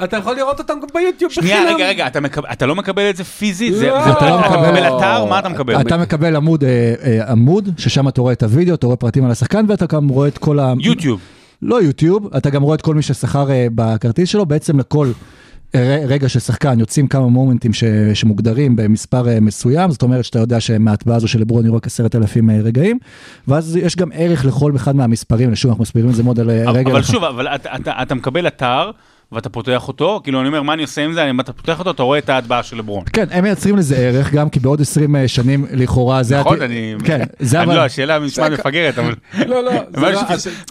ואתה 0.00 0.16
יכול 0.16 0.36
לראות 0.36 0.58
אותם 0.58 0.74
ביוטיוב 0.94 1.32
שנייה, 1.32 1.56
בחינם. 1.60 1.74
רגע, 1.76 1.88
רגע, 1.88 2.06
אתה 2.06 2.20
מקב- 2.20 2.46
אתה 2.52 2.66
לא 2.66 2.74
מקבל 2.74 3.10
את 3.10 3.16
זה 3.16 3.24
פיזית? 3.24 3.74
זה- 3.74 3.86
לא. 3.88 4.04
זה- 4.04 4.12
אתה 4.12 4.30
לא 4.30 4.40
אתה 4.40 4.48
מקבל- 4.48 4.62
מקבל 4.72 4.96
אתר? 4.96 5.24
מה 5.24 5.38
אתה 5.38 5.48
מקבל? 5.48 5.80
אתה 5.80 5.96
מקבל 5.96 6.36
עמוד, 6.36 6.64
אה, 6.64 6.94
אה, 7.04 7.32
עמוד, 7.32 7.68
ששם 7.76 8.08
אתה 8.08 8.20
רואה 8.20 8.32
את 8.32 8.42
הוידאו, 8.42 8.74
אתה 8.74 8.86
רואה 8.86 8.96
פרטים 8.96 9.24
על 9.24 9.30
השחקן, 9.30 9.64
ואתה 9.68 9.86
גם 9.86 10.07
רואה 10.08 10.28
את 10.28 10.38
כל 10.38 10.58
ה... 10.58 10.74
יוטיוב. 10.80 11.20
לא 11.62 11.82
יוטיוב, 11.82 12.34
אתה 12.36 12.50
גם 12.50 12.62
רואה 12.62 12.74
את 12.74 12.82
כל 12.82 12.94
מי 12.94 13.02
ששכר 13.02 13.50
אה, 13.50 13.66
בכרטיס 13.74 14.28
שלו, 14.28 14.46
בעצם 14.46 14.78
לכל 14.78 15.10
רגע 16.06 16.28
של 16.28 16.40
שחקן 16.40 16.80
יוצאים 16.80 17.06
כמה 17.08 17.26
מומנטים 17.28 17.72
ש, 17.72 17.84
שמוגדרים 18.14 18.76
במספר 18.76 19.28
אה, 19.28 19.40
מסוים, 19.40 19.90
זאת 19.90 20.02
אומרת 20.02 20.24
שאתה 20.24 20.38
יודע 20.38 20.60
שמההטבעה 20.60 21.16
הזו 21.16 21.28
של 21.28 21.40
לברון 21.40 21.64
יהיו 21.64 21.74
רק 21.74 21.86
עשרת 21.86 22.14
אלפים 22.16 22.50
אה, 22.50 22.60
רגעים, 22.62 22.98
ואז 23.48 23.76
יש 23.76 23.96
גם 23.96 24.08
ערך 24.14 24.44
לכל 24.44 24.76
אחד 24.76 24.96
מהמספרים, 24.96 25.54
שוב 25.54 25.68
אנחנו 25.70 25.82
מסבירים 25.82 26.10
את 26.10 26.14
זה 26.14 26.22
מאוד 26.22 26.40
על 26.40 26.50
רגע. 26.50 26.70
אבל 26.90 27.00
אחד. 27.00 27.12
שוב, 27.12 27.24
אבל 27.24 27.46
אתה- 27.48 27.76
אתה 27.76 27.92
אתה 28.02 28.14
מקבל 28.14 28.46
אתר, 28.46 28.90
ואתה 29.32 29.48
פותח 29.48 29.88
אותו, 29.88 30.20
כאילו 30.24 30.40
אני 30.40 30.48
אומר, 30.48 30.62
מה 30.62 30.72
אני 30.72 30.82
עושה 30.82 31.04
עם 31.04 31.12
זה? 31.12 31.30
אם 31.30 31.40
אתה 31.40 31.52
פותח 31.52 31.78
אותו, 31.78 31.90
אתה 31.90 32.02
רואה 32.02 32.18
את 32.18 32.28
ההטבעה 32.28 32.62
של 32.62 32.76
לברון. 32.76 33.04
כן, 33.12 33.24
הם 33.30 33.44
מייצרים 33.44 33.76
לזה 33.76 33.96
ערך, 33.96 34.32
גם 34.32 34.50
כי 34.50 34.60
בעוד 34.60 34.80
20 34.80 35.16
שנים 35.26 35.66
לכאורה 35.72 36.22
זה... 36.22 36.40
נכון, 36.40 36.62
אני... 36.62 36.94
כן, 37.04 37.24
זה 37.38 37.56
אני 37.58 37.66
אבל... 37.66 37.74
לא, 37.76 37.80
השאלה 37.84 38.18
נשמעת 38.18 38.52
מפגרת, 38.52 38.98
אבל... 38.98 39.14
לא, 39.46 39.64
לא, 39.64 39.72
לא- 40.12 40.22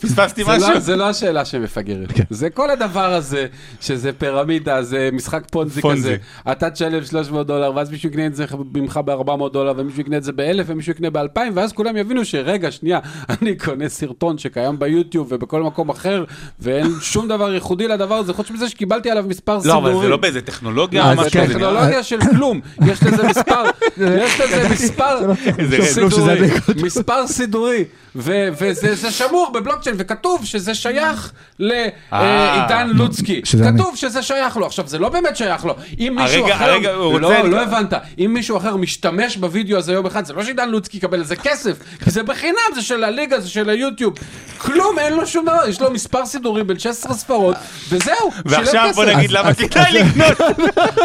פספסתי 0.02 0.43
לא- 0.43 0.48
משהו. 0.58 0.80
זה 0.80 0.96
לא 0.96 1.10
השאלה 1.10 1.46
שמפגרת, 1.46 2.12
כן. 2.12 2.24
זה 2.30 2.50
כל 2.50 2.70
הדבר 2.70 3.13
הזה, 3.13 3.46
שזה 3.82 4.13
פירמידה, 4.13 4.84
זה 4.84 5.10
משחק 5.13 5.43
פונזי 5.52 5.82
פונזי. 5.82 6.02
כזה, 6.02 6.15
אתה 6.52 6.70
תשלם 6.70 7.04
300 7.06 7.48
דולר, 7.48 7.72
ואז 7.76 7.91
מישהו 7.91 8.10
יקנה 8.10 8.26
את 8.26 8.36
זה 8.36 8.46
ממך 8.74 9.00
ב-400 9.06 9.50
דולר, 9.54 9.74
ומישהו 9.78 10.02
יקנה 10.02 10.17
את 10.17 10.24
זה 10.24 10.32
ב-1000, 10.32 10.63
ומישהו 10.65 10.91
יקנה 10.91 11.10
ב-2000, 11.10 11.39
ואז 11.54 11.74
כולם 11.74 11.98
יבינו 11.98 12.26
שרגע, 12.26 12.72
שנייה, 12.72 13.00
אני 13.41 13.56
קונה 13.56 13.89
סרטון 13.89 14.38
שקיים 14.38 14.80
ביוטיוב 14.80 15.28
ובכל 15.32 15.63
מקום 15.63 15.89
אחר, 15.89 16.24
ואין 16.60 16.91
שום 17.02 17.28
דבר 17.28 17.54
ייחודי 17.54 17.88
לדבר 17.88 18.15
הזה, 18.15 18.34
חוץ 18.34 18.46
מזה 18.51 18.69
שקיבלתי 18.69 19.12
עליו 19.12 19.25
מספר 19.27 19.55
לא, 19.55 19.62
סידורים. 19.62 19.93
אבל 19.95 20.01
זה 20.03 20.10
לא 20.10 20.17
באיזה 20.17 20.41
טכנולוגיה, 20.41 21.03
אז 21.12 21.17
או 21.17 21.23
זה 21.23 21.27
משהו 21.27 21.41
כזה. 21.43 21.53
טכנולוגיה 21.53 22.03
של 22.03 22.19
כלום, 22.21 22.60
יש 22.88 23.03
לזה 23.03 23.23
מספר, 23.27 23.63
יש 24.25 24.41
לזה 24.41 24.69
מספר 24.69 25.33
זה- 25.69 25.93
כלום 25.95 26.10
שזה 26.12 26.19
סידורי. 26.19 26.83
מספר 26.83 27.27
סידורי, 27.27 27.83
וזה 28.17 28.95
זה 28.95 29.12
שמור 29.12 29.51
בבלוקצ'יין, 29.53 29.95
וכתוב 29.99 30.45
שזה 30.45 30.75
שייך 30.75 31.32
אה. 31.62 31.67
לעידן 32.12 32.89
לוצקי, 32.93 33.41
שזה 33.43 33.67
אני. 33.69 33.80
כתוב 33.80 33.95
שזה 33.95 34.21
שייך 34.21 34.58
לו, 34.58 34.65
עכשיו 34.65 34.88
זה 34.88 34.99
לא 34.99 35.10
באמת 35.10 35.38
שייך 35.38 35.65
לו, 35.65 35.75
אם 35.99 36.15
מישהו 36.21 36.51
אחר, 36.53 36.63
הרגע 36.71 36.91
הוא 36.93 37.19
לא, 37.19 37.27
רוצה- 37.27 37.43
לא 37.43 37.62
הבנת, 37.62 37.93
אם 38.19 38.32
מישהו 38.34 38.58
אחר 38.58 38.75
משתמש 38.75 39.38
בווידאו 39.38 39.77
הזה 39.77 39.93
יום 39.93 40.06
אחד, 40.06 40.25
זה 40.25 40.34
לא 40.34 40.43
שעידן 40.43 40.69
לוצקי 40.69 40.97
יקבל 40.97 41.19
לזה 41.19 41.36
כסף, 41.36 41.73
כי 42.03 42.12
זה 42.12 42.23
בחינם, 42.23 42.56
זה 42.75 42.82
של 42.82 43.03
הליגה, 43.03 43.39
זה 43.39 43.49
של 43.49 43.69
היוטיוב, 43.69 44.13
כלום, 44.58 44.99
אין 44.99 45.13
לו 45.13 45.27
שום 45.27 45.45
דבר, 45.45 45.67
יש 45.69 45.82
לו 45.82 45.91
מספר 45.91 46.25
סידורי 46.25 46.63
בין 46.63 46.80
16 46.80 47.13
ספרות, 47.13 47.56
וזהו, 47.89 48.32
ועכשיו 48.45 48.89
בוא. 48.95 49.06
נגיד 49.06 49.32
למה 49.32 49.53
כדאי 49.53 49.91
לקנות. 49.93 50.41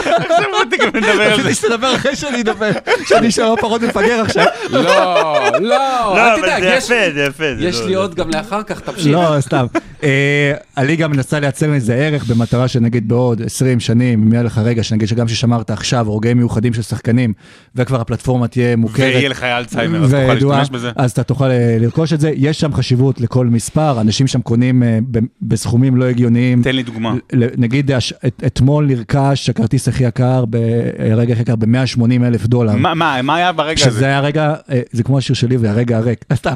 עכשיו 0.07 0.45
בוא 0.51 0.77
תכף 0.77 0.95
נדבר 0.95 1.09
על 1.23 1.29
זה. 1.29 1.43
רציתי 1.43 1.55
שתדבר 1.55 1.95
אחרי 1.95 2.17
שאני 2.17 2.41
אדבר, 2.41 2.71
שאני 3.07 3.29
אשאר 3.29 3.55
פחות 3.61 3.83
מפגר 3.83 4.21
עכשיו. 4.21 4.47
לא, 4.71 4.83
לא, 4.83 5.61
לא, 5.61 6.17
אל 6.19 6.41
תדאג, 6.41 6.63
יש- 6.67 6.91
יפה, 7.07 7.15
זה 7.15 7.25
יפה. 7.25 7.45
זה 7.59 7.65
יש 7.69 7.81
לא- 7.81 7.87
לי 7.87 7.95
עוד 7.95 8.15
גם 8.15 8.31
לאחר 8.31 8.63
כך, 8.63 8.81
תמשיך. 8.81 9.07
לא, 9.07 9.37
סתם. 9.41 9.67
אה, 10.03 10.53
הליגה 10.77 11.09
מנסה 11.09 11.41
לייצר 11.41 11.71
מזה 11.71 11.95
ערך 11.95 12.25
במטרה 12.25 12.69
שנגיד 12.69 13.09
בעוד 13.09 13.43
20 13.43 13.81
שנים, 13.81 14.23
אם 14.23 14.33
יהיה 14.33 14.43
לך 14.43 14.59
רגע, 14.65 14.83
שנגיד 14.83 15.09
שגם 15.09 15.29
ששמרת 15.29 15.71
עכשיו, 15.71 16.17
רגעים 16.17 16.37
מיוחדים 16.37 16.75
של 16.75 16.83
שחקנים, 16.83 17.33
וכבר 17.77 18.01
הפלטפורמה 18.01 18.49
תהיה 18.49 18.77
מוכרת. 18.77 19.15
ויהיה 19.15 19.29
לך 19.29 19.43
אלצהיימר, 19.43 20.05
אז 20.05 20.11
תוכל 20.41 20.55
להשתמש 20.59 20.71
בזה. 20.71 20.91
אז 20.97 21.11
אתה 21.11 21.23
תוכל 21.23 21.51
אה, 21.51 21.77
לרכוש 21.81 22.13
את 22.13 22.21
זה. 22.21 22.33
יש 22.37 22.61
שם 22.61 22.73
חשיבות 22.75 23.21
לכל 23.21 23.47
מספר, 23.47 24.01
אנשים 24.01 24.27
שם 24.27 24.41
קונים 24.41 24.83
אה, 24.83 24.99
בסכומים 25.43 25.97
לא 25.97 26.05
הגיוניים. 26.05 26.63
תן 26.63 26.77
לי 26.77 26.83
דוגמה. 26.83 27.15
נגיד 27.59 27.91
אתמול 28.47 28.87
נרכש 28.87 29.51
הכרטיס 29.51 29.89
הכי 29.89 30.05
יקר, 30.05 30.45
ברגע 30.45 31.33
הכי 31.33 31.43
יקר 31.43 31.57
ב-180 31.57 32.03
אלף 32.27 32.47
דולר. 32.47 32.77
מה- 32.77 33.35
היה 33.37 33.53
ברגע 33.53 33.77
שזה 33.77 33.89
הזה? 33.89 34.07
היה 34.07 34.21
רגע, 34.21 34.55
אה, 34.71 34.81
זה 34.93 35.03
כמו 35.03 35.19
השיר 35.19 35.35
שלי 35.37 35.57
והרגע 35.57 35.97
הריק, 35.97 36.25
סתם, 36.35 36.53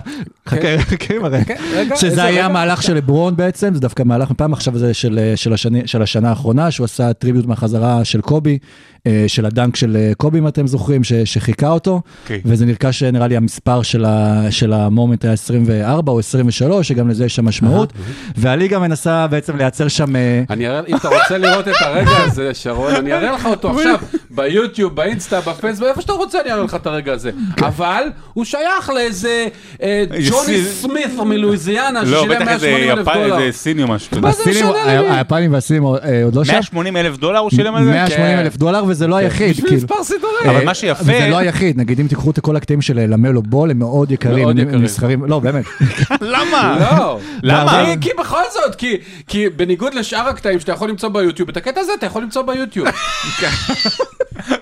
חכה, 0.49 0.79
חכה 0.79 1.19
מראה. 1.19 1.41
רגע, 1.75 1.97
שזה 1.97 2.25
היה? 2.25 2.49
מהלך 2.49 2.83
של 2.83 2.95
לברון 2.95 3.37
בעצם, 3.37 3.75
זה 3.75 3.81
דווקא 3.81 4.03
מהלך 4.03 4.31
מפעם 4.31 4.53
עכשיו 4.53 4.79
זה 4.79 4.95
של, 4.95 5.19
אה, 5.19 5.37
של, 5.37 5.53
השני, 5.53 5.83
של 5.87 6.03
השנה 6.03 6.29
האחרונה, 6.29 6.71
שהוא 6.71 6.85
עשה 6.85 7.13
טריביוט 7.13 7.47
מהחזרה 7.47 8.05
של 8.05 8.21
קובי, 8.21 8.59
אה, 9.07 9.25
של 9.27 9.47
הדנק 9.47 9.77
של 9.77 9.97
אה, 9.97 10.13
קובי, 10.17 10.39
אם 10.39 10.49
אתם 10.49 10.67
זוכרים, 10.67 11.05
ש, 11.05 11.13
שחיכה 11.13 11.69
אותו, 11.69 12.01
אוקיי. 12.23 12.41
וזה 12.45 12.67
נרכש 12.67 13.03
אה, 13.03 13.11
נראה 13.11 13.27
לי 13.27 13.37
המספר 13.37 13.83
של, 13.83 14.73
המומנט 14.73 15.25
היה 15.25 15.33
24 15.33 16.13
או 16.13 16.19
23, 16.19 16.89
שגם 16.89 17.09
לזה 17.09 17.25
יש 17.25 17.37
שם 17.37 17.45
משמעות, 17.45 17.93
והליגה 18.37 18.79
מנסה 18.79 19.27
בעצם 19.27 19.57
לייצר 19.57 19.89
שם... 19.89 20.17
אני 20.51 20.69
אראה, 20.69 20.81
אם 20.89 20.97
אתה 20.97 21.09
רוצה 21.09 21.39
לראות 21.39 21.69
את 21.69 21.75
הרגע 21.81 22.17
הזה, 22.25 22.55
שרון, 22.55 22.95
אני 22.95 23.13
אראה 23.13 23.33
לך 23.33 23.47
אותו 23.47 23.71
עכשיו, 23.71 23.99
ביוטיוב, 24.31 24.95
באינסטה, 24.95 25.41
בפייסבוק, 25.41 25.89
איפה 25.89 26.01
שאתה 26.03 26.13
רוצה 26.13 26.41
אני 26.41 26.53
אראה 26.53 26.65
לך 26.65 26.75
את 26.75 26.87
הרגע 26.87 27.13
הזה. 27.13 27.31
אבל 27.59 28.03
הוא 28.33 28.45
שייך 28.45 28.91
לאיזה 28.95 29.47
איזה 29.81 30.16
ג'וני 30.31 30.63
סמית 30.65 31.19
מלואיזיאנה, 31.27 32.03
לא, 32.03 32.19
ששילם 32.19 32.35
בטח 32.41 32.49
איזה 32.49 32.67
180 32.71 32.91
אלף 32.99 33.09
דולר. 33.09 33.39
איזה 33.39 33.59
סיני 33.59 33.83
או 33.83 33.89
משהו. 33.89 34.21
מה 34.21 34.33
זה 34.33 34.43
משנה 34.51 34.71
לי? 35.01 35.11
היפנים 35.11 35.53
והסינים 35.53 35.85
אה, 35.87 35.91
עוד 36.25 36.35
לא 36.35 36.45
שם. 36.45 36.53
180 36.53 36.97
אלף 36.97 37.17
דולר 37.17 37.39
הוא 37.39 37.51
שילם 37.51 37.75
על 37.75 37.85
זה? 37.85 37.91
180 37.91 38.39
אלף 38.39 38.57
דולר, 38.57 38.85
וזה 38.89 39.07
לא 39.07 39.17
היחיד. 39.17 39.51
בשביל 39.51 39.67
כאילו. 39.67 39.77
מספר 39.83 40.05
סידורי. 40.05 40.33
אבל 40.45 40.57
אה, 40.57 40.65
מה 40.65 40.75
שיפה- 40.75 41.03
וזה 41.03 41.27
לא 41.31 41.39
היחיד, 41.39 41.79
נגיד 41.79 42.01
אם 42.01 42.07
תיקחו 42.07 42.31
את 42.31 42.41
כל 42.41 42.57
הקטעים 42.57 42.83
של 42.83 43.01
למלו 43.01 43.43
בול, 43.43 43.71
הם 43.71 43.79
מאוד 43.79 44.11
יקרים, 44.11 44.45
מאוד 44.45 44.59
יקרים. 44.59 44.83
נסחרים, 44.83 45.25
לא 45.25 45.39
באמת, 45.39 45.65
למה? 46.21 46.79
לא. 46.81 47.19
למה? 47.43 47.85
כי- 48.01 48.11
בכל 48.19 48.43
זאת, 48.53 48.75
כי- 48.75 48.97
כי 49.29 49.49
בניגוד 49.49 49.95
לשאר 49.95 50.29
הקטעים 50.29 50.61
שאתה 50.61 50.73
יכול 50.73 50.89
למצוא 50.91 51.09
ביוטיוב, 51.09 51.49
את 51.49 51.57
הקטע 51.57 51.81
הזה 51.81 51.93
אתה 51.99 52.07
יכול 52.07 52.23
למצוא 52.23 52.43
ביוטיוב. 52.43 52.89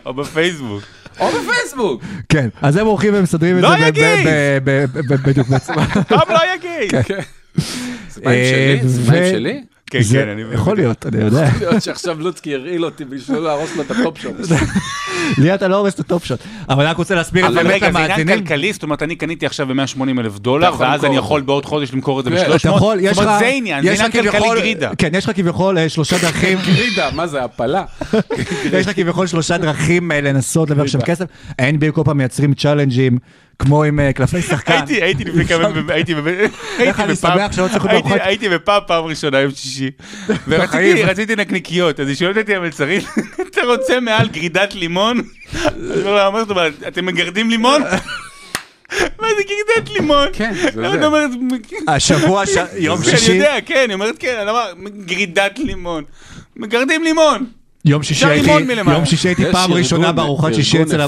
או 0.06 0.14
בפייסבוק. 0.14 0.82
או 1.20 1.26
בפייסבוק. 1.28 2.02
כן, 2.28 2.48
אז 2.62 2.76
הם 2.76 2.86
הולכים 2.86 3.12
ומסדרים 3.16 3.58
את 3.58 3.62
לא 3.62 3.68
זה 3.70 3.76
ב- 5.48 5.54
יגיד! 5.54 5.74
ב- 5.74 5.74
ב- 5.74 5.78
ב- 5.78 5.78
ב- 5.78 5.92
בדיוק 5.92 5.94
בעצם. 5.94 6.02
טוב, 6.08 6.20
לא 6.28 6.38
יגיד. 6.54 6.92
זה 8.08 8.20
מים 8.24 8.44
שלי? 8.44 8.88
זה 8.88 9.12
מים 9.12 9.24
שלי? 9.30 9.60
כן, 9.90 10.00
כן, 10.12 10.28
אני 10.28 10.42
מבין. 10.44 10.54
יכול 10.54 10.76
להיות, 10.76 11.06
אני 11.06 11.24
יודע. 11.24 11.48
להיות 11.60 11.82
שעכשיו 11.82 12.20
לוצקי 12.20 12.54
הרעיל 12.54 12.84
אותי 12.84 13.04
בשביל 13.04 13.38
להרוס 13.38 13.76
לו 13.76 13.82
את 13.82 13.90
ה 13.90 13.97
top 13.97 14.18
שלו. 14.18 14.30
לי 15.38 15.54
אתה 15.54 15.68
לא 15.68 15.76
הורס 15.76 15.94
את 15.94 16.00
ה 16.00 16.06
Top 16.06 16.24
Shot. 16.24 16.38
אבל 16.68 16.82
אני 16.82 16.90
רק 16.90 16.96
רוצה 16.96 17.14
להסביר 17.14 17.46
את 17.46 17.52
זה 17.52 17.60
אבל 17.60 17.68
באמת 17.68 17.82
רגע, 17.82 17.92
זה 17.92 17.98
עניין 17.98 18.10
למאזינים. 18.10 18.38
כלכלי, 18.46 18.72
זאת 18.72 18.82
אומרת, 18.82 19.02
אני 19.02 19.16
קניתי 19.16 19.46
עכשיו 19.46 19.66
ב-180 19.66 20.20
אלף 20.20 20.38
דולר, 20.38 20.68
יכול 20.68 20.86
ואז 20.86 21.04
אני. 21.04 21.16
יכול 21.16 21.40
בעוד 21.40 21.64
חודש 21.64 21.92
למכור 21.92 22.20
את 22.20 22.24
זה 22.24 22.30
כן, 22.30 22.36
אתה 22.36 22.50
ב-300. 22.50 22.76
יכול, 22.76 22.98
יש 23.00 23.14
זאת 23.16 23.22
לך, 23.22 23.24
אומרת, 23.28 23.38
זה 23.38 23.46
עניין, 23.46 23.84
זה 23.84 23.92
עניין 23.92 24.10
כלכלי 24.10 24.48
גרידה. 24.54 24.90
כן, 24.98 25.10
יש 25.14 25.24
לך 25.24 25.36
כביכול 25.36 25.78
אה, 25.78 25.88
שלושה 25.88 26.18
דרכים, 26.18 26.58
גרידה, 26.66 27.10
מה 27.14 27.26
זה, 27.26 27.44
הפלה? 27.44 27.84
יש 28.72 28.86
לך 28.86 28.96
כביכול 28.96 29.26
שלושה 29.26 29.58
דרכים 29.58 30.12
אה, 30.12 30.20
לנסות 30.20 30.70
להרוויח 30.70 30.92
שם 30.92 31.00
כסף. 31.00 31.24
ה-NBA 31.58 31.92
כל 31.92 32.02
פעם 32.04 32.16
מייצרים 32.18 32.54
צ'אלנג'ים, 32.54 33.18
כמו 33.58 33.84
עם 33.84 34.00
אה, 34.00 34.12
קלפי 34.12 34.42
שחקן. 34.42 34.72
הייתי, 34.72 35.02
הייתי 35.02 35.24
לפני 35.24 35.44
כמה, 35.48 35.68
הייתי 35.88 36.14
אני 36.98 37.12
בפאב, 37.12 37.38
הייתי- 38.20 38.48
בפאב 38.48 38.82
פעם 38.86 39.04
ראשונה 39.04 39.40
יום 39.40 39.50
שישי, 39.50 39.90
ורציתי 40.48 41.36
נקניקיות, 41.36 42.00
אז 42.00 42.08
היא 42.08 42.16
שואלת 42.16 42.36
אותי 42.36 42.54
המלצרית, 42.56 43.04
אתה 43.50 43.60
רוצה 43.66 44.00
מעל 44.00 44.28
גרידת 44.28 44.74
לימון? 44.74 45.20
אני 45.54 46.26
אומר 46.26 46.44
לה, 46.56 46.68
אתם 46.88 47.06
מגרדים 47.06 47.50
לימון? 47.50 47.82
מה 49.20 49.28
זה 49.36 49.42
גרידת 49.42 49.90
לימון? 49.94 50.28
כן, 50.32 50.54
זה 50.74 51.06
אומרת, 51.06 51.30
השבוע, 51.88 52.42
יום 52.76 53.02
שישי, 53.04 53.32
יודע, 53.32 53.54
כן, 53.66 53.84
היא 53.88 53.94
אומרת 53.94 54.18
כן, 54.18 54.36
אני 54.42 54.50
גרידת 55.06 55.58
לימון. 55.58 56.04
מגרדים 56.56 57.04
לימון. 57.04 57.46
יום 57.84 58.02
שישי 58.02 58.26
הייתי. 58.26 58.50
יום 58.86 59.04
שישי 59.04 59.28
הייתי 59.28 59.44
פעם 59.52 59.72
ראשונה 59.72 60.12
בארוחת 60.12 60.54
שישי 60.54 60.82
אצל. 60.82 61.00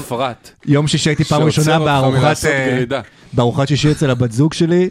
יום 0.65 0.87
שישי 0.87 1.09
הייתי 1.09 1.23
פעם 1.23 1.43
ראשונה 1.43 1.79
בארוחת. 1.79 2.37
בארוחת 3.33 3.67
שישי 3.67 3.91
אצל 3.91 4.09
הבת 4.09 4.31
זוג 4.31 4.53
שלי, 4.53 4.89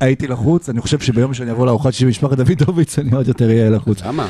הייתי 0.00 0.26
לחוץ, 0.26 0.68
אני 0.68 0.80
חושב 0.80 1.00
שביום 1.00 1.34
שאני 1.34 1.50
אבוא 1.50 1.66
לארוחת 1.66 1.92
שישי 1.92 2.04
במשפחת 2.04 2.32
דוידוביץ' 2.36 2.98
אני 2.98 3.10
עוד 3.16 3.28
יותר 3.28 3.48
אהיה 3.48 3.70
לחוץ. 3.70 4.02
למה? 4.02 4.26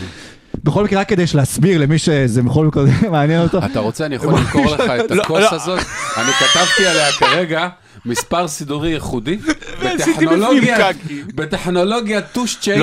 בכל 0.64 0.84
מקרה, 0.84 1.00
רק 1.00 1.08
כדי 1.08 1.24
להסביר 1.34 1.80
למי 1.80 1.98
שזה 1.98 2.42
בכל 2.42 2.66
מקרה 2.66 2.84
מעניין 3.10 3.42
אותו, 3.42 3.58
אתה 3.64 3.80
רוצה, 3.80 4.06
אני 4.06 4.14
יכול 4.14 4.34
למכור 4.34 4.66
לך 4.66 4.80
את 4.80 5.10
לא, 5.16 5.22
הכוס 5.22 5.40
לא. 5.40 5.48
הזאת? 5.50 5.80
אני 6.16 6.32
כתבתי 6.32 6.86
עליה 6.86 7.12
כרגע 7.12 7.68
מספר 8.06 8.48
סידורי 8.48 8.90
ייחודי, 8.90 9.38
בטכנולוגיה, 11.34 12.20
טוש 12.20 12.56
chain. 12.60 12.82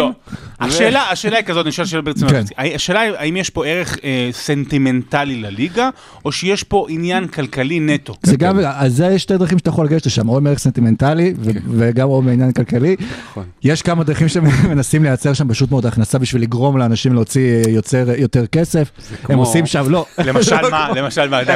לא. 0.62 0.66
השאלה, 0.66 1.02
השאלה 1.12 1.38
היא 1.38 1.46
כזאת, 1.46 1.66
אני 1.66 1.72
שואל 1.72 1.88
שאלה 1.88 2.02
ברצינות. 2.02 2.32
כן. 2.32 2.44
השאלה 2.76 3.00
היא 3.02 3.12
האם 3.18 3.38
יש 3.38 3.50
פה 3.50 3.66
ערך 3.66 3.98
אה, 4.04 4.30
סנטימנטלי 4.32 5.36
לליגה, 5.36 5.90
או 6.26 6.32
שיש 6.32 6.64
פה 6.64 6.86
עניין 6.90 7.28
כלכלי 7.28 7.80
נטו. 7.80 8.14
זה 8.24 8.38
גם, 8.38 8.60
אז 8.74 8.96
זה 8.96 9.06
יש 9.08 9.22
שתי 9.22 9.38
דרכים 9.38 9.58
שאתה 9.58 9.70
יכול 9.70 9.86
לגשת 9.86 10.06
לשם, 10.06 10.30
או 10.30 10.42
מערך 10.42 10.60
סנטימנטלי 10.60 11.34
ו- 11.40 11.50
וגם 11.78 12.10
או 12.10 12.22
מעניין 12.22 12.52
כלכלי. 12.52 12.96
נכון. 13.32 13.44
יש 13.64 13.82
כמה 13.82 14.04
דרכים 14.04 14.28
שמנסים 14.28 15.04
לייצר 15.04 15.34
שם 15.34 15.50
פשוט 15.50 15.72
מאוד 15.72 15.86
הכנסה 15.86 16.20
בשביל 16.20 16.42
לגרום 16.42 16.78
לאנשים 16.78 17.14
להוציא 17.14 17.42
אה, 17.66 17.72
יוצר 17.72 18.06
יותר 18.18 18.46
כסף. 18.48 18.92
הם 19.12 19.18
כמו- 19.26 19.40
עושים 19.40 19.66
שם, 19.66 19.86
לא. 19.90 20.06
למשל 20.18 20.70
מה, 20.72 20.90
למשל 20.96 21.30
מה, 21.30 21.44
די, 21.44 21.52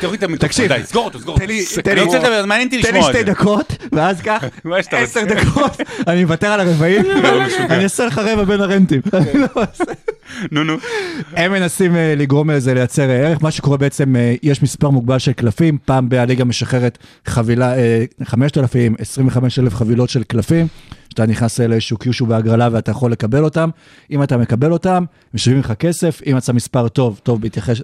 תוריד 0.00 0.18
את 0.18 0.22
המיקרופון. 0.22 0.66
די, 0.68 0.80
סגור 0.84 1.04
אותו, 1.04 1.20
סגור 1.20 1.36
תן 1.38 1.42
אותו. 1.42 1.52
לי- 1.52 1.64
תן 1.82 1.90
אני 1.90 2.00
לי- 2.00 2.06
רוצה 2.06 2.18
לדבר, 2.18 2.44
מעניין 2.46 2.68
אותי 2.68 2.82
תן 2.82 2.92
לי 2.92 2.98
לשמוע 2.98 3.06
על 3.08 3.14
שתי 3.14 3.24
זה. 3.26 3.32
דקות, 3.32 3.72
ואז 3.92 4.20
כך, 4.20 4.44
עשר. 4.92 5.20
דקות, 5.24 5.76
אני 6.08 6.24
מוותר 6.24 6.46
על 6.46 6.60
הרבעים, 6.60 7.02
אני 7.82 7.86
אעשה 7.86 8.06
לך 8.06 8.18
רבע 8.18 8.44
בין 8.44 8.60
הרנטים. 8.60 9.00
אני 9.12 9.40
לא. 9.40 9.62
נו, 10.50 10.64
נו. 10.64 10.76
הם 11.32 11.52
מנסים 11.52 11.96
אה, 11.96 12.14
לגרום 12.16 12.50
לזה 12.50 12.74
לייצר 12.74 13.10
אה, 13.10 13.16
ערך, 13.16 13.42
מה 13.42 13.50
שקורה 13.50 13.76
בעצם, 13.76 14.16
אה, 14.16 14.34
יש 14.42 14.62
מספר 14.62 14.90
מוגבל 14.90 15.18
של 15.18 15.32
קלפים, 15.32 15.78
פעם 15.84 16.08
בליגה 16.08 16.44
משחררת 16.44 16.98
חבילה, 17.26 17.76
אה, 17.76 18.04
5,000, 18.24 18.94
25,000 18.98 19.74
חבילות 19.74 20.10
של 20.10 20.22
קלפים, 20.22 20.66
שאתה 21.08 21.26
נכנס 21.26 21.60
לאיזשהו 21.60 21.96
קיושו 21.96 22.26
בהגרלה 22.26 22.68
ואתה 22.72 22.90
יכול 22.90 23.12
לקבל 23.12 23.44
אותם, 23.44 23.70
אם 24.10 24.22
אתה 24.22 24.36
מקבל 24.36 24.72
אותם, 24.72 25.04
משלמים 25.34 25.60
לך 25.60 25.72
כסף, 25.72 26.20
אם 26.26 26.34
יצא 26.38 26.52
מספר 26.52 26.88
טוב, 26.88 27.20
טוב 27.22 27.40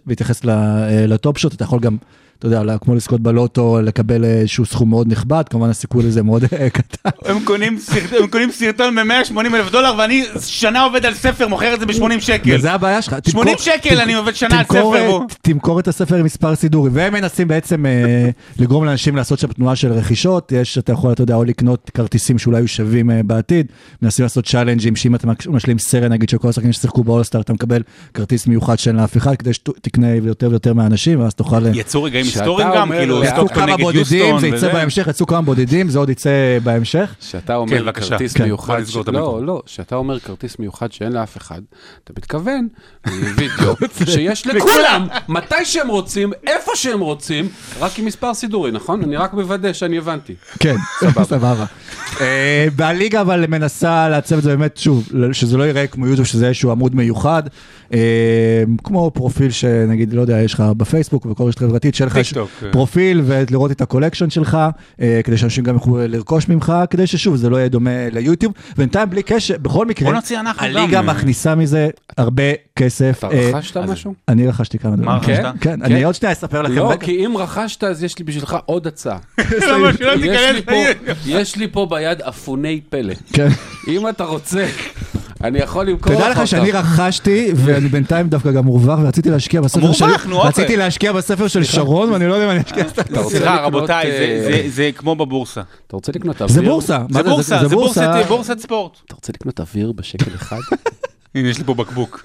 בהתייחס, 0.06 0.40
ל 1.08 1.16
Top 1.16 1.38
Shot, 1.38 1.54
אתה 1.54 1.64
יכול 1.64 1.80
גם, 1.80 1.96
אתה 2.38 2.46
יודע, 2.46 2.78
כמו 2.78 2.94
לזכות 2.94 3.20
בלוטו, 3.20 3.78
לקבל 3.82 4.24
איזשהו 4.24 4.66
סכום 4.66 4.90
מאוד 4.90 5.12
נכבד, 5.12 5.42
כמובן 5.50 5.68
הסיכוי 5.70 6.04
לזה 6.04 6.22
מאוד 6.22 6.44
קטן. 6.72 7.10
הם 7.24 7.38
קונים 7.44 7.78
סרט- 7.78 8.12
הם 8.20 8.26
קונים 8.26 8.50
סרטון 8.50 8.94
ב-180 8.94 9.40
אלף 9.54 9.70
דולר, 9.72 9.94
ואני 9.98 10.24
שנה 10.46 10.82
עובד 10.82 11.06
על 11.06 11.14
ספר, 11.14 11.48
מוכר 11.48 11.74
את 11.74 11.80
זה 11.80 11.86
ב-80 11.86 12.20
שקל. 12.20 12.54
וזה 12.56 12.72
הבעיה 12.72 13.02
שלך. 13.02 13.16
80 13.30 13.46
תמכור- 13.56 13.64
שקל 13.64 13.90
תמכ- 13.96 14.02
אני 14.02 14.14
עובד 14.14 14.34
שנה 14.34 14.58
על 14.58 14.64
תמכור 14.64 14.94
ספר, 14.94 15.04
את- 15.04 15.10
בוא. 15.10 15.24
תמכור 15.42 15.80
את 15.80 15.88
הספר 15.88 16.16
עם 16.16 16.24
מספר 16.24 16.54
סידורי, 16.54 16.90
והם 16.92 17.12
מנסים 17.12 17.48
בעצם 17.48 17.86
אה, 17.86 18.28
לגרום 18.58 18.84
לאנשים 18.84 19.16
לעשות 19.16 19.38
שם 19.38 19.48
תנועה 19.48 19.76
של 19.76 19.92
רכישות, 19.92 20.52
יש, 20.52 20.78
אתה 20.78 20.92
יכול, 20.92 21.12
אתה 21.12 21.22
יודע, 21.22 21.34
או 21.34 21.44
לקנות 21.44 21.90
כרטיסים 21.94 22.38
שאולי 22.38 22.58
יהיו 22.58 22.68
שווים 22.68 23.10
אה, 23.10 23.22
בעתיד, 23.22 23.66
מנסים 24.02 24.22
לעשות 24.22 24.46
צ'אלנג'ים, 24.46 24.96
שאם 24.96 25.14
אתה 25.14 25.26
משלים 25.50 25.78
סרט, 25.78 26.10
נגיד 26.10 26.28
של 26.28 26.38
כל 26.38 26.48
השחקנים 26.48 26.72
ששיחקו 26.72 27.04
באולסטאר, 27.04 27.40
אתה 27.40 27.52
מקבל 27.52 27.82
כרטיס 28.14 28.46
מיוחד 28.46 28.78
שאין 28.78 28.96
לאף 28.96 29.16
אחד, 29.16 29.36
כדי 29.36 29.52
שתקנה 29.52 30.14
יותר 30.14 30.48
ויותר 30.50 30.74
מהאנשים, 30.74 31.20
ואז 31.20 31.34
תוכל... 31.34 31.66
יצאו 31.74 32.02
רגעים 32.02 32.24
שאתה 32.24 32.27
היסטוריים 32.36 32.68
גם, 32.74 32.88
כאילו 32.88 33.24
יצאו 33.24 33.34
סטוקטון 33.34 33.56
כמה 33.56 33.74
נגד 33.74 33.82
בודדים, 33.82 34.34
יוסטון 34.34 34.40
זה 34.40 34.48
יצא. 34.48 34.72
בהמשך, 34.72 35.06
יצאו 35.08 35.26
כמה 35.26 35.42
בודדים, 35.42 35.88
זה 35.88 35.98
עוד 35.98 36.10
יצא 36.10 36.58
בהמשך. 36.62 37.14
שאתה 37.20 37.46
כן, 37.46 37.52
אומר 37.52 37.82
בבקשה. 37.82 38.10
כרטיס 38.10 38.32
כן. 38.32 38.44
מיוחד, 38.44 38.82
לא. 39.12 39.40
לא, 39.42 39.62
שאתה 39.66 39.96
אומר 39.96 40.18
כרטיס 40.18 40.58
מיוחד 40.58 40.92
שאין 40.92 41.12
לאף 41.12 41.36
אחד, 41.36 41.60
אתה 42.04 42.12
מתכוון 42.16 42.68
לוידאו 43.06 43.74
שיש 44.14 44.46
לכולם, 44.46 45.06
מתי 45.28 45.64
שהם 45.64 45.88
רוצים, 45.88 46.32
איפה 46.46 46.72
שהם 46.74 47.00
רוצים, 47.00 47.48
רק 47.80 47.98
עם 47.98 48.04
מספר 48.04 48.34
סידורי, 48.34 48.70
נכון? 48.70 49.02
אני 49.02 49.16
רק 49.16 49.32
מוודא 49.32 49.72
שאני 49.72 49.98
הבנתי. 49.98 50.34
כן, 50.58 50.76
סבבה. 51.22 51.64
אה, 52.20 52.66
והליגה 52.76 53.20
אבל 53.20 53.44
מנסה 53.48 54.08
לעצב 54.08 54.36
את 54.36 54.42
זה 54.42 54.56
באמת, 54.56 54.76
שוב, 54.76 55.08
שזה 55.32 55.56
לא 55.56 55.64
ייראה 55.64 55.86
כמו 55.86 56.06
יוטיוב, 56.06 56.26
שזה 56.26 56.46
איזשהו 56.46 56.70
עמוד 56.70 56.94
מיוחד, 56.94 57.42
אה, 57.92 57.98
כמו 58.84 59.10
פרופיל 59.14 59.50
שנגיד, 59.50 60.12
לא 60.12 60.20
יודע, 60.20 60.42
יש 60.42 60.54
לך 60.54 60.60
בפייסבוק 60.76 61.26
ובכל 61.26 61.44
רשת 61.44 61.58
חברתית, 61.58 61.94
שיהיה 61.94 62.06
לך 62.06 62.17
טוק, 62.34 62.50
כן. 62.60 62.70
פרופיל 62.72 63.22
ולראות 63.24 63.70
את 63.70 63.80
ה 63.80 63.85
collection 63.85 64.30
שלך, 64.30 64.58
אה, 65.00 65.20
כדי 65.24 65.36
שאנשים 65.36 65.64
גם 65.64 65.74
יוכלו 65.74 65.98
לרכוש 66.08 66.48
ממך, 66.48 66.72
כדי 66.90 67.06
ששוב, 67.06 67.36
זה 67.36 67.50
לא 67.50 67.56
יהיה 67.56 67.68
דומה 67.68 67.90
ליוטיוב, 68.12 68.52
ובינתיים 68.74 69.10
בלי 69.10 69.22
קשר, 69.22 69.54
בכל 69.62 69.86
מקרה, 69.86 70.08
בוא 70.08 70.14
נוציא 70.14 70.40
אנחנו 70.40 70.62
גם. 70.68 70.76
הליגה 70.76 71.02
מכניסה 71.02 71.54
מזה 71.54 71.88
הרבה 72.18 72.42
כסף. 72.76 73.18
אתה 73.18 73.30
אה, 73.34 73.50
רכשת 73.54 73.76
משהו? 73.76 74.14
אני 74.28 74.46
רכשתי 74.48 74.78
כמה 74.78 74.96
דברים. 74.96 75.08
מה 75.10 75.20
כן, 75.22 75.32
רכשת? 75.32 75.52
כן, 75.60 75.82
אני 75.82 76.04
עוד 76.04 76.14
שנייה 76.14 76.32
אספר 76.32 76.62
לכם. 76.62 76.74
לא. 76.74 76.92
כי 77.00 77.26
אם 77.26 77.36
רכשת, 77.36 77.84
אז 77.84 78.02
יש 78.04 78.18
לי 78.18 78.24
בשבילך 78.24 78.56
עוד 78.66 78.86
הצעה. 78.86 79.18
יש 79.38 79.46
לי 79.52 80.62
פה- 80.62 80.72
ליוטיוב? 80.72 81.18
יש 81.26 81.56
לי 81.56 81.68
פה 81.72 81.86
ביד 81.90 82.22
אפוני 82.22 82.80
פלא. 82.88 83.14
כן. 83.32 83.48
אם 83.88 84.08
אתה 84.08 84.24
רוצה, 84.24 84.66
אני 85.44 85.58
יכול 85.58 85.86
למכור 85.88 86.12
לך 86.12 86.18
תדע 86.18 86.28
אותם. 86.28 86.40
לך 86.42 86.48
שאני 86.48 86.70
רכשתי, 86.72 87.50
ואני 87.54 87.88
בינתיים 87.88 88.28
דווקא 88.28 88.50
גם 88.50 88.64
מורווח, 88.64 88.98
ורציתי 89.02 89.30
להשקיע 89.30 89.60
בספר 89.60 89.80
מורווח, 89.80 89.96
שלי, 89.96 90.08
נו, 90.30 90.36
אוקיי. 90.36 90.48
רציתי 90.48 90.76
להשקיע 90.76 91.12
בספר 91.12 91.48
של 91.48 91.64
שרון, 91.64 92.10
ואני 92.12 92.26
לא 92.26 92.34
יודע 92.34 92.46
אם 92.46 92.50
אני 92.50 92.60
אשקיע. 92.60 92.84
סליחה 93.28 93.56
רבותיי, 93.62 94.10
זה- 94.10 94.50
אה, 94.64 94.68
זה- 94.68 94.90
כמו 94.96 95.16
בבורסה. 95.16 95.60
אתה 95.86 95.96
רוצה 95.96 96.12
לקנות 96.14 96.42
אוויר? 96.42 96.54
זה 96.54 96.62
בורסה. 96.62 96.98
זה 97.10 97.22
בורסה, 97.22 97.58
זה 97.62 97.68
בורסת- 97.68 98.58
ספורט. 98.58 98.96
אתה 99.06 99.14
רוצה 99.14 99.32
לקנות 99.34 99.60
אוויר 99.60 99.92
בשקל 99.92 100.34
אחד? 100.34 100.56
הנה, 101.34 101.48
יש 101.48 101.58
לי 101.58 101.64
פה 101.64 101.74
בקבוק. 101.74 102.24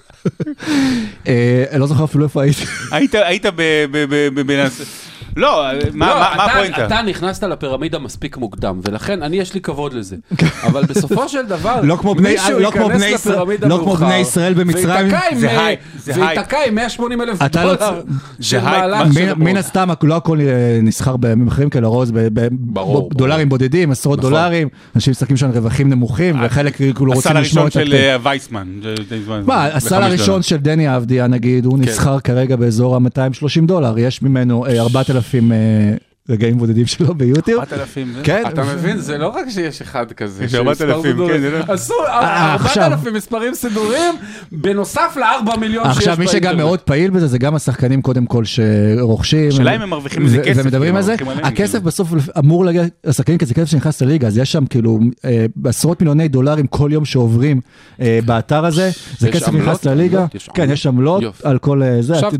אה, 1.28 1.64
אני 1.70 1.80
לא 1.80 1.86
זוכר 1.86 2.04
אפילו 2.04 2.24
איפה 2.24 2.42
הייתי. 2.42 2.64
היית 2.92 3.14
היית 3.14 3.46
ב... 3.56 3.62
לא, 5.36 5.64
מה 5.94 6.06
לא, 6.06 6.42
הפואנטה? 6.42 6.86
אתה 6.86 7.02
נכנסת 7.02 7.42
לפירמידה 7.42 7.98
מספיק 7.98 8.36
מוקדם, 8.36 8.80
ולכן 8.84 9.22
אני 9.22 9.36
יש 9.36 9.54
לי 9.54 9.60
כבוד 9.60 9.92
לזה. 9.92 10.16
אבל 10.66 10.82
בסופו 10.84 11.28
של 11.28 11.46
דבר, 11.46 11.80
לא 11.82 11.96
כמו 11.96 12.14
בני- 12.14 12.28
מישהו 12.30 12.58
לא 12.60 12.70
כמו 12.70 12.82
ייכנס 12.82 13.02
בני 13.02 13.12
לפירמידה 13.14 13.68
לא 13.68 13.76
כמו 13.76 13.84
מאוחר, 13.86 14.04
בני 14.06 14.14
ישראל 14.16 14.54
במצרים. 14.54 14.88
וייתקע 14.88 15.20
עם, 15.30 15.38
זה 15.98 16.12
אה, 16.52 16.70
180 16.72 17.20
אלף 17.22 17.42
לא 17.42 17.48
דולר 17.48 18.00
של 18.40 18.60
מהלך 18.60 19.06
מה 19.06 19.12
של 19.14 19.34
מן- 19.34 19.56
הסתם 19.56 19.88
לא 20.02 20.16
הכל 20.16 20.40
אה, 20.40 20.44
נסחר 20.82 21.16
בימים 21.16 21.48
אחרים 21.48 21.70
כאלה, 21.70 21.86
רוז. 21.86 22.12
בדולרים 22.14 23.48
בודדים, 23.48 23.90
עשרות 23.90 24.18
נכון. 24.18 24.30
דולרים, 24.30 24.68
אנשים 24.96 25.10
משחקים 25.10 25.36
שם 25.36 25.50
רווחים 25.50 25.90
נמוכים, 25.90 26.36
וחלק 26.44 26.76
כאילו 26.76 26.94
רוצים 26.98 27.18
הסל 27.32 27.40
לשמור 27.40 27.62
הראשון 27.62 27.82
את... 27.82 27.88
של 27.88 27.94
הטק. 27.94 28.02
אה, 28.02 28.16
וייסמן. 28.22 28.66
מה, 29.46 29.64
הסל 29.66 30.02
הראשון. 30.02 30.42
של 30.42 30.56
דני 30.56 30.96
אבדיה 30.96 31.26
נגיד, 31.26 31.64
הוא 31.64 31.78
נסחר 31.78 32.20
כרגע 32.20 32.56
באזור 32.56 32.96
ה-230 32.96 33.66
דולר, 33.66 33.98
יש 33.98 34.22
ממנו 34.22 34.66
אה, 34.66 34.80
4,000 34.80 35.23
אה, 35.52 35.96
רגעים 36.30 36.58
בודדים 36.58 36.86
שלו 36.86 37.14
ביוטיוב. 37.14 37.60
4,000, 37.60 38.12
זה- 38.16 38.20
כן, 38.24 38.42
אתה 38.48 38.64
מבין, 38.64 38.98
זה 38.98 39.18
לא 39.18 39.28
רק 39.28 39.48
שיש 39.50 39.80
אחד 39.82 40.12
כזה. 40.12 40.44
יש 40.44 40.50
של 40.52 40.56
4,000, 40.58 40.88
מספר 40.88 41.02
סידורי. 41.10 41.38
כן, 41.38 41.42
לא- 41.68 41.72
עשו 41.74 41.94
אה, 42.08 42.54
עכשיו. 42.54 42.82
4,000 42.84 43.14
מספרים 43.14 43.54
סידורים, 43.54 44.14
בנוסף 44.52 45.16
ל-4 45.16 45.56
מיליון 45.56 45.84
שיש 45.88 45.96
עכשיו, 45.98 46.16
מי 46.18 46.28
שגם. 46.28 46.56
מאוד 46.56 46.80
פעיל 46.80 47.10
בזה, 47.10 47.26
זה 47.26 47.38
גם 47.38 47.54
השחקנים 47.54 48.02
קודם 48.02 48.26
כל 48.26 48.44
שרוכשים. 48.44 49.48
השאלה 49.48 49.76
אם 49.76 49.82
הם 49.82 49.90
מרוויחים 49.90 50.24
מזה 50.24 50.40
ו- 50.40 50.44
כסף, 50.44 50.60
ומדברים 50.64 50.82
כאילו, 50.82 50.96
על 50.96 51.02
זה. 51.02 51.14
הכסף. 51.42 51.78
בסוף 51.80 52.08
אמור 52.38 52.64
להגיע 52.64 52.82
לשחקנים, 53.04 53.38
כי 53.38 53.46
זה 53.46 53.54
כסף 53.54 53.70
שנכנס 53.70 54.02
לליגה, 54.02 54.26
אז 54.26 54.38
יש 54.38 54.52
שם 54.52 54.66
כאילו 54.66 54.98
אה, 55.24 55.46
עשרות 55.64 56.00
מיליוני 56.00 56.28
דולרים 56.28 56.66
כל 56.66 56.90
יום 56.92 57.04
שעוברים 57.04 57.60
אה, 58.00 58.18
באתר 58.26 58.64
הזה. 58.64 58.90
זה 59.18 59.28
יש 59.28 59.34
כסף 59.34 59.48
עמלות? 59.48 59.62
נכנס 59.66 59.84
לליגה. 59.84 60.26
כן? 60.54 60.70
יש 60.70 60.86
עמלות. 60.86 61.22
על 61.42 61.58
כל 61.58 61.82
אה, 61.82 62.02
זה. 62.02 62.14
עכשיו 62.14 62.32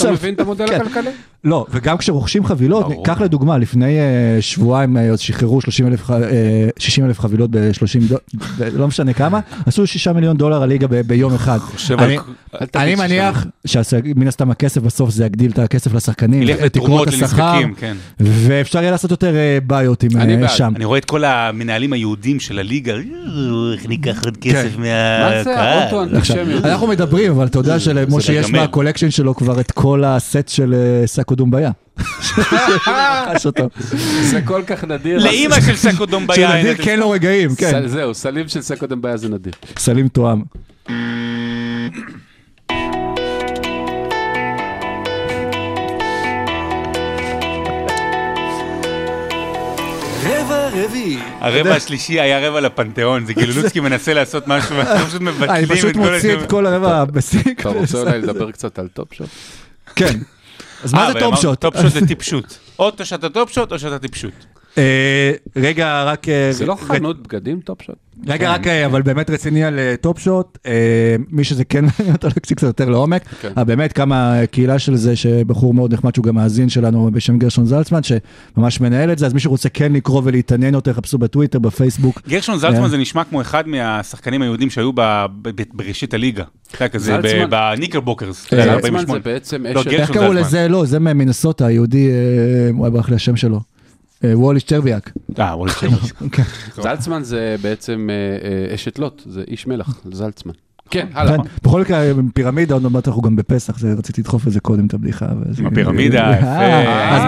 אתה 0.00 0.12
מבין 0.12 0.34
את 0.34 0.40
המודל 0.40 0.66
כן. 0.68 0.80
הכלכלי? 0.80 1.10
לא, 1.44 1.66
וגם 1.70 1.96
כשרוכשים 1.98 2.44
חבילות, 2.44 2.86
לדוגמה, 3.26 3.58
לפני 3.58 3.98
אה, 3.98 4.04
שבועיים 4.40 4.96
אה, 4.96 5.16
שחררו 5.16 5.60
30 5.60 5.86
אלף, 5.86 6.10
60 6.78 7.04
אלף 7.06 7.20
חבילות 7.20 7.50
ב-30, 7.50 8.14
לא 8.72 8.88
משנה 8.88 9.12
כמה, 9.12 9.40
עשו 9.66 9.86
6 9.86 10.08
מיליון 10.08 10.36
דולר 10.36 10.62
הליגה 10.62 10.86
ב- 10.86 11.00
ביום 11.00 11.34
אחד. 11.34 11.58
אני- 12.76 12.94
מניח 12.94 13.46
שמן 13.66 14.26
הסתם 14.28 14.50
הכסף 14.50 14.80
בסוף 14.82 15.10
זה 15.10 15.24
יגדיל 15.26 15.50
את 15.50 15.58
הכסף 15.58 15.94
לשחקנים, 15.94 16.42
ילך 16.42 16.62
לתרומות 16.62 17.08
השכר, 17.08 17.22
לנזקקים, 17.52 17.74
כן. 17.74 17.96
ואפשר 18.20 18.78
יהיה 18.78 18.90
לעשות 18.90 19.10
יותר 19.10 19.34
אה, 19.36 19.58
בעיות 19.66 20.02
עם 20.02 20.10
אה. 20.44 20.48
שם. 20.48 20.72
אני 20.76 20.84
רואה 20.84 20.98
את 20.98 21.04
כל 21.04 21.24
המנהלים 21.24 21.92
היהודים 21.92 22.40
של 22.40 22.58
הליגה, 22.58 22.92
"אה, 22.94 22.98
איך 23.74 23.86
ניקח 23.88 24.24
עוד 24.24 24.36
כסף 24.36 24.68
כן. 24.76 24.80
מה 24.80 25.42
זה 25.44 25.54
מהקהל. 25.56 26.64
אנחנו 26.64 26.86
מדברים, 26.86 27.32
אבל 27.32 27.46
אתה 27.46 27.58
יודע 27.58 27.78
שלמשה 27.78 28.32
יש. 28.32 28.50
מה 28.50 28.60
collection 28.60 29.10
שלו 29.10 29.34
כבר 29.34 29.60
את 29.60 29.70
כל 29.70 30.04
הסט 30.04 30.48
של 30.48 30.74
אה, 30.74 31.06
סאקו 31.06 31.34
דומביה. 31.34 31.70
זה 34.22 34.40
כל 34.44 34.62
כך 34.66 34.84
נדיר. 34.84 35.18
לאימא 35.18 35.60
של 35.60 35.76
סקו 35.76 36.06
דומביה. 36.06 36.50
שנדיר 36.50 36.84
כן 36.84 36.98
לו 36.98 37.10
רגעים, 37.10 37.54
כן. 37.54 37.88
זהו, 37.88 38.14
סלים 38.14 38.48
של 38.48 38.62
סקו 38.62 39.02
דומביה 39.02 39.16
זה 39.16 39.28
נדיר. 39.28 39.52
סלים 39.78 40.08
תואם. 40.08 40.42
הרבע 51.40 51.74
השלישי 51.74 52.20
היה 52.20 52.48
רבע 52.48 52.60
לפנתיאון, 52.60 53.26
זה 53.26 53.34
כאילו 53.34 53.52
לוצקי 53.62 53.80
מנסה 53.80 54.14
לעשות 54.14 54.48
משהו, 54.48 54.76
ואנחנו 54.76 55.06
פשוט 55.06 55.20
אני 55.22 55.30
מבטלים 55.30 55.66
פשוט 55.66 55.90
את 55.90 55.94
כל 55.96 56.00
מוציא 56.00 56.16
השם. 56.32 56.44
את 56.44 56.50
כל 56.50 56.66
הרבע 56.66 57.04
בסיק. 57.04 57.60
אתה 57.60 57.68
רוצה 57.68 57.98
אולי 57.98 58.18
לדבר 58.22 58.50
קצת 58.50 58.78
על 58.78 58.88
Top 58.88 59.14
Shot? 59.14 59.28
כן. 59.96 60.18
אז 60.84 60.94
מה 60.94 61.06
אה, 61.08 61.12
זה 61.12 61.20
Top 61.20 61.40
Shot? 61.40 61.60
Top 61.60 61.74
Shot 61.82 61.92
זה 61.92 62.06
טיפשות. 62.06 62.58
או 62.78 62.90
שאתה 63.04 63.28
Top 63.28 63.52
Shot 63.52 63.72
או 63.72 63.78
שאתה 63.78 63.98
טיפשות. 63.98 64.32
אה, 64.78 65.32
רגע, 65.56 66.04
רק... 66.04 66.28
אה, 66.28 66.52
זה 66.52 66.66
לא 66.66 66.76
חנות 66.80 67.22
בגדים 67.22 67.60
Top 67.60 67.82
Shot? 67.82 67.94
רגע, 68.26 68.52
רק, 68.52 68.66
אה, 68.66 68.86
אבל 68.86 69.02
באמת 69.02 69.30
רציני 69.30 69.64
על 69.64 69.78
Top 70.00 70.18
Shot, 70.18 70.58
מי 71.30 71.44
שזה 71.44 71.64
כן 71.64 71.84
מעניין 71.98 72.14
אותו 72.16 72.28
להקשיב 72.28 72.56
קצת 72.56 72.66
יותר 72.66 72.88
לעומק, 72.88 73.22
כן. 73.40 73.52
באמת 73.66 73.92
כמה 73.92 74.40
קהילה 74.50 74.78
של 74.78 74.96
זה, 74.96 75.16
שבחור 75.16 75.74
מאוד 75.74 75.94
נחמד 75.94 76.14
שהוא 76.14 76.24
גם 76.24 76.34
מאזין 76.34 76.68
שלנו 76.68 77.10
בשם 77.12 77.38
גרשון 77.38 77.66
זלצמן, 77.66 78.00
שממש 78.02 78.80
מנהל 78.80 79.12
את 79.12 79.18
זה, 79.18 79.26
אז 79.26 79.32
מי 79.32 79.40
שרוצה 79.40 79.68
כן 79.68 79.92
לקרוא 79.92 80.22
ולהתעניין 80.24 80.74
יותר, 80.74 80.92
חפשו 80.92 81.18
בטוויטר, 81.18 81.58
בפייסבוק. 81.58 82.20
גרשון 82.28 82.54
כן. 82.54 82.60
זלצמן 82.60 82.88
זה 82.88 82.96
נשמע 82.98 83.24
כמו 83.24 83.40
אחד 83.40 83.68
מהשחקנים 83.68 84.42
היהודים 84.42 84.70
שהיו 84.70 84.90
בראשית 85.72 86.14
הליגה. 86.14 86.44
יודע, 86.74 86.88
כזה 86.88 87.18
ב- 87.18 87.20
זלצמן- 87.26 87.50
בניקרבוקרס. 87.50 88.52
אה, 88.52 88.58
ב- 88.58 88.62
זלצמן 88.62 88.74
48. 88.74 89.12
זה 89.12 89.18
בעצם 89.24 89.66
לא, 89.66 89.82
איך 89.88 90.10
קראו. 90.10 90.32
לזה? 90.32 90.68
לא, 90.68 90.84
זה 90.84 90.98
ממינסוטה, 90.98 91.66
היהודי, 91.66 92.08
וואי, 92.74 92.90
ברח 92.90 93.08
לי 93.08 93.14
השם 93.16 93.36
שלו. 93.36 93.60
אה, 94.26 94.38
וולי 94.38 94.60
שטרביאק. 94.60 95.12
אה, 95.38 95.56
ווליד 95.56 95.74
צ'רמוס. 95.74 96.12
כן. 96.32 96.42
זלצמן 96.82 97.22
זה 97.22 97.56
בעצם 97.62 98.08
אה, 98.10 98.14
אה, 98.68 98.74
אשת 98.74 98.98
לוט, 98.98 99.22
זה 99.26 99.42
איש 99.48 99.66
מלח, 99.66 100.00
זלצמן. 100.12 100.52
כן, 100.90 101.06
הלאה. 101.14 101.36
כן, 101.36 101.42
בכל 101.62 101.80
מקרה, 101.80 102.02
פירמידה, 102.34 102.74
עוד 102.74 102.92
מעט 102.92 103.08
אנחנו 103.08 103.22
גם 103.22 103.36
בפסח, 103.36 103.78
זה 103.78 103.94
רציתי 103.98 104.20
לדחוף 104.20 104.46
את 104.46 104.52
זה 104.52 104.60
קודם, 104.60 104.86
את 104.86 104.94
הבדיחה. 104.94 105.26
הפירמידה, 105.66 106.32
יפה. 106.38 106.46
אז 107.10 107.22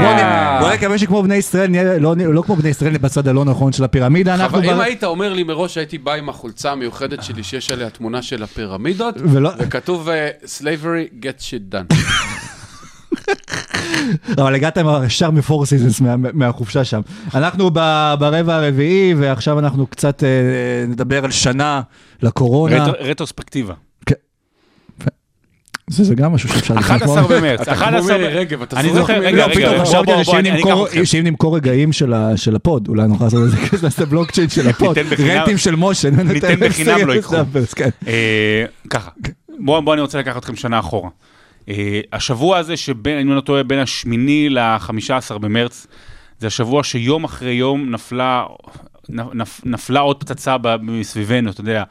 בוא 0.61 0.72
נקווה 0.72 0.99
שכמו 0.99 1.22
בני 1.22 1.34
ישראל, 1.34 1.99
לא- 2.01 2.16
לא 2.16 2.42
כמו 2.42 2.57
בני 2.57 2.68
ישראל, 2.68 2.99
בצד 2.99 3.28
הלא 3.28 3.44
נכון 3.44 3.72
של 3.72 3.84
הפירמידה, 3.84 4.34
אנחנו... 4.34 4.59
אבל 4.59 4.70
אם 4.70 4.80
היית 4.80 5.05
אומר 5.05 5.32
לי 5.32 5.42
מראש 5.42 5.78
הייתי 5.78 5.99
בא 5.99 6.12
עם 6.14 6.28
החולצה 6.28 6.72
המיוחדת 6.72 7.22
שלי 7.22 7.42
שיש 7.42 7.70
עליה 7.72 7.90
תמונה 7.90 8.22
של 8.22 8.42
הפירמידות, 8.42 9.14
וכתוב 9.59 10.09
slavery 10.61 11.24
gets 11.24 11.42
shit 11.42 11.74
done. 11.74 11.94
אבל 14.43 14.55
הגעת 14.55 14.79
עם 14.79 14.87
ישר 15.07 15.31
מפור 15.31 15.66
סיזנס 15.66 16.01
מה- 16.01 16.14
מהחופשה 16.33 16.85
שם. 16.85 17.01
אנחנו 17.35 17.70
ב- 17.72 18.14
ברבע 18.18 18.55
הרביעי, 18.57 19.14
ועכשיו 19.14 19.59
אנחנו 19.59 19.87
קצת 19.87 20.24
אה, 20.24 20.29
נדבר 20.89 21.24
על 21.24 21.31
שנה 21.31 21.81
לקורונה. 22.22 22.85
רטר- 22.85 23.01
רטרוספקטיבה. 23.01 23.74
זה 25.91 26.05
זה 26.05 26.14
גם 26.14 26.33
משהו 26.33 26.49
שאפשר... 26.49 26.74
לקרוא. 26.74 26.97
11 26.97 27.22
במרץ. 27.37 27.61
אתה 27.61 27.74
כמו 27.74 27.85
11 27.85 28.18
מירי 28.18 28.35
רגב, 28.35 28.62
אתה 28.62 28.76
זוכר. 28.95 29.18
רגע, 29.20 29.31
לא, 29.37 29.43
רגע, 29.45 29.55
פתאום 29.55 29.76
בוא, 29.76 29.85
חשבתי 29.85 30.05
בוא, 30.07 30.14
על 30.14 30.24
זה 30.24 30.33
בוא, 30.99 31.05
שאם 31.05 31.24
נמכור- 31.26 31.57
רגעים 31.57 31.93
של 32.37 32.57
ה 32.57 32.63
pod, 32.63 32.89
אולי 32.89 33.09
נוכל 33.09 33.24
לעשות 33.24 33.45
את 33.45 33.51
זה 33.51 33.57
כזה, 33.68 33.83
נעשה 33.87 34.07
בלוקצ'יין 34.07 34.49
של 34.49 34.68
ה 34.68 34.74
pod. 34.74 34.99
ניתן 34.99 35.11
בחינם- 35.11 35.31
רנטים 35.39 35.59
של 35.59 35.76
משה. 35.76 36.11
ניתן 36.11 36.55
בחינם, 36.61 37.07
לא 37.07 37.12
ייקחו. 37.12 37.37
כן. 37.76 37.89
אה, 38.07 38.64
ככה, 38.91 39.11
בואו 39.61 39.83
בוא 39.83 39.95
אני 39.95 40.03
רוצה 40.03 40.18
לקחת 40.18 40.37
אתכם 40.37 40.57
שנה 40.57 40.79
אחורה. 40.79 41.11
אה, 41.69 42.01
השבוע 42.12 42.59
הזה 42.59 42.77
שבין, 42.77 43.19
אם 43.19 43.29
אני 43.29 43.37
לא 43.37 43.41
טועה, 43.41 43.62
בין 43.62 43.79
השמיני 43.79 44.49
ל-15 44.49 45.39
במרץ, 45.39 45.87
זה 46.39 46.47
השבוע 46.47 46.85
שיום 46.85 47.25
אחרי 47.25 47.53
יום 47.53 47.91
נפלה, 47.91 48.45
נפ, 49.09 49.61
נפלה 49.64 50.01
עוד 50.01 50.25
פצצה 50.25 50.57
מסביבנו, 50.83 51.51
אתה 51.51 51.61
יודע. 51.61 51.85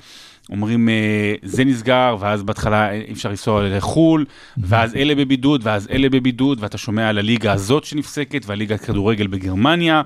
אומרים, 0.49 0.89
אה, 0.89 1.33
זה 1.43 1.63
נסגר, 1.63 2.15
ואז 2.19 2.43
בהתחלה 2.43 2.91
אי 2.91 3.13
אפשר 3.13 3.29
לנסוע 3.29 3.63
לחו"ל, 3.63 4.25
ואז 4.57 4.95
אלה 4.95 5.15
בבידוד, 5.15 5.61
ואז 5.63 5.87
אלה 5.91 6.09
בבידוד, 6.09 6.57
ואתה 6.61 6.77
שומע 6.77 7.09
על 7.09 7.17
הליגה 7.17 7.53
הזאת 7.53 7.83
שנפסקת, 7.83 8.45
והליגת 8.45 8.81
כדורגל 8.81 9.27
בגרמניה. 9.27 10.01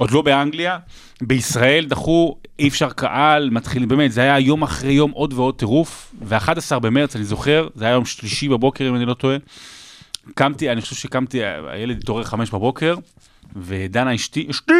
עוד 0.00 0.10
לא 0.10 0.22
באנגליה, 0.22 0.78
בישראל 1.22 1.84
דחו, 1.86 2.36
אי 2.58 2.68
אפשר 2.68 2.90
קהל, 2.90 3.50
מתחילים, 3.50 3.88
באמת, 3.88 4.12
זה 4.12 4.20
היה 4.20 4.38
יום 4.38 4.62
אחרי 4.62 4.92
יום 4.92 5.10
עוד 5.10 5.32
ועוד 5.32 5.54
טירוף, 5.54 6.14
ו-11 6.22 6.78
במרץ, 6.78 7.16
אני 7.16 7.24
זוכר, 7.24 7.68
זה 7.74 7.84
היה 7.84 7.92
יום 7.94 8.04
שלישי 8.04 8.48
בבוקר, 8.48 8.88
אם 8.88 8.94
אני 8.96 9.04
לא 9.06 9.14
טועה. 9.14 9.36
קמתי, 10.34 10.72
אני 10.72 10.80
חושב 10.80 10.96
שקמתי, 10.96 11.38
הילד 11.70 11.98
התעורר 11.98 12.24
חמש 12.24 12.50
בבוקר, 12.50 12.94
ודנה 13.56 14.14
אשתי, 14.14 14.46
אשתי! 14.50 14.72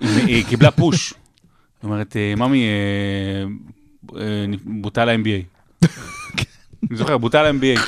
היא- 0.00 0.44
קיבלה 0.48 0.70
פוש. 0.70 1.12
היא 1.12 1.18
אומרת, 1.90 2.16
"אה, 2.16 2.34
ממי, 2.36 2.64
אה, 2.64 3.44
אה, 4.20 4.44
בוטל 4.64 5.08
ה-MBA. 5.08 5.86
אני 6.90 6.98
זוכר, 6.98 7.18
בוטל 7.18 7.46
ה-MBA. 7.46 7.80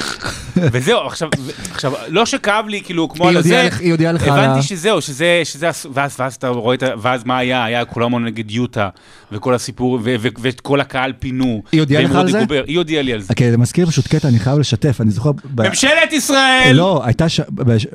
וזהו, 0.73 0.99
עכשיו, 1.07 1.29
עכשיו, 1.75 1.93
לא 2.09 2.27
שכאב 2.27 2.65
לי, 2.69 2.81
כאילו, 2.85 3.09
כמו 3.09 3.29
על 3.29 3.37
לך- 3.39 3.81
היא 3.81 3.91
הודיעה 3.93 4.13
לך 4.13 4.23
הבנתי 4.23 4.63
שזהו, 4.63 5.01
שזה, 5.01 5.41
שזה, 5.45 5.69
ואז, 5.93 6.17
ואז 6.19 6.35
אתה 6.35 6.49
רואה 6.49 6.75
את 6.75 6.83
ה... 6.83 6.87
ואז 7.03 7.25
מה 7.25 7.39
היה? 7.39 7.65
היה 7.65 7.85
כולנו 7.85 8.19
נגד 8.19 8.51
יוטה, 8.51 8.89
וכל 9.33 9.55
הסיפור, 9.55 9.99
ואת 10.41 10.61
כל 10.61 10.81
הקהל 10.81 11.13
פינו. 11.19 11.63
היא 11.73 11.81
הודיעה 11.81 12.03
לך 12.03 12.15
על 12.15 12.31
זה? 12.31 12.41
היא 12.67 12.79
הודיעה 12.79 13.03
לי 13.03 13.13
על 13.13 13.21
זה. 13.21 13.27
אוקיי, 13.31 13.51
זה 13.51 13.59
מזכיר 13.59 13.87
פשוט 13.87 14.07
קטע, 14.07 14.29
אני 14.29 14.39
חייב 14.39 14.59
לשתף, 14.59 15.01
אני 15.01 15.11
זוכר... 15.11 15.31
ממשלת 15.59 16.13
ישראל! 16.13 16.73
לא, 16.75 17.03
הייתה, 17.05 17.29
ש... 17.29 17.41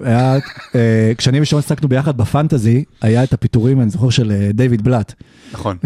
היה, 0.04 0.36
אה, 0.76 1.12
כשאני 1.18 1.42
ושרון 1.42 1.60
עסקנו 1.66 1.88
ביחד 1.90 2.18
בפנטזי, 2.18 2.84
היה 3.02 3.24
את 3.24 3.34
הפיטורים, 3.34 3.82
אני 3.82 3.90
זוכר, 3.90 4.10
של 4.10 4.32
אה, 4.32 4.50
דיוויד 4.54 4.84
בלאט. 4.84 5.14
נכון. 5.54 5.78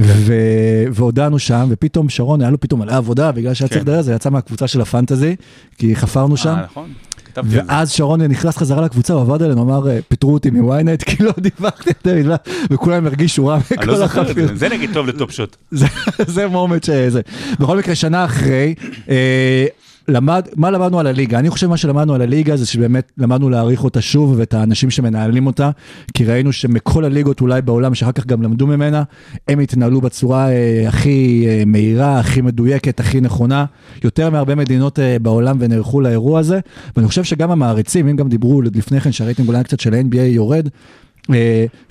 והודענו 0.91 1.39
שם, 1.39 1.67
ופתאום 1.69 2.09
שרון, 2.09 2.41
היה 2.41 2.49
לו 2.49 2.59
פתאום 2.59 2.79
מלא 2.79 2.91
עבודה, 2.95 3.31
בגלל 3.31 3.53
שהיה 3.53 3.69
צריך 3.69 3.81
כן. 3.81 3.87
לדבר, 3.87 4.01
זה 4.01 4.13
יצא 4.13 4.29
מהקבוצה 4.29 4.67
של 4.67 4.81
הפנטזי, 4.81 5.35
כי 5.77 5.95
חפרנו 5.95 6.37
שם. 6.37 6.49
אה, 6.49 6.63
נכון. 6.63 6.89
על 7.35 7.43
זה. 7.49 7.61
ואז 7.67 7.91
שרון 7.91 8.21
נכנס 8.21 8.57
חזרה 8.57 8.81
לקבוצה, 8.85 9.13
הוא 9.13 9.21
עבד 9.21 9.41
עלינו, 9.41 9.61
אמר, 9.61 9.89
אה, 9.89 9.99
פיטרו 10.07 10.33
אותי 10.33 10.49
מוויינט, 10.49 11.03
כי 11.03 11.23
לא 11.23 11.31
דיווחתי 11.39 11.89
דיוויד 12.03 12.25
בלאט, 12.25 12.49
וכולם 12.69 13.05
הרגישו 13.05 13.47
רע 13.47 13.55
לא 13.55 13.61
מכל 13.83 13.95
את 13.95 14.01
החפירות. 14.01 14.57
זה, 14.57 14.69
נגיד 14.69 14.89
טוב 14.93 15.07
לטופ 15.07 15.31
שוט. 15.31 15.55
זה- 15.71 15.85
זה 16.27 16.47
מומנט 16.47 16.83
שזה. 16.83 17.21
בכל 17.59 17.77
מקרה, 17.77 17.95
שנה 17.95 18.25
אחרי, 18.25 18.73
אה, 19.09 19.65
למד, 20.07 20.47
מה 20.55 20.71
למדנו 20.71 20.99
על 20.99 21.07
הליגה? 21.07 21.39
אני 21.39 21.49
חושב 21.49 21.67
מה 21.67 21.77
שלמדנו 21.77 22.13
על 22.13 22.21
הליגה 22.21 22.57
זה 22.57 22.65
שבאמת 22.65 23.11
למדנו 23.17 23.49
להעריך 23.49 23.83
אותה 23.83 24.01
שוב 24.01 24.35
ואת 24.37 24.53
האנשים 24.53 24.89
שמנהלים 24.89 25.47
אותה, 25.47 25.71
כי 26.13 26.25
ראינו 26.25 26.53
שמכל 26.53 27.05
הליגות 27.05 27.41
אולי 27.41 27.61
בעולם, 27.61 27.95
שאחר 27.95 28.11
כך 28.11 28.25
גם 28.25 28.41
למדו 28.41 28.67
ממנה, 28.67 29.03
הם 29.47 29.59
התנהלו 29.59 30.01
בצורה 30.01 30.49
אה, 30.49 30.85
הכי 30.87 31.45
אה, 31.47 31.63
מהירה, 31.65 32.19
הכי 32.19 32.41
מדויקת, 32.41 32.99
הכי 32.99 33.21
נכונה, 33.21 33.65
יותר 34.03 34.29
מהרבה 34.29 34.55
מדינות 34.55 34.99
אה, 34.99 35.17
בעולם 35.21 35.57
ונערכו 35.59 36.01
לאירוע 36.01 36.39
הזה, 36.39 36.59
ואני 36.95 37.07
חושב 37.07 37.23
שגם 37.23 37.51
המעריצים, 37.51 38.07
אם 38.07 38.15
גם 38.15 38.29
דיברו 38.29 38.61
לפני 38.61 39.01
כן 39.01 39.11
שהרייטינג 39.11 39.47
אולי 39.47 39.63
קצת 39.63 39.79
של 39.79 39.93
ה-NBA 39.93 40.17
יורד, 40.17 40.69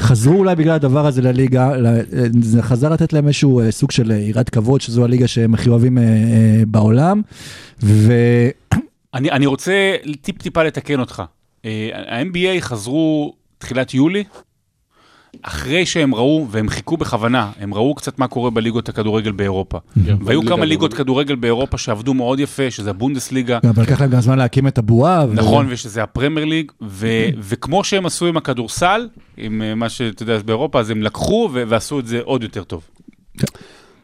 חזרו 0.01 0.39
אולי 0.39 0.57
בגלל 0.57 0.75
הדבר 0.75 1.07
הזה 1.07 1.23
לליגה, 1.23 1.71
אה, 1.71 2.01
זה 2.43 2.63
חזר 2.63 2.93
לתת 2.93 3.13
להם 3.13 3.27
איזשהו 3.27 3.61
אה, 3.61 3.71
סוג 3.71 3.91
של 3.91 4.13
אה, 4.13 4.17
יראת 4.17 4.51
כבוד, 4.51 4.81
שזו 4.81 5.05
הליגה 5.05 5.29
שהם 5.29 5.55
הכי 5.55 5.69
אוהבים 5.69 5.99
אה, 5.99 6.03
אה, 6.03 6.63
בעולם. 6.67 7.23
ו... 7.83 8.13
אני, 9.15 9.31
אני 9.31 9.47
רוצה 9.47 9.97
טיפ-טיפה 10.21 10.63
לתקן 10.63 11.01
אותך. 11.01 11.23
אה, 11.65 11.91
ה-NBA 11.95 12.61
חזרו 12.61 13.35
תחילת 13.59 13.95
יולי, 13.95 14.25
אחרי 15.43 15.87
שהם 15.87 16.15
ראו, 16.15 16.47
והם 16.51 16.69
חיכו 16.69 16.97
בכוונה, 16.97 17.51
הם 17.61 17.75
ראו 17.75 17.95
קצת 17.95 18.19
מה 18.19 18.29
קורה 18.29 18.51
בליגות 18.51 18.89
הכדורגל 18.89 19.33
באירופה. 19.33 19.79
והיו 19.97 20.19
בליגה 20.41 20.49
כמה 20.49 20.65
ליגות. 20.65 20.95
כדורגל 20.95 21.35
באירופה 21.35 21.79
שעבדו 21.79 22.15
מאוד 22.15 22.41
יפה, 22.41 22.71
שזה 22.71 22.91
הבונדסליגה, 22.91 23.59
אבל 23.71 23.83
לקח 23.83 24.01
להם 24.01 24.11
גם 24.11 24.21
זמן 24.21 24.39
להקים 24.39 24.67
את 24.67 24.79
הבועה. 24.79 25.27
נכון, 25.33 25.67
ושזה 25.69 26.03
הפרמייר 26.03 26.47
ליג, 26.47 26.73
וכמו 27.39 27.85
שהם 27.85 28.07
עשו 28.07 28.27
עם 28.27 28.37
הכדורסל, 28.37 29.09
עם 29.37 29.63
אה, 29.63 29.75
מה 29.75 29.89
שאתה 29.89 30.23
יודע 30.23 30.39
באירופה, 30.39 30.81
אז 30.81 30.91
הם 30.91 31.03
לקחו 31.03 31.51
ועשו 31.53 32.01
את 32.01 32.07
זה 32.07 32.21
עוד 32.25 32.43
יותר 32.43 32.65
טוב. 32.65 32.83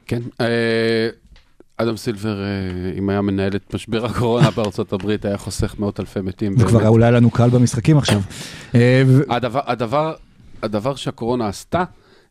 כן. 0.06 0.20
אה, 0.40 1.08
אדם 1.76 1.96
סילבר, 1.96 2.42
אה, 2.42 2.48
אם 2.98 3.10
היה 3.10 3.20
מנהל 3.20 3.56
את 3.56 3.74
משבר 3.74 4.04
הקורונה 4.04 4.50
בארצות 4.56 4.92
הברית, 4.92 5.24
היה 5.24 5.38
חוסך 5.38 5.74
מאות 5.78 6.00
אלפי 6.00 6.20
מתים. 6.20 6.54
וכבר. 6.58 6.88
אולי 6.88 7.04
היה 7.04 7.10
לנו 7.10 7.30
קהל 7.30 7.50
במשחקים 7.50 7.98
עכשיו. 7.98 8.20
הדבר, 9.66 10.12
הדבר, 10.62 10.94
שהקורונה 10.94 11.48
עשתה, 11.48 11.84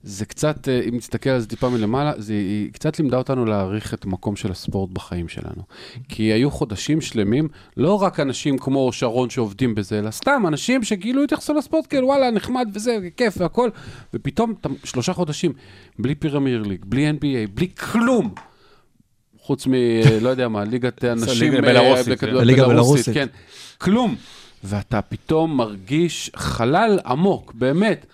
זה 0.04 0.26
קצת, 0.26 0.68
אה, 0.68 0.82
אם 0.90 0.96
נסתכל 0.96 1.30
על 1.30 1.40
זה 1.40 1.48
טיפה 1.48 1.70
מלמעלה, 1.70 2.14
זה, 2.18 2.34
היא 2.34 2.72
קצת 2.72 3.00
לימדה 3.00 3.18
אותנו 3.18 3.46
להעריך 3.46 3.94
את 3.94 4.06
המקום 4.06 4.36
של 4.36 4.52
הספורט 4.52 4.90
בחיים 4.92 5.28
שלנו. 5.28 5.64
כי 6.10 6.24
היו 6.24 6.52
חודשים 6.52 7.02
שלמים, 7.02 7.48
לא 7.78 8.02
רק 8.02 8.20
אנשים 8.20 8.58
כמו 8.58 8.94
שרון 8.94 9.30
שעובדים 9.30 9.76
בזה, 9.76 10.00
אלא 10.00 10.12
סתם 10.12 10.44
אנשים 10.48 10.84
שכאילו 10.84 11.24
התייחסו 11.24 11.54
לספורט 11.54 11.86
כאילו 11.90 12.08
וואלה, 12.08 12.32
נחמד 12.32 12.70
וזה, 12.74 12.98
כיף 13.18 13.34
והכל, 13.38 13.70
ופתאום 14.14 14.54
שלושה 14.84 15.14
חודשים, 15.14 15.54
בלי 16.00 16.16
פירמיר 16.16 16.62
ליג, 16.62 16.86
בלי 16.86 17.10
NBA, 17.10 17.50
בלי 17.54 17.68
כלום. 17.70 18.34
חוץ 19.42 19.68
מ... 19.68 19.74
אה, 19.74 20.18
לא 20.22 20.30
יודע 20.30 20.48
מה, 20.48 20.64
ליגת 20.64 21.04
הנשים... 21.04 21.54
ליגה 21.54 21.68
אה, 22.64 22.70
בלרוסית, 22.70 23.06
כן. 23.06 23.14
כן. 23.14 23.28
כלום. 23.78 24.16
ואתה 24.64 25.02
פתאום 25.02 25.58
מרגיש 25.58 26.32
חלל 26.36 27.00
עמוק, 27.06 27.54
באמת. 27.54 28.06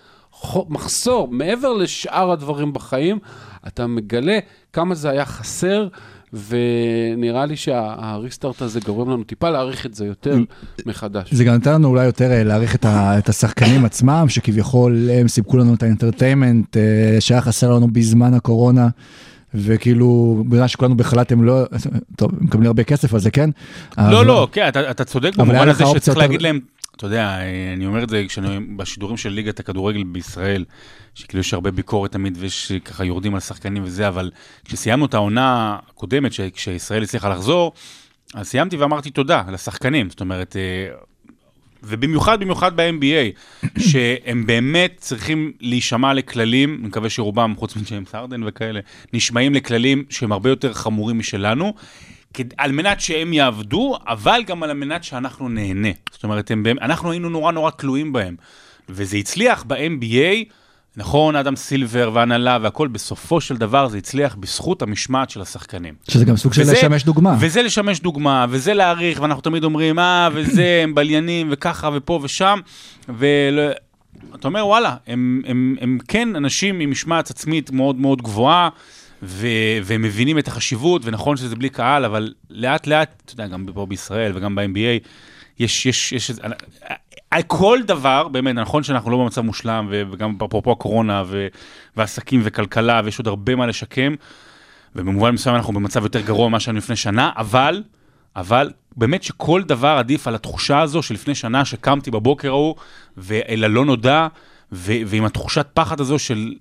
מחסור, 0.70 1.28
מעבר 1.32 1.74
לשאר 1.74 2.32
הדברים 2.32 2.74
בחיים, 2.74 3.20
אתה 3.68 3.88
מגלה 3.88 4.40
כמה 4.74 4.96
זה 4.96 5.10
היה 5.10 5.26
חסר, 5.26 5.88
ונראה 6.34 7.46
לי 7.46 7.56
שהריסטארט 7.56 8.62
הזה 8.62 8.80
גורם 8.86 9.10
לנו 9.10 9.24
טיפה 9.24 9.50
להעריך 9.50 9.86
את 9.86 9.94
זה 9.96 10.06
יותר 10.06 10.38
מחדש. 10.86 11.34
זה 11.34 11.44
גם 11.44 11.54
נתן 11.56 11.74
לנו 11.74 11.88
אולי 11.88 12.06
יותר 12.06 12.32
אה, 12.32 12.44
להעריך 12.44 12.76
את, 12.76 12.86
ה, 12.86 13.18
את 13.18 13.30
השחקנים 13.30 13.86
עצמם, 13.86 14.26
שכביכול 14.30 15.10
הם 15.14 15.28
סיפקו 15.28 15.58
לנו 15.58 15.74
את 15.74 15.84
האנטרטיימנט 15.84 16.78
אה, 16.78 16.82
שהיה 17.20 17.42
חסר 17.42 17.74
לנו 17.76 17.88
בזמן 17.88 18.34
הקורונה, 18.34 18.88
וכאילו, 19.58 20.44
בגלל 20.50 20.68
שכולנו 20.68 20.98
בחל"ת 20.98 21.32
הם 21.32 21.44
לא, 21.44 21.64
טוב, 22.16 22.32
הם 22.40 22.46
מקבלים 22.46 22.68
הרבה 22.68 22.84
כסף 22.84 23.14
על 23.14 23.20
זה, 23.20 23.32
כן? 23.32 23.50
אבל- 23.98 24.12
לא, 24.14 24.26
לא, 24.26 24.48
כן, 24.52 24.68
אתה, 24.68 24.92
אתה 24.92 25.04
צודק 25.04 25.32
אבל 25.38 25.46
במובן 25.50 25.70
הזה 25.70 25.86
שצריך 25.86 26.08
יותר- 26.08 26.20
להגיד 26.20 26.42
להם, 26.42 26.60
אתה 26.96 27.06
יודע, 27.06 27.38
אני 27.74 27.86
אומר 27.86 28.04
את 28.04 28.10
זה 28.10 28.24
כשאני 28.28 28.60
בשידורים 28.76 29.18
של 29.18 29.30
ליגת 29.30 29.60
הכדורגל 29.60 30.04
בישראל, 30.04 30.66
שכאילו 31.16 31.40
יש 31.40 31.54
הרבה 31.54 31.72
ביקורת 31.72 32.12
תמיד 32.12 32.38
ויש 32.40 32.72
ככה 32.72 33.06
יורדים 33.06 33.34
על 33.34 33.40
שחקנים 33.40 33.84
וזה, 33.84 34.08
אבל 34.08 34.32
כשסיימנו 34.66 35.06
את 35.06 35.14
העונה 35.14 35.78
הקודמת, 35.90 36.34
ש- 36.34 36.42
כשישראל 36.42 37.04
הצליחה 37.04 37.30
לחזור, 37.30 37.74
אז 38.34 38.48
סיימתי 38.48 38.78
ואמרתי 38.78 39.10
תודה 39.10 39.44
לשחקנים, 39.52 40.10
זאת 40.10 40.22
אומרת, 40.22 40.56
אה, 40.56 40.96
ובמיוחד, 41.84 42.40
במיוחד 42.40 42.76
ב-NBA, 42.76 43.40
שהם 43.80 44.46
באמת 44.46 44.94
צריכים 44.98 45.52
להישמע 45.60 46.14
לכללים, 46.14 46.78
אני 46.80 46.88
מקווה 46.88 47.10
שרובם, 47.10 47.54
חוץ 47.58 47.76
מג'יימס 47.76 48.16
הרדן 48.16 48.44
וכאלה, 48.46 48.80
נשמעים 49.14 49.54
לכללים 49.54 50.04
שהם 50.10 50.32
הרבה 50.32 50.50
יותר 50.50 50.74
חמורים 50.74 51.20
משלנו, 51.20 51.74
על 52.58 52.72
מנת 52.72 53.02
שהם 53.02 53.34
יעבדו, 53.34 53.98
אבל 54.08 54.42
גם 54.46 54.64
על 54.64 54.74
מנת 54.74 55.04
שאנחנו 55.04 55.50
נהנה. 55.50 55.90
זאת 56.12 56.24
אומרת, 56.24 56.52
הם, 56.52 56.64
אנחנו 56.82 57.12
היינו 57.12 57.30
נורא 57.30 57.52
נורא 57.52 57.72
תלויים 57.72 58.14
בהם. 58.14 58.36
וזה 58.90 59.18
הצליח 59.18 59.64
ב-NBA, 59.68 60.46
נכון, 60.98 61.36
אדם 61.36 61.56
סילבר 61.56 62.12
והנהלה 62.14 62.58
והכל, 62.62 62.88
בסופו 62.88 63.42
של 63.42 63.58
דבר 63.58 63.88
זה 63.88 63.98
הצליח 63.98 64.36
בזכות 64.36 64.82
המשמעת 64.82 65.30
של 65.30 65.42
השחקנים. 65.42 65.94
שזה 66.10 66.26
גם 66.26 66.38
סוג 66.38 66.54
של 66.54 66.62
וזה- 66.62 66.72
לשמש 66.74 67.04
דוגמה. 67.04 67.38
וזה 67.40 67.62
לשמש 67.62 68.00
דוגמה, 68.00 68.46
וזה 68.50 68.74
להעריך, 68.74 69.22
ואנחנו 69.22 69.42
תמיד 69.42 69.64
אומרים, 69.64 70.00
אה, 70.00 70.30
וזה, 70.34 70.66
הם 70.84 70.96
בליינים, 70.96 71.48
וככה, 71.52 71.90
ופה 71.94 72.20
ושם, 72.24 72.60
ואתה 73.10 74.48
אומר, 74.48 74.68
וואלה, 74.68 74.96
הם, 75.08 75.42
הם, 75.48 75.76
הם 75.82 75.98
כן 76.08 76.36
אנשים 76.36 76.80
עם 76.80 76.92
משמעת 76.92 77.30
עצמית 77.30 77.72
מאוד 77.72 77.96
מאוד 77.96 78.22
גבוהה, 78.22 78.70
ו, 79.26 79.48
והם 79.84 80.02
מבינים 80.02 80.40
את 80.40 80.48
החשיבות, 80.48 81.02
ונכון 81.06 81.38
שזה 81.38 81.56
בלי 81.56 81.70
קהל, 81.70 82.06
אבל 82.06 82.34
לאט 82.50 82.88
לאט, 82.88 83.22
אתה 83.26 83.34
יודע, 83.34 83.48
גם 83.48 83.66
פה 83.74 83.86
בישראל 83.86 84.32
וגם 84.36 84.56
ב-NBA, 84.56 85.08
יש, 85.60 85.86
יש, 85.86 86.12
יש, 86.12 86.32
על 87.32 87.42
כל 87.42 87.80
דבר, 87.86 88.28
באמת, 88.28 88.56
נכון 88.56 88.84
שאנחנו 88.84 89.12
לא 89.12 89.18
במצב 89.18 89.42
מושלם, 89.42 89.88
וגם 90.12 90.38
אפרופו 90.46 90.72
הקורונה, 90.72 91.24
ו- 91.28 91.48
ועסקים 91.98 92.42
וכלכלה, 92.44 93.02
ויש 93.06 93.20
עוד 93.20 93.28
הרבה 93.28 93.56
מה 93.56 93.68
לשקם, 93.68 94.16
ובמובן 94.96 95.32
מסוים 95.32 95.56
אנחנו 95.56 95.74
במצב 95.74 96.04
יותר 96.04 96.22
גרוע 96.22 96.50
ממה 96.50 96.60
שהיינו 96.60 96.78
לפני 96.78 96.96
שנה, 96.96 97.32
אבל, 97.38 97.84
אבל 98.36 98.72
באמת 98.98 99.24
שכל 99.24 99.64
דבר 99.64 99.96
עדיף 100.00 100.28
על 100.28 100.36
התחושה 100.36 100.82
הזו 100.82 101.02
שלפני 101.02 101.36
שנה 101.36 101.66
שקמתי 101.66 102.12
בבוקר 102.12 102.50
ההוא, 102.50 102.76
ואל 103.18 103.64
הלא 103.64 103.86
נודע, 103.86 104.28
ו- 104.72 105.02
ועם 105.06 105.26
התחושת 105.26 105.68
פחד 105.74 106.00
הזו 106.00 106.20
של 106.20 106.54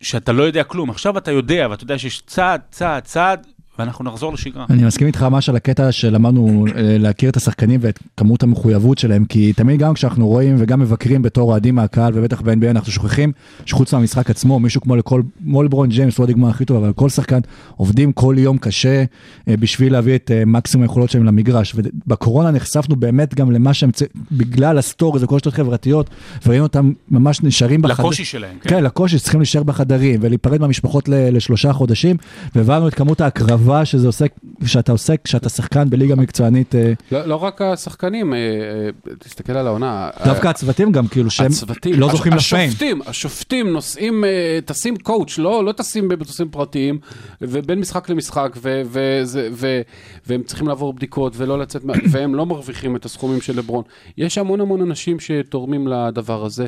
שאתה 0.00 0.32
לא 0.32 0.42
יודע 0.42 0.64
כלום. 0.64 0.90
עכשיו 0.90 1.18
אתה 1.18 1.30
יודע, 1.30 1.66
ואתה 1.70 1.84
יודע 1.84 1.98
שיש 1.98 2.22
צעד, 2.26 2.60
צעד, 2.70 3.02
צעד, 3.02 3.46
ואנחנו 3.80 4.04
נחזור 4.04 4.32
לשגרה. 4.32 4.64
אני 4.70 4.84
מסכים 4.84 5.06
איתך 5.06 5.22
ממש 5.22 5.48
על 5.48 5.56
הקטע 5.56 5.92
שלמדנו 5.92 6.66
אה, 6.66 6.72
להכיר 6.98 7.30
את 7.30 7.36
השחקנים 7.36 7.80
ואת 7.82 7.98
כמות 8.16 8.42
המחויבות 8.42 8.98
שלהם, 8.98 9.24
כי 9.24 9.52
תמיד 9.52 9.80
גם 9.80 9.94
כשאנחנו 9.94 10.26
רואים 10.28 10.56
וגם 10.58 10.80
מבקרים 10.80 11.22
בתור 11.22 11.50
אוהדים 11.50 11.74
מהקהל, 11.74 12.12
ובטח 12.16 12.40
ב-NBA 12.40 12.70
אנחנו 12.70 12.92
שוכחים 12.92 13.32
שחוץ 13.66 13.94
מהמשחק 13.94 14.30
עצמו, 14.30 14.58
מישהו 14.60 14.80
כמו 14.80 14.96
לכל, 14.96 15.22
מולברון 15.40 15.88
ג'יימס 15.88 16.18
הוא 16.18 16.24
הדוגמה 16.24 16.48
הכי 16.48 16.64
טובה, 16.64 16.80
אבל 16.80 16.92
כל 16.92 17.08
שחקן 17.08 17.38
עובדים 17.76 18.12
כל 18.12 18.34
יום 18.38 18.58
קשה 18.58 19.04
אה, 19.48 19.56
בשביל 19.56 19.92
להביא 19.92 20.14
את 20.14 20.30
אה, 20.34 20.44
מקסימום 20.46 20.82
היכולות 20.82 21.10
שלהם 21.10 21.24
למגרש. 21.24 21.74
ובקורונה 21.76 22.50
נחשפנו 22.50 22.96
באמת 22.96 23.34
גם 23.34 23.50
למה 23.50 23.74
שהם, 23.74 23.90
בגלל 24.32 24.78
ה 24.78 24.83
stories 24.83 25.22
וכל 25.24 25.36
הרשתות 25.36 25.54
חברתיות, 25.54 26.10
וראינו 26.46 26.64
אותם 26.64 26.92
ממש 27.10 27.42
נשארים 27.42 27.82
בחדר. 27.82 28.02
לקושי 28.04 28.24
שלהם, 28.24 28.56
כן. 28.60 28.70
כן, 28.70 28.84
לקושי 28.84 29.18
שצריכים 29.18 29.40
להישאר 29.40 29.62
בחדרים 29.62 30.20
ולהיפרד 30.22 30.60
מהמשפחות 30.60 31.08
ל- 31.08 31.36
לשלושה 31.36 31.72
חודשים, 31.72 32.16
והבנו 32.54 32.88
את 32.88 32.94
כמות 32.94 33.20
ההקרבה 33.20 33.69
שזה 33.84 34.06
עושה, 34.06 34.24
שאתה 34.66 34.92
עושה 34.92 35.14
כשאתה 35.24 35.48
שחקן 35.48 35.90
בליגה 35.90 36.14
מקצוענית, 36.14 36.74
אה, 36.74 36.92
לא, 37.12 37.26
לא 37.26 37.36
רק 37.36 37.62
השחקנים, 37.62 38.34
אה, 38.34 38.38
אה, 38.38 39.14
תסתכל 39.18 39.52
על 39.52 39.66
העונה. 39.66 40.10
דווקא 40.24 40.48
הצוותים 40.48 40.92
גם, 40.92 41.06
כאילו, 41.08 41.30
שהם 41.30 41.46
הצוותים, 41.46 42.00
לא 42.00 42.08
זוכים 42.10 42.32
ל 42.32 42.38
fame. 42.38 42.68
השופטים, 42.68 43.00
השופטים 43.06 43.72
נוסעים, 43.72 44.24
טסים 44.64 44.96
קואוץ', 44.96 45.38
לא, 45.38 45.64
לא 45.64 45.72
טסים 45.72 46.08
במטוסים 46.08 46.48
פרטיים, 46.48 46.98
ובין 47.42 47.78
משחק 47.80 48.08
למשחק, 48.08 48.56
ו, 48.62 48.82
וזה- 48.84 49.48
ו, 49.52 49.80
והם 50.26 50.42
צריכים 50.42 50.68
לעבור 50.68 50.92
בדיקות 50.92 51.32
ולא 51.36 51.58
לצאת, 51.58 51.82
והם 52.10 52.34
לא 52.34 52.46
מרוויחים 52.46 52.96
את 52.96 53.04
הסכומים 53.04 53.40
של 53.40 53.56
לברון. 53.56 53.84
יש 54.18 54.38
המון 54.38 54.60
המון 54.60 54.80
אנשים 54.82 55.20
שתורמים 55.20 55.88
לדבר 55.88 56.44
הזה, 56.44 56.66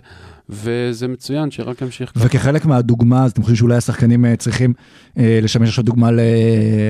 וזה 0.49 1.09
מצוין, 1.09 1.51
שרק 1.51 1.82
ימשיך 1.82 2.11
ככה. 2.14 2.26
וכחלק 2.26 2.64
מהדוגמה, 2.66 3.24
אז 3.24 3.30
אתם 3.30 3.43
חושבים 3.43 3.57
שאולי 3.57 3.76
השחקנים 3.76 4.24
אה, 4.24 4.36
צריכים 4.36 4.72
אה, 5.18 5.38
לשמש 5.43 5.68
עכשיו 5.68 5.84
דוגמה 5.84 6.11
ל- 6.11 6.20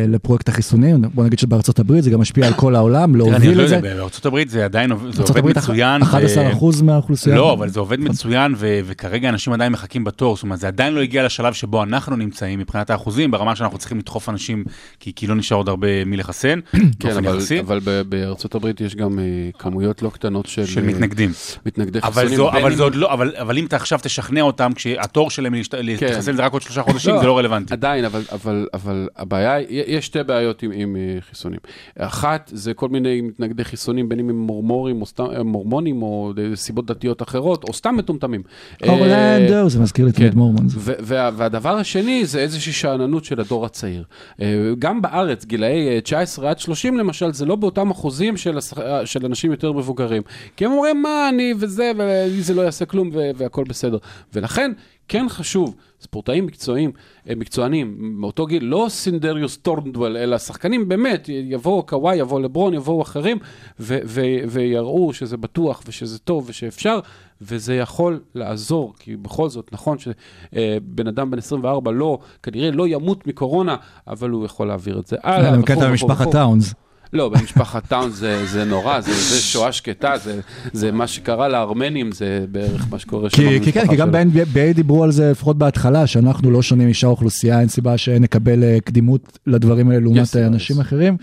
לפרויקט 0.09 0.49
החיסונים? 0.49 1.03
בוא 1.15 1.25
נגיד 1.25 1.39
שבארצות 1.39 1.79
הברית 1.79 2.05
זה 2.05 2.11
גם 2.11 2.21
משפיע 2.21 2.47
על 2.47 2.53
כל 2.55 2.75
העולם, 2.75 3.15
להוביל 3.17 3.59
לא 3.59 3.63
את 3.63 3.69
זה. 3.69 3.77
יודע, 3.77 3.95
בארצות 3.95 4.27
הברית 4.27 4.51
זה 4.51 4.65
עדיין 4.65 4.91
עובד- 4.93 5.03
זה 5.03 5.09
ארצות 5.09 5.29
עובד 5.29 5.39
הברית 5.39 5.57
מצוין. 5.57 6.03
ו- 6.03 6.05
11% 6.05 6.83
מהאוכלוסייה. 6.83 7.37
לא, 7.37 7.53
אבל 7.53 7.69
זה 7.69 7.81
עובד 7.81 8.01
מצוין, 8.01 8.55
ו- 8.57 8.81
וכרגע 8.85 9.29
אנשים 9.29 9.53
עדיין 9.53 9.73
מחכים 9.73 10.05
בתור, 10.05 10.37
זאת 10.37 10.43
אומרת, 10.43 10.59
זה 10.61 10.67
עדיין 10.69 10.95
לא 10.95 11.01
הגיע 11.01 11.25
לשלב 11.25 11.53
שבו 11.53 11.83
אנחנו 11.83 12.17
נמצאים 12.17 12.59
מבחינת 12.59 12.91
האחוזים, 12.91 13.31
ברמה 13.31 13.57
שאנחנו 13.57 13.79
צריכים 13.79 13.99
לדחוף 13.99 14.29
אנשים, 14.29 14.65
כי, 15.01 15.13
כי 15.17 15.27
לא 15.27 15.35
נשאר 15.35 15.57
עוד 15.57 15.69
הרבה 15.69 16.05
מי 16.07 16.17
לחסן, 16.17 16.59
כן, 17.01 17.17
אבל, 17.17 17.39
אבל 17.61 17.81
בארצות 18.09 18.55
הברית 18.55 18.81
יש 18.81 18.97
גם 18.97 19.19
אה, 19.19 19.25
כמויות 19.59 20.03
לא 20.03 20.11
קטנות 20.11 20.47
של, 20.47 20.67
של 20.67 20.81
אה, 20.81 20.87
מתנגדים. 20.87 21.31
מתנגדי 21.67 21.99
אבל, 22.03 22.09
חיסונים. 22.13 22.37
זו, 22.37 22.51
בין 22.53 22.61
אבל 22.63 22.71
אם- 22.71 22.77
זה 22.77 22.83
עוד 22.83 22.95
לא, 22.95 23.13
אבל, 23.13 23.33
אבל 23.43 23.59
אם 23.59 23.67
אתה 23.67 23.77
עכשיו 23.77 23.99
תשכנע 24.03 24.41
אותם, 24.41 24.73
כשהתור 24.75 25.31
שלהם 25.31 25.55
להשת- 25.55 25.75
להתחסן 25.75 26.37
זה 26.37 26.45
רק 26.45 26.53
עוד 26.53 26.63
שלושה 26.63 26.83
חודשים, 26.83 27.15
זה 27.21 27.27
לא 27.27 27.39
רלוונטי. 27.39 27.73
עדיין, 27.75 28.05
אבל, 28.05 28.23
אבל, 28.33 28.67
אבל 28.75 29.09
הבעיה, 29.17 29.57
יש 29.69 30.07
שתי 30.07 30.23
בעיות 30.23 30.63
עם, 30.63 30.71
עם 30.75 30.97
אה, 30.97 31.19
חיסונים. 31.29 31.59
אחת, 31.99 32.51
זה 32.55 32.75
כל 32.75 32.89
מיני 32.89 33.21
מתנגדי 33.21 33.65
חיסונים, 33.65 34.09
בין 34.09 34.19
אם 34.19 34.29
הם 34.31 34.39
מורמורים 34.39 35.01
או 35.01 35.07
סתם, 35.07 35.25
אה, 35.37 35.43
מורמונים 35.43 36.03
או 36.03 36.33
אה, 36.39 36.57
סיבות 36.57 36.87
דתיות 36.87 37.23
אחרות, 37.23 37.65
או 37.69 37.73
סתם 37.75 37.95
מטומטמים. 37.97 38.43
אורלנדו, 38.89 39.69
זה 39.71 39.81
מזכיר 39.81 40.05
לי 40.07 40.13
תמיד 40.13 40.33
כן. 40.33 40.39
מורמונס. 40.39 40.73
ו- 40.77 40.93
וה- 41.01 41.31
והדבר 41.37 41.77
השני 41.77 42.25
זה 42.27 42.39
איזושהי 42.41 42.73
שאננות 42.73 43.25
של 43.25 43.41
הדור 43.41 43.67
הצעיר. 43.67 44.05
אה, 44.41 44.47
גם 44.79 45.03
בארץ, 45.03 45.45
גילאי 45.45 45.89
אה, 45.89 46.01
19 46.01 46.51
עד 46.51 46.59
30 46.59 46.97
למשל, 46.99 47.33
זה 47.33 47.47
לא 47.47 47.57
באותם 47.57 47.91
אחוזים 47.91 48.37
של, 48.37 48.59
הש- 48.59 48.73
של 49.05 49.27
אנשים 49.27 49.51
יותר 49.51 49.73
מבוגרים. 49.73 50.23
כי 50.57 50.65
הם 50.65 50.73
אומרים, 50.73 51.03
מה 51.03 51.29
אני 51.29 51.55
וזה, 51.59 51.93
ולי 51.97 52.43
זה 52.43 52.55
לא 52.55 52.63
יעשה 52.63 52.85
כלום 52.85 53.11
ו- 53.13 53.31
והכל 53.37 53.65
בסדר. 53.65 53.99
ולכן, 54.35 54.73
כן 55.09 55.27
חשוב, 55.29 55.75
ספורטאים 56.01 56.47
מקצועיים, 56.47 56.93
אה, 57.29 57.35
מקצוענים, 57.35 57.95
מאותו 57.99 58.47
גיל, 58.47 58.65
לא 58.65 58.87
סינדריוס 58.89 59.57
ת'ורנוול, 59.57 60.17
אלא 60.17 60.39
שחקנים 60.39 60.89
באמת, 60.89 61.29
יבואו 61.29 61.87
קוואי, 61.87 62.17
יבואו 62.17 62.41
לברון, 62.41 62.75
יבואו 62.75 63.03
אחרים, 63.03 63.39
ו- 63.81 63.99
ו- 64.05 64.39
ויראו 64.49 65.13
שזה 65.13 65.37
בטוח 65.37 65.83
ושזה 65.87 66.19
טוב 66.19 66.45
ושאפשר, 66.49 66.99
וזה 67.41 67.75
יכול 67.75 68.21
לעזור, 68.35 68.95
כי 68.99 69.17
בכל 69.17 69.49
זאת, 69.49 69.73
נכון 69.73 69.97
שבן 69.99 71.07
אדם 71.07 71.31
בן 71.31 71.39
24 71.39 71.91
לא, 71.91 72.19
כנראה 72.43 72.71
לא 72.71 72.89
ימות 72.89 73.27
מקורונה, 73.27 73.77
אבל 74.07 74.31
הוא 74.31 74.45
יכול 74.45 74.67
להעביר 74.67 74.99
את 74.99 75.07
זה 75.07 75.17
הלאה. 75.23 75.61
וכו' 75.61 75.83
המשפחת 75.83 76.21
וכו'. 76.21 76.33
טאונס. 76.33 76.75
לא, 77.13 77.29
במשפחת 77.29 77.87
טאון 77.89 78.11
זה, 78.11 78.47
זה 78.47 78.65
נורא, 78.65 79.01
זה, 79.01 79.13
זה 79.13 79.41
שואה 79.41 79.73
שקטה, 79.73 80.13
זה, 80.25 80.41
זה 80.73 80.93
מה 80.93 81.07
שקרה 81.07 81.49
לארמנים, 81.49 82.13
זה 82.13 82.45
בערך 82.53 82.87
מה 82.91 82.99
שקורה 82.99 83.31
שם. 83.31 83.37
כי, 83.37 83.61
כי 83.65 83.73
כן, 83.73 83.87
כי 83.89 83.97
גם. 83.97 84.13
ב-NBA 84.13 84.75
דיברו 84.75 85.05
על 85.05 85.11
זה 85.13 85.31
לפחות 85.31 85.59
בהתחלה, 85.59 86.07
שאנחנו 86.07 86.51
לא 86.51 86.63
שונים 86.63 86.89
משאר 86.91 87.09
האוכלוסייה, 87.09 87.61
אין 87.61 87.69
סיבה 87.69 87.99
שנקבל 87.99 88.65
אה, 88.65 88.79
קדימות 88.85 89.39
לדברים 89.47 89.89
האלה 89.89 90.01
לעומת 90.01 90.19
Yes, 90.19 90.37
אה, 90.39 90.45
yes. 90.45 90.47
אנשים 90.47 90.81
אחרים. 90.81 91.17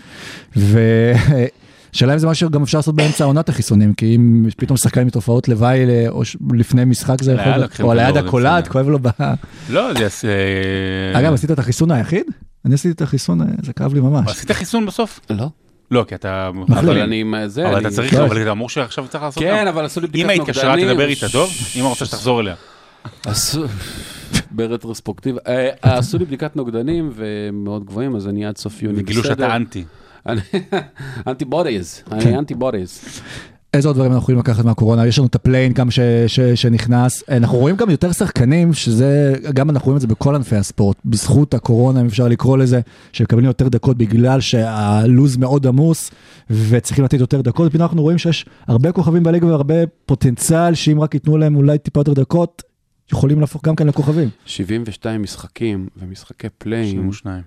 ושאלה 0.56 2.12
אם 2.14 2.18
זה 2.18 2.26
משהו 2.26 2.48
שגם 2.48 2.62
אפשר 2.62 2.78
לעשות 2.78 2.94
באמצע 2.94 3.24
עונת 3.24 3.48
החיסונים, 3.48 3.94
כי 3.94 4.16
אם 4.16 4.46
פתאום 4.56 4.76
שחקן 4.76 5.00
עם 5.00 5.10
תופעות 5.10 5.48
לוואי 5.48 5.84
אה, 5.88 6.06
או 6.08 6.22
לפני 6.52 6.84
משחק 6.84 7.22
זה 7.22 7.32
יכול 7.32 7.52
להיות, 7.52 7.80
או 7.80 7.90
על 7.92 7.98
היד 7.98 8.16
הקולעת. 8.16 8.68
כואב 8.68 8.88
לו 8.88 8.98
ב... 9.02 9.08
לא, 9.70 9.94
זה... 9.94 10.00
יעשה- 10.02 10.28
אגב, 11.14 11.32
עשית 11.34 11.50
את 11.50 11.58
החיסון 11.58 11.90
היחיד? 11.90 12.24
אני 12.64 12.74
עשיתי 12.74 12.94
את 12.94 13.02
החיסון, 13.02 13.40
אה, 13.40 13.46
זה 13.62 13.72
כאב 13.72 13.94
לי 13.94 14.00
ממש. 14.00 14.30
עשית 14.30 14.50
חיסון 14.50 14.86
בסוף? 14.86 15.20
לא, 15.30 15.48
לא, 15.90 16.04
כי 16.08 16.14
אתה... 16.14 16.50
אבל 16.68 16.98
אני 16.98 17.24
זה, 17.46 17.68
אבל 17.68 17.74
אני... 17.74 17.86
אתה 17.86 17.90
צריך, 17.94 18.14
לא, 18.14 18.24
אבל 18.24 18.42
אתה 18.42 18.50
אמור 18.50 18.68
שעכשיו 18.68 19.08
צריך 19.08 19.24
לעשות 19.24 19.42
כן, 19.42 19.58
גם. 19.60 19.66
אבל 19.66 19.84
עשו 19.84 20.00
לי 20.00 20.06
בדיקת 20.06 20.24
אמא 20.24 20.32
נוגדנים. 20.34 20.50
התקשרה, 20.50 20.92
תדבר 20.92 21.08
איתה, 21.08 21.28
טוב? 21.28 21.50
אמא 21.76 21.86
רוצה 21.86 22.04
שתחזור 22.06 22.40
אליה. 22.40 22.54
עשו... 23.26 23.64
ברטרוספקטיבה, 24.50 25.40
אה, 25.46 25.70
עשו 25.82 26.18
לי 26.18 26.24
בדיקת 26.24 26.56
נוגדנים 26.56 27.12
ומאוד 27.14 27.84
גבוהים, 27.84 28.16
אז 28.16 28.28
אני 28.28 28.46
עד 28.46 28.56
סוף 28.56 28.82
יוני 28.82 29.00
וגילו 29.00 29.22
בסדר. 29.22 29.34
שאתה 29.34 29.56
anti. 29.56 29.84
Antibodies, 31.26 32.02
כן. 32.10 32.16
אני 32.16 32.38
antibodies. 32.38 33.20
איזה 33.74 33.88
עוד 33.88 33.96
דברים 33.96 34.12
אנחנו 34.12 34.22
יכולים 34.22 34.40
לקחת 34.40 34.64
מהקורונה? 34.64 35.06
יש 35.06 35.18
לנו 35.18 35.26
את 35.28 35.34
ה 35.34 35.39
play-in 35.39 35.72
גם 35.72 35.90
ש, 35.90 36.00
ש, 36.26 36.40
שנכנס. 36.40 37.22
אנחנו 37.28 37.58
רואים 37.58 37.76
גם 37.76 37.90
יותר 37.90 38.12
שחקנים, 38.12 38.72
שזה, 38.72 39.34
גם 39.54 39.70
אנחנו 39.70 39.86
רואים 39.86 39.96
את 39.96 40.00
זה 40.00 40.06
בכל 40.06 40.34
ענפי 40.34 40.56
הספורט, 40.56 40.96
בזכות 41.04 41.54
הקורונה, 41.54 42.00
אם 42.00 42.06
אפשר 42.06 42.28
לקרוא 42.28 42.58
לזה, 42.58 42.80
שמקבלים 43.12 43.44
יותר 43.44 43.68
דקות 43.68 43.98
בגלל 43.98 44.40
שהלו"ז 44.40 45.36
מאוד 45.36 45.66
עמוס, 45.66 46.10
וצריכים 46.50 47.04
לתת 47.04 47.20
יותר 47.20 47.40
דקות. 47.40 47.66
ופתאום 47.66 47.82
אנחנו 47.82 48.02
רואים 48.02 48.18
שיש 48.18 48.46
הרבה 48.66 48.92
כוכבים 48.92 49.22
בליגה 49.22 49.46
והרבה 49.46 49.74
פוטנציאל, 50.06 50.74
שאם 50.74 51.00
רק 51.00 51.14
ייתנו 51.14 51.38
להם 51.38 51.56
אולי 51.56 51.78
טיפה 51.78 52.00
יותר 52.00 52.12
דקות, 52.12 52.62
יכולים 53.12 53.40
להפוך 53.40 53.64
גם 53.64 53.76
כן 53.76 53.86
לכוכבים. 53.86 54.28
72 54.44 55.22
משחקים 55.22 55.88
ומשחקי 55.96 56.48
play-in, 56.58 56.86
72. 56.90 57.42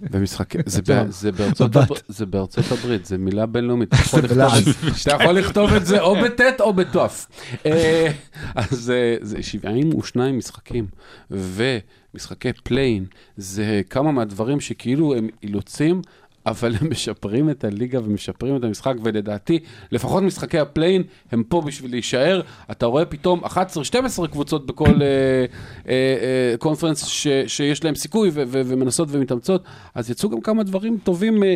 ומשחקי, 0.00 0.58
זה, 2.08 2.26
בארצות 2.26 2.72
הברית, 2.72 3.06
זה 3.06 3.18
מילה 3.18 3.46
בינלאומית, 3.46 3.88
אתה 3.88 3.96
יכול, 3.96 4.20
לכתוב, 4.20 4.36
בלעז. 4.36 4.68
אתה 5.02 5.22
יכול 5.22 5.34
לכתוב 5.34 5.72
את 5.72 5.86
זה 5.86 6.00
או 6.00 6.16
בטית 6.22 6.60
או 6.60 6.72
בתוף. 6.72 7.26
אה, 7.66 8.12
אז 8.54 8.90
אה, 8.90 9.16
זה 9.20 9.42
72 9.42 10.38
משחקים, 10.38 10.86
ומשחקי 11.30 12.52
play-in, 12.52 13.04
זה 13.36 13.80
כמה 13.90 14.12
מהדברים 14.12 14.60
שכאילו 14.60 15.14
הם 15.14 15.28
אילוצים. 15.42 16.02
אבל 16.46 16.74
הם 16.80 16.90
משפרים 16.90 17.50
את 17.50 17.64
הליגה 17.64 18.00
ומשפרים 18.04 18.56
את 18.56 18.64
המשחק, 18.64 18.94
ולדעתי, 19.02 19.58
לפחות 19.92 20.22
משחקי 20.22 20.58
ה 20.58 20.63
play-in 20.63 21.02
הם 21.32 21.42
פה 21.48 21.60
בשביל 21.60 21.90
להישאר. 21.90 22.40
אתה 22.70 22.86
רואה 22.86 23.04
פתאום 23.04 23.44
11-12 23.44 24.26
קבוצות 24.30 24.66
בכל 24.66 24.84
אה, 24.84 24.96
אה, 25.02 25.44
אה, 25.92 26.56
conference 26.58 27.06
ש, 27.06 27.26
שיש 27.46 27.84
להם 27.84 27.94
סיכוי 27.94 28.30
ו, 28.32 28.42
ו, 28.46 28.62
ומנסות 28.66 29.08
ומתאמצות, 29.10 29.64
אז 29.94 30.10
יצאו 30.10 30.30
גם 30.30 30.40
כמה 30.40 30.62
דברים 30.62 30.98
טובים. 31.04 31.42
אה, 31.42 31.54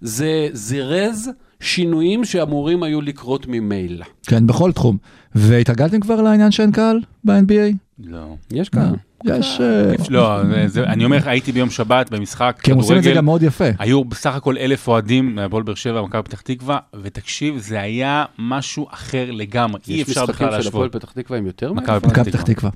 זה 0.00 0.48
זירז 0.52 1.30
שינויים 1.60 2.24
שאמורים 2.24 2.82
היו 2.82 3.00
לקרות 3.00 3.46
ממילא. 3.48 4.04
כן, 4.26 4.46
בכל 4.46 4.72
תחום. 4.72 4.96
והתרגלתם 5.34 6.00
כבר 6.00 6.22
לעניין 6.22 6.50
שאין 6.50 6.72
קהל 6.72 7.00
ב-NBA? 7.24 7.74
לא. 7.98 8.34
יש 8.52 8.68
כאן. 8.68 8.94
יש... 9.24 9.60
אה, 9.60 9.92
לא, 10.10 10.40
זה- 10.66 10.84
אני 10.84 11.04
אומר 11.04 11.16
לך, 11.16 11.26
הייתי 11.26 11.52
ביום 11.52 11.70
שבת 11.70 12.10
במשחק 12.10 12.56
כי 12.62 12.72
הם 12.72 12.76
עושים 12.76 12.96
את 12.96 13.02
זה 13.02 13.08
כדורגל. 13.08 13.18
גם 13.18 13.24
מאוד 13.24 13.42
יפה. 13.42 13.64
היו 13.78 14.04
בסך 14.04 14.34
הכל 14.34 14.56
אלף 14.58 14.88
אוהדים 14.88 15.34
מהפועל 15.34 15.62
באר 15.62 15.74
שבע, 15.74 16.02
מכבי 16.02 16.22
פתח 16.22 16.40
תקווה, 16.40 16.78
ותקשיב, 17.02 17.58
זה 17.58 17.80
היה 17.80 18.24
משהו 18.38 18.86
אחר 18.90 19.30
לגמרי, 19.30 19.80
אי 19.88 19.94
יש 19.94 20.08
אפשר 20.08 20.22
משחקים 20.24 20.46
בכלל 20.46 20.62
של 20.62 20.68
הפועל 20.68 20.84
להשוות. 20.84 21.02
פתח 21.02 21.12
תקווה 21.12 21.38
עם 21.38 21.46
יותר 21.46 21.72
מאלף? 21.72 21.88
מכבי 22.04 22.30
פתח 22.30 22.42
תקווה. 22.42 22.70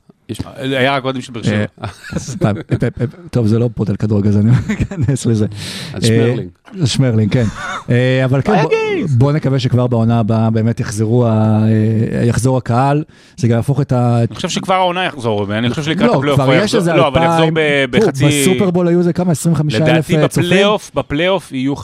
היה 0.56 0.96
רק 0.96 1.04
אוהדים 1.04 1.22
של 1.22 1.32
באר 1.32 1.42
שבע. 1.42 1.64
אה, 2.44 2.50
טוב, 3.30 3.46
זה 3.46 3.58
לא 3.58 3.68
pod 3.74 3.90
על 3.90 3.96
כדורגל, 3.96 4.28
אז 4.28 4.36
אני 4.36 4.50
אכנס 4.82 5.26
לזה. 5.26 5.46
שמרלינג. 6.00 6.48
אה, 6.80 6.86
שמרלינג, 6.86 7.32
כן. 7.32 7.44
אה, 7.90 8.24
אבל 8.24 8.42
כן, 8.42 8.62
בוא- 8.62 8.70
בוא 9.18 9.32
נקווה 9.32 9.58
שכבר 9.58 9.86
בעונה 9.86 10.18
הבאה 10.20 10.50
באמת 10.50 10.80
יחזור 10.80 11.26
הקהל, 12.58 13.04
זה 13.36 13.48
גם 13.48 13.56
יהפוך 13.56 13.80
את 13.80 13.92
ה... 13.92 14.18
אני 14.28 14.34
חושב 14.36 14.48
שכבר 14.48 14.74
העונה 14.74 15.04
יחזור, 15.04 15.44
ואני 15.48 15.70
חושב 15.70 15.82
שלקראת 15.82 16.10
לא, 16.10 16.14
הפלייאוף 16.16 16.40
כבר 16.40 16.46
הוא 16.54 16.62
יש 16.64 16.74
יחזור, 16.74 16.94
לא, 16.94 17.08
אבל 17.08 17.22
יחזור 17.24 17.50
בחצי, 17.90 18.24
בסופרבול 18.26 18.88
היו 18.88 18.98
איזה 18.98 19.12
כמה? 19.12 19.32
25 19.32 19.74
אלף 19.74 20.10
לדעתי 20.10 20.28
צופים? 20.28 20.44
בפלייאוף, 20.50 20.90
בפלייאוף 20.94 21.52
יהיו 21.52 21.76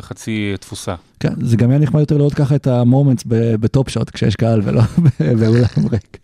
חצי 0.00 0.54
תפוסה. 0.60 0.94
כן, 1.20 1.32
זה 1.42 1.56
גם 1.56 1.70
יהיה 1.70 1.78
נחמד 1.80 2.00
יותר 2.00 2.16
לראות 2.16 2.34
ככה 2.34 2.54
את 2.54 2.66
ה 2.66 2.73
moments 2.73 3.22
ב 3.60 3.67
Top 3.67 3.88
Shot 3.88 4.10
כשיש 4.10 4.36
קהל 4.36 4.60
ולא 4.64 4.80
באולם 5.40 5.64
ריק. 5.92 6.18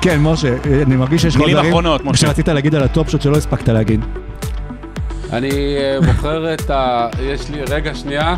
כן, 0.00 0.20
משה, 0.20 0.56
אני 0.86 0.96
מרגיש 0.96 1.22
שיש 1.22 1.36
לך 1.36 1.42
דברים. 1.42 1.74
שרצית 2.14 2.48
להגיד 2.48 2.74
על 2.74 2.82
ה 2.82 2.89
Top 2.89 3.10
Shot 3.10 3.22
שלא 3.22 3.36
הספקת 3.36 3.68
להגיד. 3.68 4.04
אני 5.32 5.50
אה, 5.50 5.98
בוחר 6.06 6.54
את 6.54 6.70
ה... 6.70 7.08
יש 7.22 7.50
לי... 7.50 7.62
רגע, 7.70 7.94
שנייה. 7.94 8.36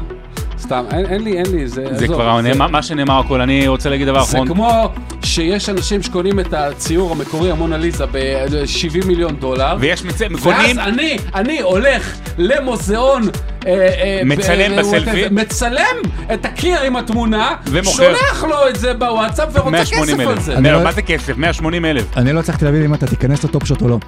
סתם, 0.60 0.84
אין 0.92 1.06
אין 1.06 1.24
לי, 1.24 1.38
אין 1.38 1.56
לי, 1.56 1.68
זה... 1.68 1.74
זה 1.90 2.04
עזוב, 2.04 2.16
כבר 2.16 2.42
זה- 2.42 2.48
נאמר- 2.48 2.66
מה 2.66 2.82
שנאמר 2.82 3.18
הכל, 3.18 3.40
אני 3.40 3.68
רוצה 3.68 3.90
להגיד 3.90 4.06
דבר 4.06 4.24
זה 4.24 4.30
אחרון. 4.32 4.48
כמו 4.48 4.88
שיש 5.22 5.68
אנשים 5.68 6.02
שקונים 6.02 6.40
את 6.40 6.52
הציור 6.54 7.12
המקורי, 7.12 7.50
המונליזה, 7.50 8.04
ב-70 8.06 9.06
מיליון 9.06 9.36
דולר. 9.36 9.76
ויש 9.80 10.04
מצ... 10.04 10.20
ואז 10.20 10.42
קונים, 10.42 10.78
אני, 10.78 11.16
אני 11.34 11.60
הולך 11.60 12.16
למוזיאון, 12.38 13.22
אה, 13.66 13.72
אה, 13.72 14.20
מצלם 14.24 14.76
ב- 14.76 14.80
בסלפי. 14.80 15.24
מצלם 15.30 15.96
את 16.34 16.44
הקיר 16.44 16.80
עם 16.80 16.96
התמונה. 16.96 17.54
שולח 17.84 18.44
לו 18.48 18.68
את 18.68 18.76
זה 18.76 18.94
בוואטסאפ 18.94 19.48
ורוצה 19.52 19.70
180 19.70 20.16
כסף 20.18 20.28
על. 20.28 20.40
זה. 20.40 20.54
אני 20.56 20.70
לא- 20.72 20.84
מה 20.84 20.92
זה 20.92 21.02
כסף? 21.02 21.36
180 21.36 21.84
אלף. 21.84 22.16
אני 22.16 22.32
לא 22.32 22.40
הצלחתי 22.40 22.64
להבין 22.64 22.82
אם 22.82 22.94
אתה 22.94 23.06
תיכנס 23.06 23.44
ל 23.44 23.49
Top 23.49 23.64
Shot 23.64 23.82
או 23.82 23.88
לא. 23.88 23.98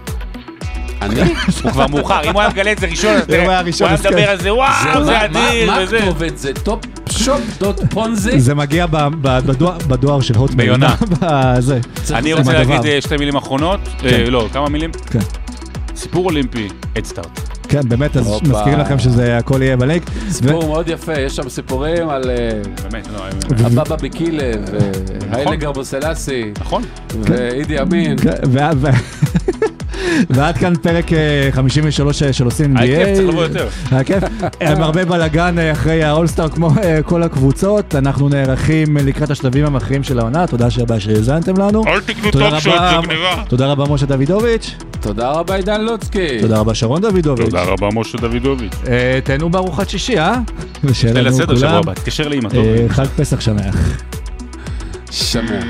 אני? 1.02 1.20
הוא 1.62 1.70
כבר 1.72 1.86
מאוחר, 1.86 2.20
אם 2.24 2.32
הוא 2.32 2.40
היה 2.40 2.50
מגלה 2.50 2.72
את 2.72 2.78
זה 2.78 2.86
ראשון, 2.86 3.10
אז 3.10 3.24
הוא 3.28 3.88
היה 3.88 3.96
כן. 3.96 4.08
מדבר 4.08 4.30
על 4.30 4.40
זה, 4.40 4.54
וואו, 4.54 5.04
זה 5.04 5.24
אדיר, 5.24 5.66
מה 5.70 5.78
וזה. 5.82 5.98
הכתובת? 5.98 6.38
זה 6.38 6.52
Top 6.54 6.80
Shop 7.10 7.40
dot 7.58 7.80
Ponzi? 7.90 8.40
זה 8.40 8.54
מגיע 8.54 8.86
בדואר- 9.88 10.20
של 10.20 10.36
Hotmail. 10.36 10.68
ביונה. 10.68 10.94
אני 12.14 12.32
רוצה. 12.32 12.52
להגיד 12.52 12.86
אה, 12.86 12.98
שתי 13.00 13.16
מילים 13.16 13.36
אחרונות, 13.36 13.80
כן. 13.98 14.06
אה, 14.08 14.30
לא, 14.30 14.48
כמה 14.52 14.68
מילים? 14.68 14.90
כן. 15.10 15.18
סיפור 15.96 16.24
אולימפי, 16.24 16.68
אדסטארט. 16.98 17.40
כן, 17.68 17.88
באמת, 17.88 18.16
אז. 18.16 18.30
מזכירים 18.42 18.78
לכם 18.78 18.98
שזה 18.98 19.38
הכל 19.38 19.62
יהיה 19.62 19.76
בלייק. 19.76 20.02
סיפור 20.30 20.66
מאוד 20.66 20.88
יפה, 20.88 21.12
יש 21.20 21.36
שם 21.36 21.48
סיפורים 21.48 22.08
על 22.08 22.30
אה, 22.30 22.36
באמת, 22.90 23.08
לא, 23.14 23.24
הבבא 23.66 23.96
בקילה, 23.96 24.50
והיילה 25.30 25.56
גרבוסלסי, 25.56 26.52
נכון. 26.60 26.82
ואידי 27.20 27.80
אמין. 27.80 28.16
כן, 30.00 30.24
ועד 30.30 30.56
כאן 30.58 30.74
פרק 30.76 31.12
אה, 31.12 31.18
53 31.52 32.22
של 32.22 32.44
עושים 32.44 32.76
NBA. 32.76 32.80
היה 32.80 33.06
כיף, 33.06 33.16
צריך 33.16 33.28
לבוא 33.28 33.42
יותר. 33.42 33.68
היה 33.90 34.04
כיף. 34.04 34.24
עם 34.60 34.82
הרבה 34.82 35.04
בלאגן 35.04 35.58
אה, 35.58 35.72
אחרי 35.72 36.02
האולסטאר 36.04 36.48
כמו 36.48 36.70
אה, 36.82 37.02
כל 37.02 37.22
הקבוצות. 37.22 37.94
אנחנו 37.94 38.28
נערכים 38.28 38.96
לקראת 38.96 39.30
השלבים 39.30 39.66
המכריעים 39.66 40.02
של 40.02 40.18
העונה. 40.18 40.46
תודה 40.46 40.70
שבה 40.70 41.00
שהאזנתם 41.00 41.56
לנו. 41.56 41.84
אל 41.86 42.00
תקנו 42.00 42.24
שוט, 42.24 42.34
רבה- 42.36 42.60
זה 42.60 42.70
גניבה. 43.06 43.42
תודה 43.48 43.66
רבה 43.66 43.84
משה 43.94 44.06
דוידוביץ'. 44.06 44.74
תודה 45.00 45.30
רבה 45.30 45.54
עידן 45.54 45.80
לוצקי. 45.80 46.40
תודה 46.40 46.58
רבה 46.58 46.74
שרון 46.74 47.00
דוידוביץ'. 47.02 47.44
תודה 47.44 47.62
רבה, 47.62 47.88
משה 47.94 48.18
דוידוביץ'. 48.18 48.72
אה, 48.88 49.18
תהנו 49.24 49.50
בארוחת 49.50 49.88
שישי, 49.88 50.18
אה? 50.18 50.38
ושיהיה 50.84 51.14
ליל 51.14 51.26
לנו 51.28 51.36
כולם 51.46 51.82
תתקשר 51.94 52.28
לאמא, 52.28 52.48
טוב? 52.48 52.64
אה, 52.66 52.86
חג 52.88 53.06
פסח 53.16 53.40
שמח. 53.40 53.76
שמח. 55.10 55.64